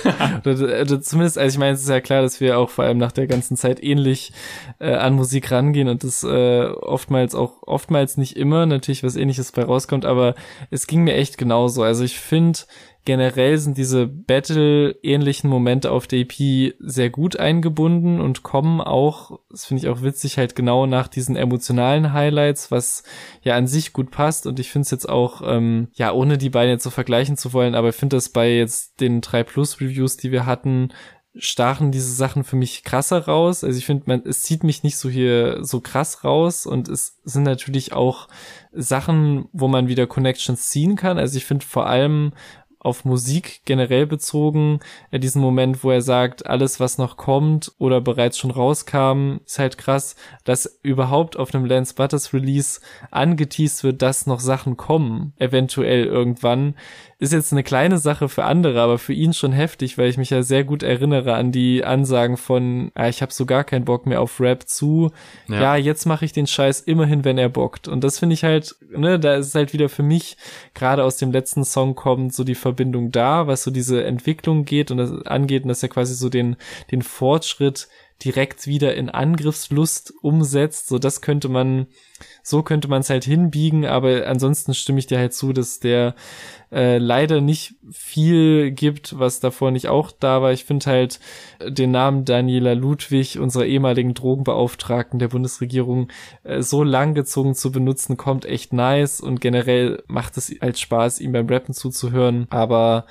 oder, 0.45 0.81
oder 0.81 1.01
zumindest, 1.01 1.39
also 1.39 1.55
ich 1.55 1.60
meine, 1.60 1.73
es 1.73 1.81
ist 1.81 1.89
ja 1.89 1.99
klar, 1.99 2.21
dass 2.21 2.39
wir 2.39 2.60
auch 2.60 2.69
vor 2.69 2.86
allem 2.86 2.99
nach 2.99 3.12
der 3.12 3.25
ganzen 3.25 3.57
Zeit 3.57 3.83
ähnlich 3.83 4.33
äh, 4.79 4.93
an 4.93 5.15
Musik 5.15 5.51
rangehen 5.51 5.88
und 5.88 6.03
das 6.03 6.23
äh, 6.23 6.65
oftmals 6.65 7.33
auch 7.33 7.63
oftmals 7.63 8.17
nicht 8.17 8.38
immer 8.38 8.67
natürlich 8.67 9.03
was 9.03 9.15
ähnliches 9.15 9.51
bei 9.51 9.63
rauskommt, 9.63 10.05
aber 10.05 10.36
es 10.69 10.86
ging 10.86 11.03
mir 11.03 11.15
echt 11.15 11.39
genauso. 11.39 11.81
Also 11.81 12.03
ich 12.03 12.19
finde 12.19 12.60
generell 13.08 13.58
sind 13.58 13.78
diese 13.78 14.06
Battle-ähnlichen 14.06 15.50
Momente 15.50 15.91
auf 15.91 16.08
der 16.08 16.20
EP 16.20 16.74
sehr 16.78 17.10
gut 17.10 17.39
eingebunden 17.39 18.20
und 18.20 18.43
kommen 18.43 18.82
auch, 18.82 19.39
das 19.50 19.65
finde 19.65 19.82
ich 19.82 19.88
auch 19.89 20.02
witzig, 20.02 20.38
halt 20.38 20.58
genau 20.58 20.86
nach 20.86 21.08
diesen 21.08 21.38
emotionalen 21.38 22.12
Highlights, 22.12 22.70
was 22.70 23.04
ja 23.43 23.56
an 23.56 23.65
sich 23.65 23.93
gut 23.93 24.12
passt. 24.12 24.46
Und 24.46 24.60
ich 24.60 24.70
finde 24.70 24.84
es 24.88 24.91
jetzt 24.91 25.08
auch, 25.08 25.41
ähm, 25.41 25.88
ja, 25.93 26.12
ohne 26.12 26.38
die 26.38 26.50
beiden 26.50 26.72
jetzt 26.72 26.84
so 26.84 26.89
vergleichen 26.89 27.38
zu 27.38 27.54
wollen, 27.54 27.76
aber 27.76 27.89
ich 27.89 27.96
finde 27.96 28.17
das 28.17 28.28
bei 28.28 28.58
jetzt 28.58 29.00
den 29.00 29.22
3 29.22 29.43
Plus 29.43 29.80
Reviews, 29.80 30.17
die 30.17 30.34
wir 30.34 30.46
hatten, 30.46 30.89
stachen 31.34 31.93
diese 31.93 32.12
Sachen 32.12 32.43
für 32.43 32.58
mich 32.58 32.84
krasser 32.84 33.20
raus. 33.20 33.63
Also 33.63 33.80
ich 33.80 33.86
finde, 33.86 34.04
man, 34.08 34.24
es 34.26 34.43
zieht 34.43 34.65
mich 34.65 34.84
nicht 34.84 34.98
so 34.98 35.08
hier 35.08 35.63
so 35.63 35.80
krass 35.80 36.26
raus 36.26 36.65
und 36.65 36.89
es 36.89 37.22
sind 37.24 37.43
natürlich 37.43 37.93
auch 37.93 38.28
Sachen, 38.74 39.48
wo 39.54 39.70
man 39.70 39.88
wieder 39.88 40.08
Connections 40.08 40.68
ziehen 40.68 40.97
kann. 40.97 41.18
Also 41.18 41.38
ich 41.38 41.45
finde 41.45 41.66
vor 41.66 41.88
allem 41.88 42.34
auf 42.80 43.05
Musik 43.05 43.61
generell 43.65 44.05
bezogen, 44.05 44.80
äh, 45.11 45.19
diesen 45.19 45.41
Moment, 45.41 45.84
wo 45.84 45.91
er 45.91 46.01
sagt, 46.01 46.45
alles, 46.45 46.80
was 46.80 46.97
noch 46.97 47.17
kommt 47.17 47.71
oder 47.80 48.01
bereits 48.01 48.38
schon 48.38 48.51
rauskam, 48.51 49.38
ist 49.45 49.59
halt 49.59 49.78
krass, 49.78 50.15
dass 50.43 50.80
überhaupt 50.84 51.38
auf 51.38 51.53
einem 51.53 51.65
Lance 51.65 51.95
Butters 51.95 52.34
Release 52.34 52.80
angeteased 53.11 53.84
wird, 53.84 54.01
dass 54.01 54.28
noch 54.28 54.39
Sachen 54.39 54.78
kommen, 54.78 55.34
eventuell 55.38 56.05
irgendwann, 56.05 56.75
ist 57.19 57.34
jetzt 57.34 57.51
eine 57.51 57.63
kleine 57.63 57.97
Sache 57.97 58.30
für 58.30 58.43
andere, 58.43 58.80
aber 58.80 58.99
für 58.99 59.13
ihn 59.13 59.34
schon 59.34 59.51
heftig, 59.51 59.97
weil 59.97 60.07
ich 60.07 60.17
mich 60.17 60.30
ja 60.30 60.43
sehr 60.43 60.63
gut 60.63 60.84
erinnere 60.84 61.34
an 61.34 61.51
die 61.51 61.84
Ansagen 61.84 62.38
von, 62.38 62.91
ja, 62.95 63.07
ich 63.07 63.23
habe 63.23 63.34
so 63.34 63.47
gar 63.47 63.63
keinen 63.63 63.86
Bock 63.86 64.05
mehr 64.05 64.21
auf 64.21 64.39
Rap 64.39 64.67
zu, 64.67 65.11
ja, 65.47 65.61
ja 65.61 65.75
jetzt 65.78 66.05
mache 66.05 66.25
ich 66.25 66.32
den 66.32 66.45
Scheiß 66.45 66.82
immerhin, 66.82 67.25
wenn 67.25 67.39
er 67.39 67.49
bockt. 67.49 67.88
Und 67.88 68.03
das 68.03 68.19
finde 68.19 68.36
ich 68.36 68.43
halt, 68.43 68.75
ne, 68.95 69.19
da 69.19 69.36
ist 69.36 69.55
halt 69.55 69.73
wieder 69.73 69.89
für 69.89 70.03
mich 70.03 70.38
gerade 70.75 71.03
aus 71.03 71.17
dem 71.17 71.32
letzten 71.32 71.65
Song 71.65 71.95
kommt 71.95 72.36
so 72.36 72.43
die 72.43 72.55
Verbindung 72.68 73.11
da, 73.11 73.47
was 73.47 73.63
so 73.63 73.72
diese 73.72 74.03
Entwicklung 74.03 74.65
geht 74.65 74.91
und 74.91 74.97
das 74.97 75.11
angeht 75.26 75.63
und 75.63 75.70
dass 75.70 75.84
er 75.84 75.89
quasi 75.89 76.13
so 76.13 76.30
den, 76.30 76.55
den 76.91 77.01
Fortschritt 77.01 77.88
direkt 78.24 78.65
wieder 78.65 78.95
in 78.95 79.09
Angriffslust 79.09 80.13
umsetzt. 80.22 80.88
So, 80.88 80.97
das 80.97 81.22
könnte 81.22 81.49
man, 81.49 81.88
so 82.41 82.63
könnte 82.63 82.88
man 82.88 83.01
es 83.01 83.09
halt 83.09 83.24
hinbiegen, 83.24 83.86
aber 83.86 84.26
ansonsten 84.28 84.74
stimme 84.74 84.99
ich 84.99 85.07
dir 85.07 85.20
halt 85.20 85.34
zu, 85.34 85.53
dass 85.53 85.80
der 85.80 86.15
äh, 86.72 86.97
leider 86.97 87.41
nicht 87.41 87.76
viel 87.91 88.72
gibt, 88.72 89.20
was 89.20 89.39
davor 89.39 89.72
nicht 89.72 89.88
auch 89.88 90.11
da 90.11 90.41
war. 90.41 90.51
Ich 90.51 90.65
finde 90.65 90.88
halt 90.88 91.20
den 91.65 91.91
Namen 91.91 92.26
Daniela 92.26 92.74
Ludwig, 92.74 93.39
unserer 93.39 93.65
ehemaligen 93.65 94.13
Drogenbeauftragten 94.13 95.20
der 95.20 95.30
Bundesregierung, 95.30 96.09
äh, 96.43 96.61
so 96.61 96.84
langgezogen 96.84 97.53
zu 97.53 97.72
benutzen, 97.72 98.18
kommt 98.18 98.45
echt 98.45 98.74
nice 98.74 99.22
und 99.22 99.41
generell 99.41 100.03
macht 100.07 100.38
es 100.38 100.53
halt 100.59 100.80
Spaß, 100.80 101.20
ihm 101.20 101.34
beim 101.34 101.47
Rappen 101.47 101.74
zuzuhören. 101.74 102.47
Aber 102.49 103.05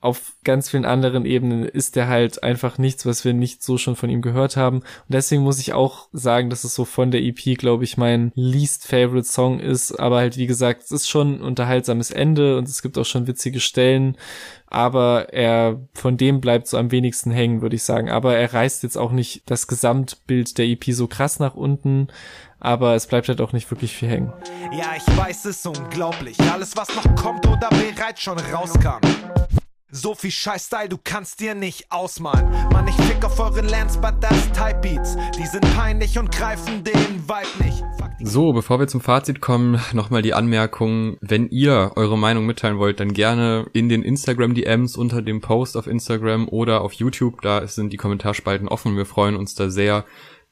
auf 0.00 0.34
ganz 0.44 0.70
vielen 0.70 0.84
anderen 0.84 1.24
Ebenen 1.24 1.64
ist 1.64 1.96
der 1.96 2.06
halt 2.06 2.42
einfach 2.42 2.78
nichts, 2.78 3.06
was 3.06 3.24
wir 3.24 3.32
nicht 3.32 3.62
so 3.62 3.78
schon 3.78 3.96
von 3.96 4.10
ihm 4.10 4.22
gehört 4.22 4.56
haben. 4.56 4.78
Und 4.78 4.84
deswegen 5.08 5.42
muss 5.42 5.58
ich 5.58 5.72
auch 5.72 6.08
sagen, 6.12 6.50
dass 6.50 6.64
es 6.64 6.74
so 6.74 6.84
von 6.84 7.10
der 7.10 7.22
EP, 7.22 7.58
glaube 7.58 7.84
ich, 7.84 7.96
mein 7.96 8.30
least 8.34 8.86
favorite 8.86 9.26
Song 9.26 9.58
ist. 9.58 9.92
Aber 9.92 10.18
halt, 10.18 10.36
wie 10.36 10.46
gesagt, 10.46 10.82
es 10.82 10.92
ist 10.92 11.08
schon 11.08 11.36
ein 11.36 11.42
unterhaltsames 11.42 12.10
Ende 12.10 12.58
und 12.58 12.68
es 12.68 12.82
gibt 12.82 12.98
auch 12.98 13.06
schon 13.06 13.26
witzige 13.26 13.58
Stellen. 13.58 14.16
Aber 14.68 15.32
er, 15.32 15.80
von 15.94 16.16
dem 16.16 16.40
bleibt 16.40 16.68
so 16.68 16.76
am 16.76 16.90
wenigsten 16.90 17.30
hängen, 17.30 17.62
würde 17.62 17.76
ich 17.76 17.82
sagen. 17.82 18.10
Aber 18.10 18.36
er 18.36 18.52
reißt 18.52 18.82
jetzt 18.82 18.98
auch 18.98 19.12
nicht 19.12 19.42
das 19.46 19.66
Gesamtbild 19.66 20.58
der 20.58 20.66
EP 20.66 20.84
so 20.90 21.06
krass 21.06 21.40
nach 21.40 21.54
unten 21.54 22.08
aber 22.58 22.94
es 22.94 23.06
bleibt 23.06 23.28
halt 23.28 23.40
auch 23.40 23.52
nicht 23.52 23.70
wirklich 23.70 23.94
viel 23.94 24.08
hängen. 24.08 24.32
Ja, 24.72 24.94
ich 24.96 25.16
weiß, 25.16 25.44
es 25.44 25.58
ist 25.58 25.66
unglaublich. 25.66 26.36
Alles, 26.50 26.76
was 26.76 26.88
noch 26.96 27.14
kommt 27.14 27.46
oder 27.46 27.68
bereits 27.68 28.22
schon 28.22 28.38
rauskam. 28.38 29.00
So 29.96 30.14
viel 30.14 30.30
Scheiß-Style, 30.30 30.90
du 30.90 30.98
kannst 31.02 31.40
dir 31.40 31.54
nicht 31.54 31.90
ausmalen. 31.90 32.50
Mann, 32.70 32.86
ich 32.86 32.94
fick 33.06 33.24
auf 33.24 33.40
euren 33.40 33.66
Lance, 33.66 33.98
but 33.98 34.12
das 34.20 34.52
Type 34.52 34.78
Beats. 34.82 35.16
Die 35.38 35.46
sind 35.46 35.62
peinlich 35.74 36.18
und 36.18 36.30
greifen 36.30 36.84
den 36.84 37.26
Vibe 37.26 37.64
nicht. 37.64 37.82
So, 38.20 38.52
bevor 38.52 38.78
wir 38.78 38.88
zum 38.88 39.00
Fazit 39.00 39.40
kommen, 39.40 39.80
nochmal 39.94 40.20
die 40.20 40.34
Anmerkung, 40.34 41.16
wenn 41.22 41.48
ihr 41.48 41.92
eure 41.96 42.18
Meinung 42.18 42.44
mitteilen 42.44 42.76
wollt, 42.76 43.00
dann 43.00 43.14
gerne 43.14 43.70
in 43.72 43.88
den 43.88 44.02
Instagram-DMs 44.02 44.96
unter 44.96 45.22
dem 45.22 45.40
Post 45.40 45.78
auf 45.78 45.86
Instagram 45.86 46.46
oder 46.46 46.82
auf 46.82 46.92
YouTube, 46.92 47.40
da 47.40 47.66
sind 47.66 47.90
die 47.90 47.96
Kommentarspalten 47.96 48.68
offen. 48.68 48.98
Wir 48.98 49.06
freuen 49.06 49.34
uns 49.34 49.54
da 49.54 49.70
sehr 49.70 50.04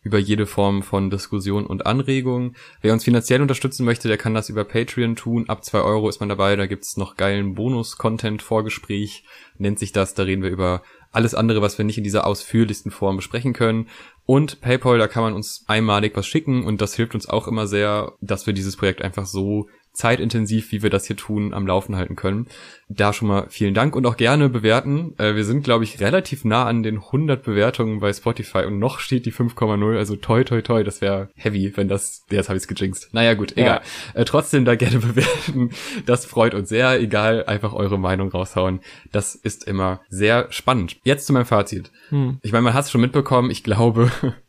über 0.05 0.19
jede 0.19 0.47
Form 0.47 0.83
von 0.83 1.11
Diskussion 1.11 1.67
und 1.67 1.87
Anregung. 1.87 2.55
Wer 2.83 2.93
uns 2.93 3.05
finanziell 3.05 3.43
unterstützen 3.43 3.85
möchte, 3.85 4.07
der 4.07 4.19
kann 4.19 4.35
das 4.35 4.51
über 4.51 4.65
Patreon 4.65 5.17
tun. 5.17 5.49
Ab 5.49 5.65
zwei 5.65 5.81
Euro 5.81 6.09
ist 6.09 6.21
man 6.21 6.29
dabei, 6.29 6.55
da 6.55 6.67
gibt's 6.67 6.97
noch 6.97 7.17
geilen 7.17 7.55
Bonus-Content, 7.55 8.43
Vorgespräch, 8.43 9.25
nennt 9.59 9.79
sich 9.79 9.93
das. 9.93 10.15
Da 10.15 10.23
reden 10.23 10.43
wir 10.43 10.51
über 10.51 10.83
alles 11.11 11.35
andere, 11.35 11.63
was 11.63 11.79
wir 11.79 11.85
nicht 11.85 11.99
in 11.99 12.05
dieser 12.05 12.27
ausführlichsten 12.27 12.91
Form 12.91 13.17
besprechen 13.17 13.55
können. 13.55 13.89
Und 14.27 14.61
PayPal, 14.61 14.99
da 14.99 15.09
kann 15.09 15.23
man 15.23 15.33
uns 15.33 15.65
einmalig 15.69 16.17
was 16.17 16.27
schicken 16.27 16.65
und 16.65 16.81
das 16.81 16.95
hilft 16.95 17.15
uns 17.15 17.29
auch 17.29 17.49
immer 17.49 17.67
sehr, 17.67 18.13
dass 18.21 18.47
wir 18.47 18.53
dieses 18.53 18.77
Projekt 18.77 19.03
einfach 19.03 19.27
so 19.27 19.69
zeitintensiv, 19.95 20.73
wie 20.73 20.83
wir 20.83 20.91
das 20.91 21.07
hier 21.07 21.17
tun, 21.17 21.55
am 21.55 21.67
Laufen 21.67 21.97
halten 21.97 22.17
können. 22.17 22.49
Da 22.89 23.13
schon 23.13 23.29
mal 23.29 23.47
vielen 23.49 23.73
Dank 23.73 23.97
und 23.97 24.05
auch 24.07 24.17
gerne 24.17 24.49
bewerten. 24.49 25.15
Äh, 25.19 25.37
wir 25.37 25.45
sind, 25.45 25.63
glaube 25.63 25.85
ich, 25.85 26.01
relativ 26.01 26.45
nah 26.45 26.67
an 26.67 26.83
den 26.83 26.97
100 26.97 27.43
Bewertungen 27.43 28.01
bei 28.01 28.13
Spotify 28.13 28.65
und 28.65 28.79
noch 28.79 28.99
steht 28.99 29.25
die 29.25 29.33
5,0. 29.33 29.97
Also 29.97 30.17
toi, 30.17 30.45
toi, 30.45 30.61
toi, 30.61 30.83
das 30.85 31.01
wäre 31.01 31.31
heavy, 31.37 31.73
wenn 31.77 31.89
das, 31.89 32.25
jetzt 32.31 32.49
habe 32.49 32.57
ich 32.57 32.65
es 32.65 32.69
gejinxt. 32.69 33.15
Naja, 33.15 33.35
gut, 33.35 33.57
egal. 33.57 33.81
Ja. 34.15 34.21
Äh, 34.21 34.25
trotzdem 34.25 34.65
da 34.65 34.75
gerne 34.75 34.99
bewerten. 35.01 35.71
Das 36.07 36.27
freut 36.27 36.55
uns 36.55 36.69
sehr. 36.69 37.01
Egal, 37.01 37.45
einfach 37.47 37.73
eure 37.73 37.99
Meinung 37.99 38.31
raushauen. 38.31 38.81
Das 39.13 39.35
ist 39.35 39.65
immer 39.67 40.01
sehr 40.09 40.49
spannend. 40.51 40.97
Jetzt 41.05 41.27
zu 41.27 41.33
meinem 41.33 41.47
Fazit. 41.47 41.91
Hm. 42.11 42.39
Ich 42.43 42.53
meine, 42.53 42.63
man 42.63 42.75
hat 42.75 42.85
es 42.85 42.91
schon 42.91 43.01
mitbekommen. 43.01 43.51
Ich 43.51 43.63
glaube, 43.63 44.11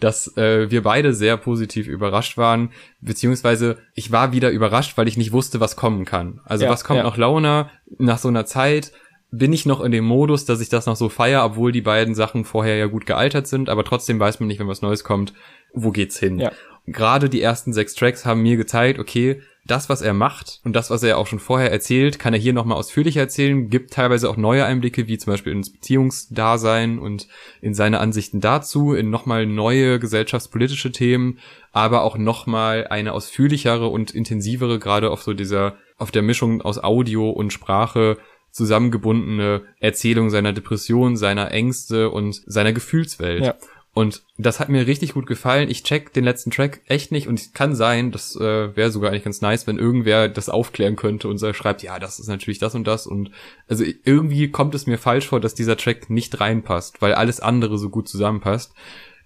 dass 0.00 0.36
äh, 0.36 0.70
wir 0.70 0.82
beide 0.82 1.14
sehr 1.14 1.36
positiv 1.36 1.86
überrascht 1.86 2.36
waren, 2.36 2.70
beziehungsweise 3.00 3.78
ich 3.94 4.12
war 4.12 4.32
wieder 4.32 4.50
überrascht, 4.50 4.96
weil 4.96 5.08
ich 5.08 5.16
nicht 5.16 5.32
wusste, 5.32 5.60
was 5.60 5.76
kommen 5.76 6.04
kann. 6.04 6.40
Also 6.44 6.64
ja, 6.64 6.70
was 6.70 6.84
kommt 6.84 6.98
ja. 6.98 7.04
noch 7.04 7.16
Launa 7.16 7.70
nach 7.98 8.18
so 8.18 8.28
einer 8.28 8.46
Zeit? 8.46 8.92
Bin 9.32 9.52
ich 9.52 9.64
noch 9.64 9.80
in 9.80 9.92
dem 9.92 10.04
Modus, 10.04 10.44
dass 10.44 10.60
ich 10.60 10.68
das 10.68 10.86
noch 10.86 10.96
so 10.96 11.08
feier, 11.08 11.44
obwohl 11.44 11.70
die 11.70 11.82
beiden 11.82 12.14
Sachen 12.14 12.44
vorher 12.44 12.76
ja 12.76 12.86
gut 12.86 13.06
gealtert 13.06 13.46
sind, 13.46 13.68
aber 13.68 13.84
trotzdem 13.84 14.18
weiß 14.18 14.40
man 14.40 14.48
nicht, 14.48 14.58
wenn 14.58 14.66
was 14.66 14.82
Neues 14.82 15.04
kommt, 15.04 15.34
wo 15.72 15.90
geht's 15.90 16.18
hin? 16.18 16.40
Ja. 16.40 16.52
Gerade 16.86 17.28
die 17.28 17.40
ersten 17.40 17.72
sechs 17.72 17.94
Tracks 17.94 18.26
haben 18.26 18.42
mir 18.42 18.56
gezeigt, 18.56 18.98
okay, 18.98 19.40
das, 19.66 19.88
was 19.88 20.02
er 20.02 20.14
macht 20.14 20.60
und 20.64 20.74
das, 20.74 20.90
was 20.90 21.02
er 21.02 21.18
auch 21.18 21.26
schon 21.26 21.38
vorher 21.38 21.70
erzählt, 21.70 22.18
kann 22.18 22.32
er 22.32 22.40
hier 22.40 22.52
nochmal 22.52 22.78
ausführlicher 22.78 23.20
erzählen, 23.20 23.68
gibt 23.68 23.92
teilweise 23.92 24.28
auch 24.28 24.36
neue 24.36 24.64
Einblicke, 24.64 25.06
wie 25.06 25.18
zum 25.18 25.32
Beispiel 25.32 25.52
ins 25.52 25.72
Beziehungsdasein 25.72 26.98
und 26.98 27.28
in 27.60 27.74
seine 27.74 28.00
Ansichten 28.00 28.40
dazu, 28.40 28.94
in 28.94 29.10
nochmal 29.10 29.46
neue 29.46 29.98
gesellschaftspolitische 29.98 30.92
Themen, 30.92 31.38
aber 31.72 32.02
auch 32.02 32.16
nochmal 32.16 32.86
eine 32.88 33.12
ausführlichere 33.12 33.88
und 33.88 34.10
intensivere, 34.10 34.78
gerade 34.78 35.10
auf 35.10 35.22
so 35.22 35.34
dieser, 35.34 35.76
auf 35.98 36.10
der 36.10 36.22
Mischung 36.22 36.62
aus 36.62 36.82
Audio 36.82 37.30
und 37.30 37.52
Sprache 37.52 38.18
zusammengebundene 38.50 39.62
Erzählung 39.78 40.30
seiner 40.30 40.52
Depression, 40.52 41.16
seiner 41.16 41.52
Ängste 41.52 42.10
und 42.10 42.40
seiner 42.46 42.72
Gefühlswelt. 42.72 43.44
Ja. 43.44 43.54
Und 43.92 44.22
das 44.38 44.60
hat 44.60 44.68
mir 44.68 44.86
richtig 44.86 45.14
gut 45.14 45.26
gefallen. 45.26 45.68
Ich 45.68 45.82
check 45.82 46.12
den 46.12 46.22
letzten 46.22 46.52
Track 46.52 46.80
echt 46.86 47.10
nicht 47.10 47.26
und 47.26 47.40
es 47.40 47.52
kann 47.52 47.74
sein, 47.74 48.12
das 48.12 48.36
äh, 48.36 48.76
wäre 48.76 48.90
sogar 48.90 49.10
eigentlich 49.10 49.24
ganz 49.24 49.40
nice, 49.40 49.66
wenn 49.66 49.78
irgendwer 49.78 50.28
das 50.28 50.48
aufklären 50.48 50.94
könnte 50.94 51.26
und 51.26 51.38
so 51.38 51.52
schreibt, 51.52 51.82
ja, 51.82 51.98
das 51.98 52.20
ist 52.20 52.28
natürlich 52.28 52.60
das 52.60 52.76
und 52.76 52.86
das 52.86 53.08
und 53.08 53.32
also 53.66 53.84
irgendwie 54.04 54.50
kommt 54.50 54.76
es 54.76 54.86
mir 54.86 54.96
falsch 54.96 55.26
vor, 55.26 55.40
dass 55.40 55.54
dieser 55.54 55.76
Track 55.76 56.08
nicht 56.08 56.40
reinpasst, 56.40 57.02
weil 57.02 57.14
alles 57.14 57.40
andere 57.40 57.78
so 57.78 57.90
gut 57.90 58.08
zusammenpasst. 58.08 58.72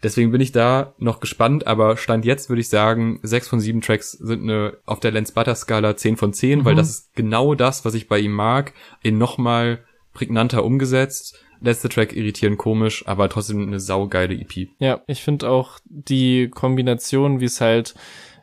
Deswegen 0.03 0.33
bin 0.33 0.41
ich 0.41 0.53
da 0.53 0.95
noch 0.99 1.21
gespannt, 1.21 1.67
aber 1.67 1.97
Stand 1.97 2.25
jetzt 2.25 2.49
würde 2.49 2.61
ich 2.61 2.69
sagen, 2.69 3.21
sechs 3.23 3.49
von 3.49 3.61
sieben 3.61 3.81
Tracks 3.81 4.12
sind 4.12 4.43
eine 4.43 4.79
auf 4.87 5.01
der 5.01 5.12
Lens 5.12 5.33
Butter 5.33 5.55
Skala 5.55 5.97
zehn 5.97 6.17
von 6.17 6.33
zehn, 6.33 6.61
mhm. 6.61 6.65
weil 6.65 6.75
das 6.75 6.91
ist 6.91 7.15
genau 7.15 7.55
das, 7.55 7.85
was 7.85 7.95
ich 7.95 8.09
bei 8.09 8.19
ihm 8.19 8.33
mag, 8.33 8.73
in 9.03 9.19
nochmal 9.19 9.85
prägnanter 10.15 10.65
umgesetzt 10.65 11.45
letzte 11.65 11.89
Track 11.89 12.15
irritieren 12.15 12.59
komisch, 12.59 13.07
aber 13.07 13.29
trotzdem 13.29 13.67
eine 13.67 13.81
saugeile 13.81 14.35
EP. 14.35 14.69
Ja, 14.79 15.01
ich 15.07 15.23
finde 15.23 15.49
auch 15.49 15.79
die 15.87 16.49
Kombination, 16.49 17.41
wie 17.41 17.47
es 17.47 17.61
halt 17.61 17.95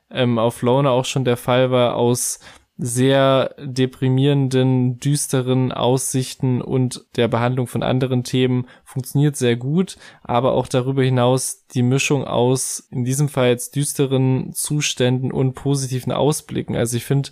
ähm, 0.09 0.39
auf 0.39 0.61
Lona 0.61 0.89
auch 0.89 1.05
schon 1.05 1.23
der 1.23 1.37
Fall 1.37 1.71
war, 1.71 1.95
aus 1.95 2.39
sehr 2.83 3.53
deprimierenden, 3.59 4.97
düsteren 4.97 5.71
Aussichten 5.71 6.61
und 6.61 7.05
der 7.15 7.27
Behandlung 7.27 7.67
von 7.67 7.83
anderen 7.83 8.23
Themen 8.23 8.65
funktioniert 8.83 9.35
sehr 9.35 9.55
gut, 9.55 9.97
aber 10.23 10.53
auch 10.53 10.67
darüber 10.67 11.03
hinaus 11.03 11.67
die 11.67 11.83
Mischung 11.83 12.25
aus, 12.25 12.87
in 12.89 13.03
diesem 13.03 13.29
Fall 13.29 13.49
jetzt 13.49 13.75
düsteren 13.75 14.51
Zuständen 14.53 15.31
und 15.31 15.53
positiven 15.53 16.11
Ausblicken. 16.11 16.75
Also 16.75 16.97
ich 16.97 17.05
finde, 17.05 17.29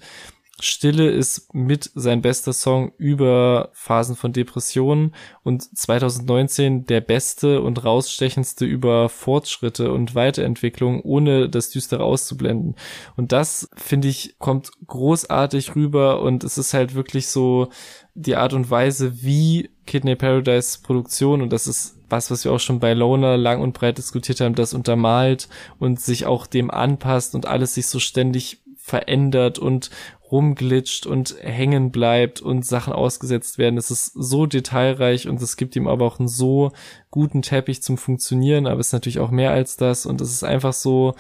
Stille 0.62 1.10
ist 1.10 1.54
mit 1.54 1.92
sein 1.96 2.22
bester 2.22 2.54
Song 2.54 2.92
über 2.98 3.70
Phasen 3.74 4.16
von 4.16 4.34
Depressionen 4.34 5.16
und 5.44 5.64
2019 5.78 6.86
der 6.86 7.02
beste 7.02 7.62
und 7.62 7.84
rausstechendste 7.84 8.66
über 8.66 9.10
Fortschritte 9.10 9.92
und 9.92 10.16
Weiterentwicklung, 10.16 11.02
ohne 11.02 11.50
das 11.50 11.70
Düstere 11.70 12.04
auszublenden. 12.04 12.76
Und 13.16 13.32
das, 13.32 13.70
finde 13.76 14.08
ich, 14.08 14.36
kommt 14.40 14.72
großartig 14.88 15.76
rüber 15.76 16.22
und 16.22 16.44
es 16.44 16.58
ist 16.58 16.74
halt 16.74 16.96
wirklich 16.96 17.28
so 17.28 17.70
die 18.14 18.36
Art 18.36 18.54
und 18.54 18.70
Weise, 18.70 19.22
wie 19.24 19.70
Kidney 19.86 20.16
Paradise 20.16 20.80
Produktion, 20.82 21.42
und 21.42 21.54
das 21.54 21.68
ist 21.68 21.96
was, 22.10 22.32
was 22.32 22.44
wir 22.44 22.52
auch 22.52 22.60
schon 22.60 22.80
bei 22.80 22.94
Loner 22.94 23.38
lang 23.38 23.62
und 23.62 23.74
breit 23.74 23.98
diskutiert 23.98 24.42
haben, 24.42 24.56
das 24.56 24.74
untermalt 24.74 25.48
und 25.78 26.00
sich 26.00 26.26
auch 26.26 26.48
dem 26.48 26.72
anpasst 26.72 27.36
und 27.36 27.46
alles 27.46 27.76
sich 27.76 27.88
so 27.88 28.00
ständig 28.00 28.62
verändert 28.78 29.60
und 29.60 29.92
rumglitscht 30.32 31.06
und 31.06 31.36
hängen 31.42 31.92
bleibt 31.92 32.42
und 32.42 32.66
Sachen 32.66 32.94
ausgesetzt 32.94 33.58
werden. 33.58 33.78
Es 33.78 33.92
ist 33.92 34.14
so 34.14 34.46
detailreich 34.46 35.28
und 35.28 35.42
es 35.42 35.58
gibt 35.58 35.76
ihm 35.76 35.88
aber 35.88 36.06
auch 36.06 36.20
einen 36.20 36.28
so 36.28 36.72
guten 37.12 37.42
Teppich 37.42 37.82
zum 37.82 37.98
Funktionieren, 37.98 38.68
aber 38.68 38.80
es 38.80 38.88
ist 38.88 38.94
natürlich 38.94 39.20
auch 39.20 39.32
mehr 39.32 39.52
als 39.52 39.78
das 39.78 40.06
und 40.06 40.22
es 40.22 40.32
ist 40.32 40.44
einfach 40.44 40.74
so, 40.74 41.16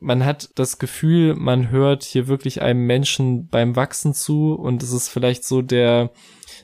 man 0.00 0.24
hat 0.24 0.50
das 0.56 0.78
Gefühl, 0.78 1.34
man 1.34 1.70
hört 1.70 2.02
hier 2.02 2.26
wirklich 2.26 2.60
einem 2.62 2.86
Menschen 2.86 3.48
beim 3.48 3.76
Wachsen 3.76 4.14
zu 4.14 4.54
und 4.54 4.82
es 4.82 4.92
ist 4.92 5.08
vielleicht 5.08 5.44
so 5.44 5.62
der, 5.62 6.10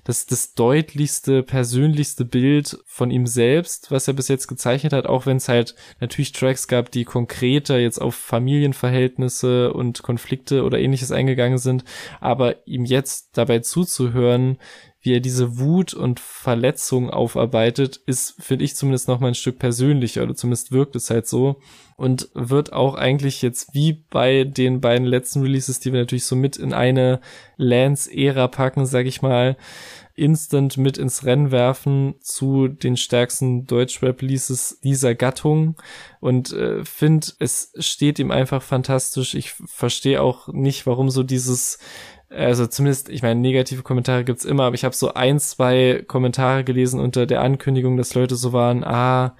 das, 0.04 0.26
das 0.26 0.54
deutlichste, 0.54 1.42
persönlichste 1.42 2.24
Bild 2.24 2.78
von 2.86 3.10
ihm 3.10 3.26
selbst, 3.26 3.90
was 3.90 4.06
er 4.06 4.14
bis 4.14 4.28
jetzt 4.28 4.46
gezeichnet 4.46 4.92
hat, 4.92 5.06
auch 5.06 5.26
wenn 5.26 5.38
es 5.38 5.48
halt 5.48 5.74
natürlich 6.00 6.32
Tracks 6.32 6.68
gab, 6.68 6.90
die 6.90 7.04
konkreter 7.04 7.78
jetzt 7.78 8.00
auf 8.00 8.14
Familienverhältnisse 8.14 9.72
und 9.72 10.02
Konflikte 10.02 10.62
oder 10.62 10.78
ähnliches 10.78 11.10
eingegangen 11.10 11.58
sind, 11.58 11.84
aber 12.20 12.66
ihm 12.66 12.84
jetzt 12.84 13.36
dabei 13.36 13.60
zuzuhören, 13.60 14.58
wie 15.04 15.14
er 15.14 15.20
diese 15.20 15.58
Wut 15.58 15.92
und 15.92 16.18
Verletzung 16.18 17.10
aufarbeitet, 17.10 18.00
ist, 18.06 18.42
finde 18.42 18.64
ich 18.64 18.74
zumindest 18.74 19.06
noch 19.06 19.20
mal 19.20 19.28
ein 19.28 19.34
Stück 19.34 19.58
persönlicher 19.58 20.22
oder 20.22 20.34
zumindest 20.34 20.72
wirkt 20.72 20.96
es 20.96 21.10
halt 21.10 21.26
so 21.26 21.60
und 21.96 22.30
wird 22.34 22.72
auch 22.72 22.94
eigentlich 22.94 23.42
jetzt 23.42 23.74
wie 23.74 23.92
bei 23.92 24.44
den 24.44 24.80
beiden 24.80 25.06
letzten 25.06 25.42
Releases, 25.42 25.78
die 25.78 25.92
wir 25.92 26.00
natürlich 26.00 26.24
so 26.24 26.36
mit 26.36 26.56
in 26.56 26.72
eine 26.72 27.20
Lance-Ära 27.58 28.48
packen, 28.48 28.86
sag 28.86 29.04
ich 29.04 29.20
mal, 29.20 29.58
instant 30.16 30.78
mit 30.78 30.96
ins 30.96 31.24
Rennen 31.24 31.50
werfen 31.50 32.14
zu 32.20 32.68
den 32.68 32.96
stärksten 32.96 33.66
Deutschrap-Releases 33.66 34.80
dieser 34.82 35.14
Gattung 35.14 35.76
und 36.20 36.52
äh, 36.52 36.84
finde, 36.84 37.26
es 37.40 37.72
steht 37.78 38.18
ihm 38.18 38.30
einfach 38.30 38.62
fantastisch. 38.62 39.34
Ich 39.34 39.52
verstehe 39.66 40.22
auch 40.22 40.48
nicht, 40.48 40.86
warum 40.86 41.10
so 41.10 41.24
dieses 41.24 41.78
also 42.36 42.66
zumindest, 42.66 43.08
ich 43.08 43.22
meine, 43.22 43.40
negative 43.40 43.82
Kommentare 43.82 44.24
gibt's 44.24 44.44
immer, 44.44 44.64
aber 44.64 44.74
ich 44.74 44.84
habe 44.84 44.94
so 44.94 45.14
ein, 45.14 45.38
zwei 45.38 46.04
Kommentare 46.06 46.64
gelesen 46.64 47.00
unter 47.00 47.26
der 47.26 47.42
Ankündigung, 47.42 47.96
dass 47.96 48.14
Leute 48.14 48.36
so 48.36 48.52
waren, 48.52 48.84
ah, 48.84 49.36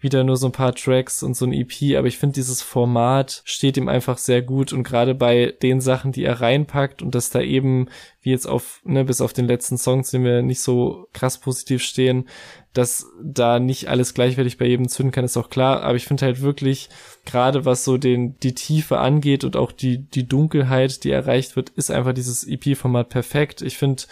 wieder 0.00 0.24
nur 0.24 0.36
so 0.36 0.46
ein 0.46 0.52
paar 0.52 0.74
Tracks 0.74 1.22
und 1.22 1.34
so 1.34 1.44
ein 1.44 1.52
EP, 1.52 1.96
aber 1.96 2.08
ich 2.08 2.18
finde 2.18 2.34
dieses 2.34 2.62
Format 2.62 3.42
steht 3.44 3.76
ihm 3.76 3.88
einfach 3.88 4.18
sehr 4.18 4.42
gut 4.42 4.72
und 4.72 4.82
gerade 4.82 5.14
bei 5.14 5.54
den 5.62 5.80
Sachen, 5.80 6.12
die 6.12 6.24
er 6.24 6.40
reinpackt 6.40 7.02
und 7.02 7.14
dass 7.14 7.30
da 7.30 7.40
eben, 7.40 7.88
wie 8.22 8.30
jetzt 8.30 8.46
auf, 8.46 8.80
ne, 8.84 9.04
bis 9.04 9.20
auf 9.20 9.32
den 9.32 9.46
letzten 9.46 9.76
Song, 9.76 10.02
den 10.10 10.24
wir 10.24 10.42
nicht 10.42 10.60
so 10.60 11.06
krass 11.12 11.38
positiv 11.38 11.82
stehen, 11.82 12.28
dass 12.72 13.06
da 13.22 13.58
nicht 13.58 13.88
alles 13.88 14.14
gleichwertig 14.14 14.56
bei 14.56 14.66
jedem 14.66 14.88
zünden 14.88 15.10
kann, 15.10 15.24
ist 15.24 15.36
auch 15.36 15.50
klar, 15.50 15.82
aber 15.82 15.96
ich 15.96 16.06
finde 16.06 16.24
halt 16.24 16.40
wirklich, 16.40 16.88
gerade 17.26 17.64
was 17.64 17.84
so 17.84 17.98
den, 17.98 18.38
die 18.38 18.54
Tiefe 18.54 18.98
angeht 18.98 19.44
und 19.44 19.56
auch 19.56 19.72
die, 19.72 19.98
die 19.98 20.26
Dunkelheit, 20.26 21.02
die 21.04 21.10
erreicht 21.10 21.56
wird, 21.56 21.70
ist 21.70 21.90
einfach 21.90 22.12
dieses 22.14 22.46
EP-Format 22.46 23.08
perfekt. 23.08 23.60
Ich 23.60 23.76
finde 23.76 24.04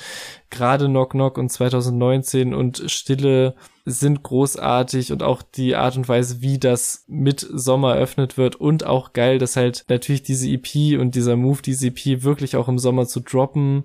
gerade 0.51 0.87
Knock 0.87 1.13
Knock 1.13 1.39
und 1.39 1.51
2019 1.51 2.53
und 2.53 2.83
Stille 2.87 3.55
sind 3.89 4.23
großartig 4.23 5.13
und 5.13 5.23
auch 5.23 5.43
die 5.43 5.75
Art 5.75 5.97
und 5.97 6.09
Weise, 6.09 6.41
wie 6.41 6.59
das 6.59 7.05
mit 7.09 7.41
Sommer 7.41 7.95
eröffnet 7.95 8.37
wird 8.37 8.57
und 8.57 8.85
auch 8.85 9.13
geil, 9.13 9.39
dass 9.39 9.57
halt 9.57 9.85
natürlich 9.89 10.23
diese 10.23 10.49
EP 10.49 10.99
und 11.01 11.15
dieser 11.15 11.37
Move, 11.37 11.63
diese 11.63 11.89
EP 11.89 12.23
wirklich 12.23 12.57
auch 12.57 12.69
im 12.69 12.79
Sommer 12.79 13.07
zu 13.07 13.21
droppen, 13.21 13.85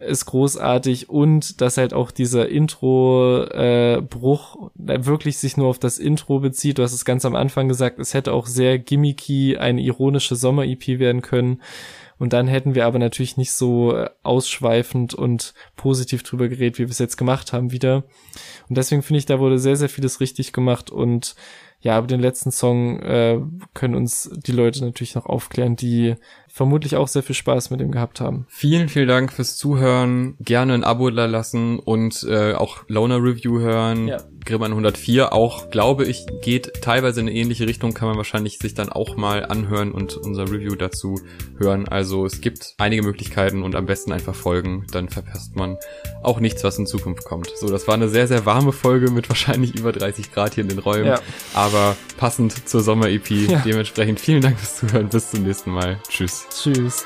ist 0.00 0.24
großartig 0.26 1.10
und 1.10 1.60
dass 1.60 1.76
halt 1.76 1.92
auch 1.92 2.10
dieser 2.10 2.48
Intro-Bruch 2.48 3.50
äh, 4.86 5.04
wirklich 5.04 5.38
sich 5.38 5.58
nur 5.58 5.68
auf 5.68 5.78
das 5.78 5.98
Intro 5.98 6.40
bezieht. 6.40 6.78
Du 6.78 6.82
hast 6.82 6.94
es 6.94 7.04
ganz 7.04 7.24
am 7.26 7.36
Anfang 7.36 7.68
gesagt, 7.68 7.98
es 7.98 8.14
hätte 8.14 8.32
auch 8.32 8.46
sehr 8.46 8.78
gimmicky 8.78 9.58
eine 9.58 9.82
ironische 9.82 10.36
Sommer-EP 10.36 10.98
werden 10.98 11.20
können. 11.20 11.60
Und 12.20 12.34
dann 12.34 12.48
hätten 12.48 12.74
wir 12.74 12.84
aber 12.84 12.98
natürlich 12.98 13.38
nicht 13.38 13.52
so 13.52 13.96
äh, 13.96 14.10
ausschweifend 14.22 15.14
und 15.14 15.54
positiv 15.74 16.22
drüber 16.22 16.48
geredet, 16.48 16.78
wie 16.78 16.82
wir 16.82 16.90
es 16.90 16.98
jetzt 16.98 17.16
gemacht 17.16 17.54
haben 17.54 17.72
wieder. 17.72 18.04
Und 18.68 18.76
deswegen 18.76 19.02
finde 19.02 19.18
ich, 19.18 19.26
da 19.26 19.40
wurde 19.40 19.58
sehr, 19.58 19.76
sehr 19.76 19.88
vieles 19.88 20.20
richtig 20.20 20.52
gemacht 20.52 20.90
und 20.90 21.34
ja, 21.80 21.96
aber 21.96 22.06
den 22.06 22.20
letzten 22.20 22.52
Song 22.52 23.00
äh, 23.00 23.40
können 23.72 23.94
uns 23.94 24.30
die 24.34 24.52
Leute 24.52 24.84
natürlich 24.84 25.14
noch 25.14 25.24
aufklären, 25.24 25.76
die 25.76 26.14
vermutlich 26.52 26.96
auch 26.96 27.08
sehr 27.08 27.22
viel 27.22 27.34
Spaß 27.34 27.70
mit 27.70 27.80
dem 27.80 27.92
gehabt 27.92 28.20
haben. 28.20 28.46
Vielen, 28.48 28.88
vielen 28.88 29.08
Dank 29.08 29.32
fürs 29.32 29.56
Zuhören. 29.56 30.36
Gerne 30.40 30.74
ein 30.74 30.84
Abo 30.84 31.10
da 31.10 31.26
lassen 31.26 31.78
und 31.78 32.26
äh, 32.28 32.54
auch 32.54 32.84
Loner 32.88 33.22
Review 33.22 33.60
hören. 33.60 34.08
Ja. 34.08 34.18
Grimman 34.44 34.72
104 34.72 35.32
auch, 35.32 35.70
glaube 35.70 36.06
ich, 36.06 36.26
geht 36.40 36.82
teilweise 36.82 37.20
in 37.20 37.28
eine 37.28 37.36
ähnliche 37.36 37.66
Richtung, 37.66 37.92
kann 37.92 38.08
man 38.08 38.16
wahrscheinlich 38.16 38.58
sich 38.58 38.74
dann 38.74 38.88
auch 38.88 39.16
mal 39.16 39.44
anhören 39.44 39.92
und 39.92 40.16
unser 40.16 40.44
Review 40.44 40.74
dazu 40.76 41.20
hören. 41.58 41.86
Also 41.86 42.24
es 42.24 42.40
gibt 42.40 42.74
einige 42.78 43.02
Möglichkeiten 43.02 43.62
und 43.62 43.74
am 43.74 43.86
besten 43.86 44.12
einfach 44.12 44.34
folgen, 44.34 44.86
dann 44.92 45.08
verpasst 45.08 45.56
man 45.56 45.76
auch 46.22 46.40
nichts, 46.40 46.64
was 46.64 46.78
in 46.78 46.86
Zukunft 46.86 47.24
kommt. 47.24 47.50
So, 47.54 47.68
das 47.68 47.86
war 47.86 47.94
eine 47.94 48.08
sehr, 48.08 48.26
sehr 48.26 48.46
warme 48.46 48.72
Folge 48.72 49.10
mit 49.10 49.28
wahrscheinlich 49.28 49.78
über 49.78 49.92
30 49.92 50.32
Grad 50.32 50.54
hier 50.54 50.62
in 50.62 50.68
den 50.68 50.78
Räumen, 50.78 51.06
ja. 51.06 51.20
aber 51.54 51.96
passend 52.16 52.68
zur 52.68 52.80
Sommer-EP. 52.80 53.30
Ja. 53.30 53.62
Dementsprechend 53.64 54.20
vielen 54.20 54.40
Dank 54.40 54.58
fürs 54.58 54.76
Zuhören. 54.76 55.08
Bis 55.08 55.30
zum 55.30 55.44
nächsten 55.44 55.70
Mal. 55.70 55.98
Tschüss. 56.48 57.04